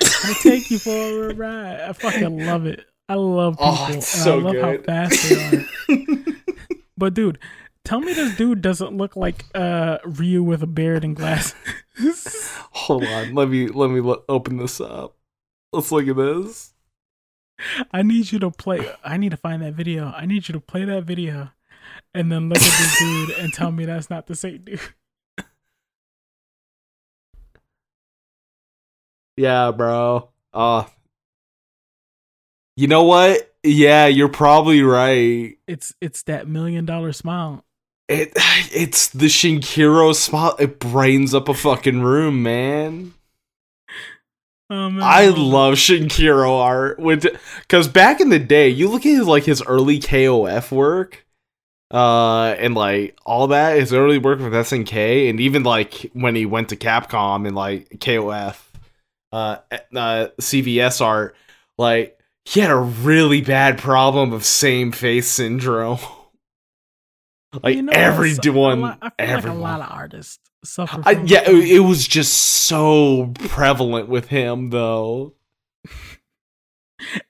[0.00, 1.80] I take you for a ride.
[1.82, 2.86] I fucking love it.
[3.08, 3.66] I love people.
[3.68, 4.62] Oh, it's so I love good.
[4.64, 5.64] how fast they are.
[6.96, 7.38] But dude,
[7.84, 11.54] tell me this dude doesn't look like uh Ryu with a beard and glasses.
[12.70, 15.16] Hold on, let me let me lo- open this up.
[15.72, 16.72] Let's look at this.
[17.92, 18.88] I need you to play.
[19.04, 20.06] I need to find that video.
[20.06, 21.50] I need you to play that video,
[22.14, 24.80] and then look at this dude and tell me that's not the same dude.
[29.36, 30.30] Yeah, bro.
[30.52, 30.84] Uh
[32.76, 33.54] You know what?
[33.62, 35.56] Yeah, you're probably right.
[35.66, 37.64] It's it's that million dollar smile.
[38.08, 40.56] It it's the Shinkiro smile.
[40.58, 43.14] It brightens up a fucking room, man.
[44.70, 45.02] Oh, man.
[45.02, 49.62] I love Shinkiro art because back in the day, you look at his like his
[49.62, 51.24] early KOF work,
[51.90, 56.44] uh, and like all that his early work with SNK, and even like when he
[56.44, 58.58] went to Capcom and like KOF,
[59.32, 61.36] uh, uh CVS art,
[61.78, 65.98] like he had a really bad problem of same face syndrome.
[67.62, 69.60] like You know, everyone, lot- I feel everyone.
[69.60, 71.02] like a lot of artists suffer.
[71.04, 75.34] I, yeah, it, it was just so prevalent with him, though.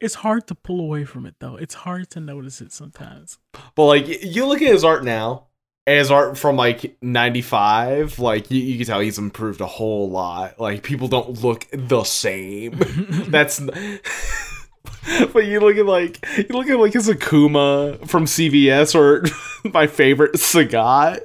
[0.00, 1.56] It's hard to pull away from it though.
[1.56, 3.38] It's hard to notice it sometimes.
[3.74, 5.46] But like, you look at his art now,
[5.86, 10.10] and his art from like '95, like you, you can tell he's improved a whole
[10.10, 10.60] lot.
[10.60, 12.74] Like people don't look the same.
[13.28, 13.60] That's.
[15.32, 19.24] but you look at like you look at like his Akuma from CVS or
[19.72, 21.20] my favorite Sagat.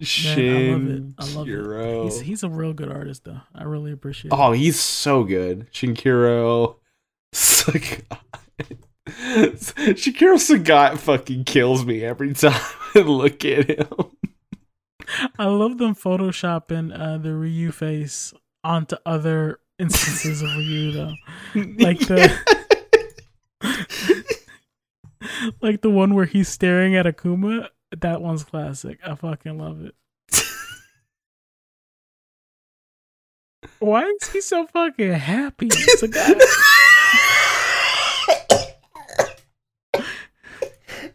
[0.00, 1.50] Shin I love it.
[1.52, 2.04] Kiro.
[2.04, 3.40] he's he's a real good artist though.
[3.54, 4.32] I really appreciate.
[4.32, 4.38] it.
[4.38, 5.70] Oh, he's so good.
[5.72, 6.76] Shinkiro
[7.34, 8.02] Sagat.
[9.06, 12.60] Shinkiro Sagat fucking kills me every time
[12.94, 14.10] I look at him.
[15.38, 18.32] I love them photoshopping uh, the Ryu face
[18.62, 21.14] onto other instances of Ryu though.
[21.78, 22.30] Like the
[25.60, 27.68] like the one where he's staring at Akuma.
[27.98, 29.00] That one's classic.
[29.04, 29.94] I fucking love it.
[33.80, 35.66] Why is he so fucking happy?
[35.72, 36.34] It's a guy.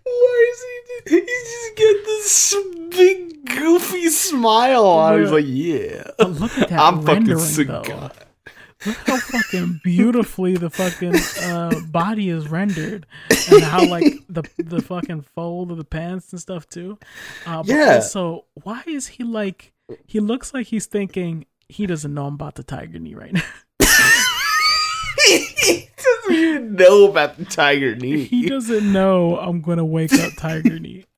[0.04, 1.16] Why is he?
[1.16, 2.56] He just get this
[2.90, 5.22] big goofy smile on.
[5.22, 7.26] He's like, yeah, But look at that I'm fucking
[7.68, 8.12] though.
[8.85, 13.06] Look how fucking beautifully the fucking uh, body is rendered,
[13.52, 16.97] and how like the the fucking fold of the pants and stuff too.
[17.45, 17.95] Uh, but Yeah.
[17.95, 19.72] Also, why is he like?
[20.06, 23.41] He looks like he's thinking he doesn't know I'm about to tiger knee right now.
[25.26, 28.26] he doesn't even know about the tiger knee.
[28.26, 31.06] he doesn't know I'm gonna wake up tiger knee.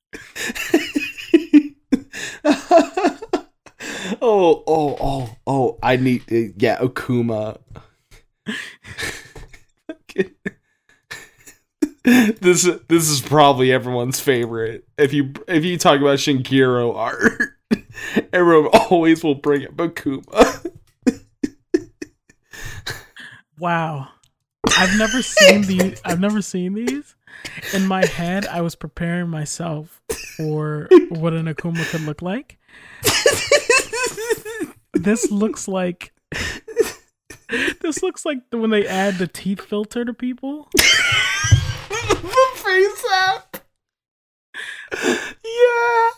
[4.22, 5.78] oh, oh, oh, oh!
[5.82, 7.58] I need, uh, yeah, Akuma.
[12.04, 14.86] this this is probably everyone's favorite.
[14.96, 17.42] If you if you talk about Shinkiro art,
[18.32, 20.72] everyone always will bring up Akuma.
[23.58, 24.08] Wow,
[24.76, 26.00] I've never seen these.
[26.04, 27.16] I've never seen these.
[27.74, 30.00] In my head, I was preparing myself
[30.36, 32.58] for what an Akuma could look like.
[34.98, 36.12] this looks like
[37.80, 40.68] this looks like when they add the teeth filter to people.
[40.74, 43.56] the face app.
[44.92, 46.10] Yeah.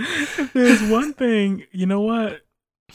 [0.00, 2.42] If there's one thing, you know what?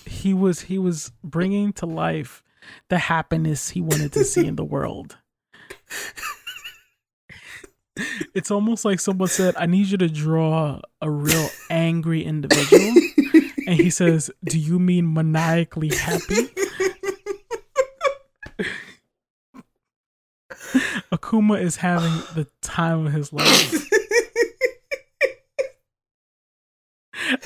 [0.05, 2.43] He was he was bringing to life
[2.89, 5.17] the happiness he wanted to see in the world.
[8.33, 12.93] It's almost like someone said, "I need you to draw a real angry individual,"
[13.73, 16.47] and he says, "Do you mean maniacally happy?"
[21.11, 23.89] Akuma is having the time of his life.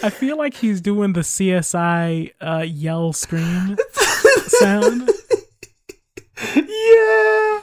[0.03, 3.77] I feel like he's doing the CSI uh, yell scream
[4.47, 5.09] sound.
[6.55, 7.61] yeah.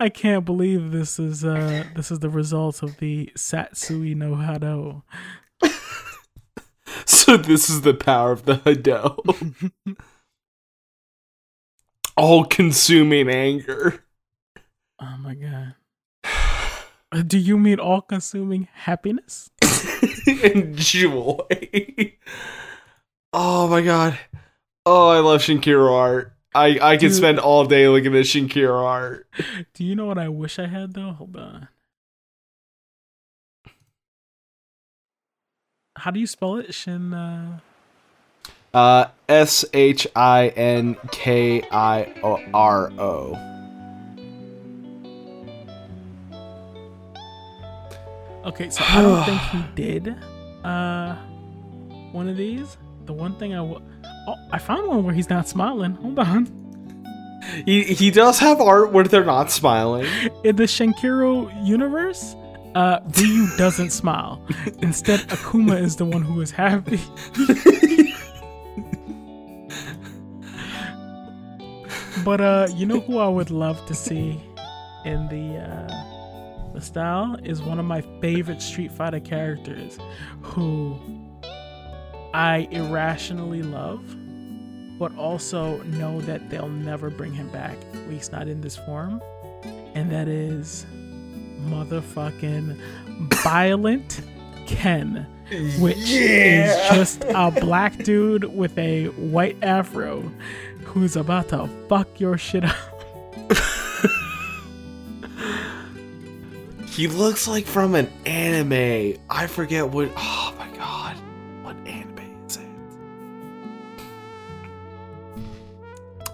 [0.00, 5.02] I can't believe this is uh this is the result of the Satsui no Hado.
[7.26, 9.70] So this is the power of the Hado.
[12.16, 14.04] All consuming anger.
[14.98, 15.74] Oh my god.
[17.28, 19.50] Do you mean all consuming happiness?
[20.42, 21.38] and joy.
[23.32, 24.18] oh my god.
[24.84, 26.32] Oh, I love Shinkiro art.
[26.54, 29.28] I, I could spend all day looking at Shinkiro art.
[29.74, 31.12] Do you know what I wish I had though?
[31.12, 31.68] Hold on.
[35.96, 36.72] How do you spell it?
[36.74, 37.58] Shin uh
[38.74, 42.12] Uh, S H I N K I
[42.52, 43.34] R O.
[48.44, 50.16] Okay, so I don't think he did
[50.64, 51.14] uh
[52.12, 52.76] one of these.
[53.06, 53.80] The one thing I w-
[54.28, 55.92] Oh, I found one where he's not smiling.
[55.96, 56.48] Hold on.
[57.64, 60.06] he he does have art where they're not smiling.
[60.44, 62.34] In the Shinkiro universe,
[62.76, 64.46] uh, Ryu doesn't smile.
[64.80, 67.00] Instead, Akuma is the one who is happy.
[72.22, 74.38] but uh, you know who I would love to see
[75.06, 79.98] in the uh, the style is one of my favorite Street Fighter characters,
[80.42, 80.98] who
[82.34, 84.04] I irrationally love,
[84.98, 89.22] but also know that they'll never bring him back, at least not in this form,
[89.94, 90.84] and that is
[91.68, 92.78] motherfucking
[93.42, 94.20] Violent
[94.66, 95.26] Ken,
[95.78, 100.22] which is just a black dude with a white afro
[100.84, 102.76] who's about to fuck your shit up.
[106.90, 109.18] He looks like from an anime.
[109.28, 110.10] I forget what.
[110.16, 111.14] Oh my god,
[111.62, 112.18] what anime
[112.48, 112.66] is it?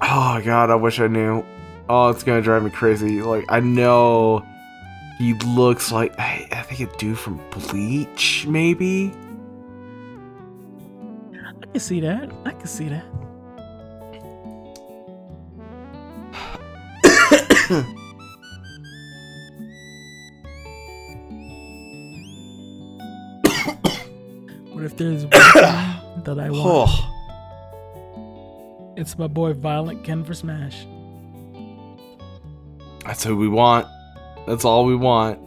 [0.00, 1.44] Oh god, I wish I knew.
[1.88, 3.22] Oh, it's gonna drive me crazy.
[3.22, 4.46] Like I know
[5.18, 9.12] he looks like I, I think a dude from Bleach, maybe.
[11.34, 12.30] I can see that.
[12.44, 13.04] I can see that.
[24.72, 30.86] what if there's one that I want, Oh, it's my boy Violent Ken for Smash.
[33.04, 33.86] that's who we want.
[34.46, 35.38] That's all we want.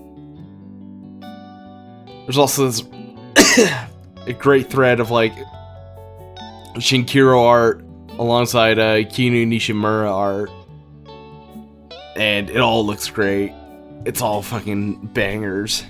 [2.26, 2.84] There's also this
[4.27, 5.34] a great thread of like
[6.76, 7.84] Shinkiro art
[8.17, 10.49] alongside uh, Kinu Nishimura art,
[12.15, 13.53] and it all looks great.
[14.05, 15.84] It's all fucking bangers.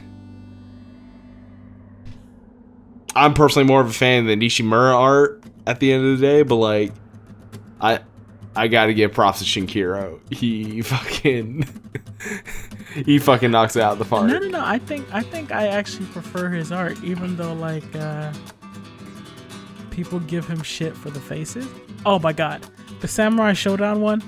[3.15, 6.26] I'm personally more of a fan of the Nishimura art at the end of the
[6.26, 6.91] day, but like,
[7.80, 7.99] I
[8.56, 10.19] I gotta give props to Shinkiro.
[10.34, 11.65] He fucking
[13.03, 14.27] he fucking knocks it out of the park.
[14.27, 14.63] No, no, no.
[14.63, 18.31] I think I think I actually prefer his art, even though like uh,
[19.91, 21.67] people give him shit for the faces.
[22.05, 22.65] Oh my god,
[23.01, 24.22] the Samurai Shodown one,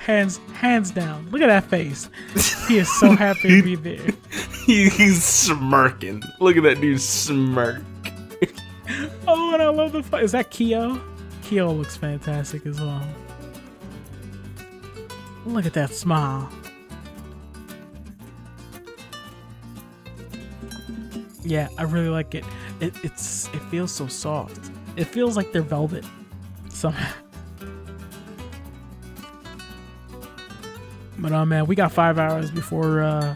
[0.00, 1.28] hands hands down.
[1.30, 2.08] Look at that face.
[2.66, 4.06] He is so happy to be there.
[4.66, 6.22] He- he's smirking.
[6.40, 7.82] Look at that dude smirk.
[9.26, 10.24] Oh, and I love the fight.
[10.24, 10.98] Is that Kyo?
[11.42, 13.02] Kyo looks fantastic as well.
[15.44, 16.50] Look at that smile.
[21.48, 22.44] Yeah, I really like it.
[22.80, 22.92] it.
[23.02, 24.70] It's it feels so soft.
[24.96, 26.04] It feels like they're velvet
[26.68, 27.10] somehow.
[31.18, 33.34] But oh man, we got five hours before uh,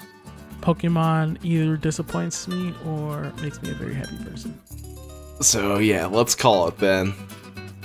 [0.61, 4.61] Pokemon either disappoints me or makes me a very happy person.
[5.41, 7.13] So yeah, let's call it then.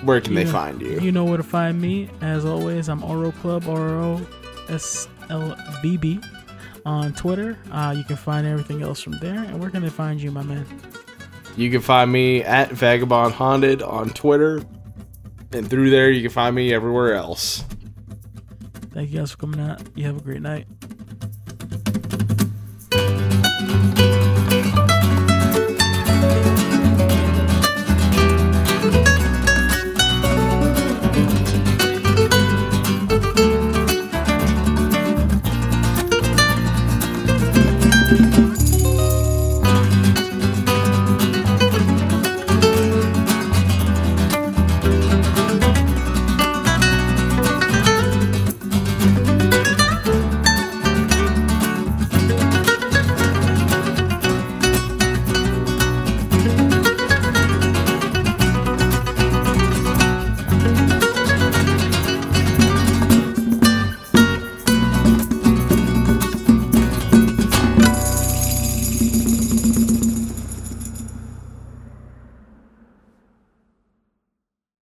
[0.04, 1.00] Where can You they know- find you?
[1.00, 2.10] You know where to find me.
[2.22, 4.28] As always, I'm Oro Club, Oro R O
[4.70, 6.20] S L B B
[6.88, 7.58] on Twitter.
[7.70, 9.44] Uh, you can find everything else from there.
[9.44, 10.66] And where can they find you, my man?
[11.58, 14.64] You can find me at Vagabond Haunted on Twitter.
[15.52, 17.66] And through there, you can find me everywhere else.
[18.94, 19.82] Thank you guys for coming out.
[19.96, 20.66] You have a great night.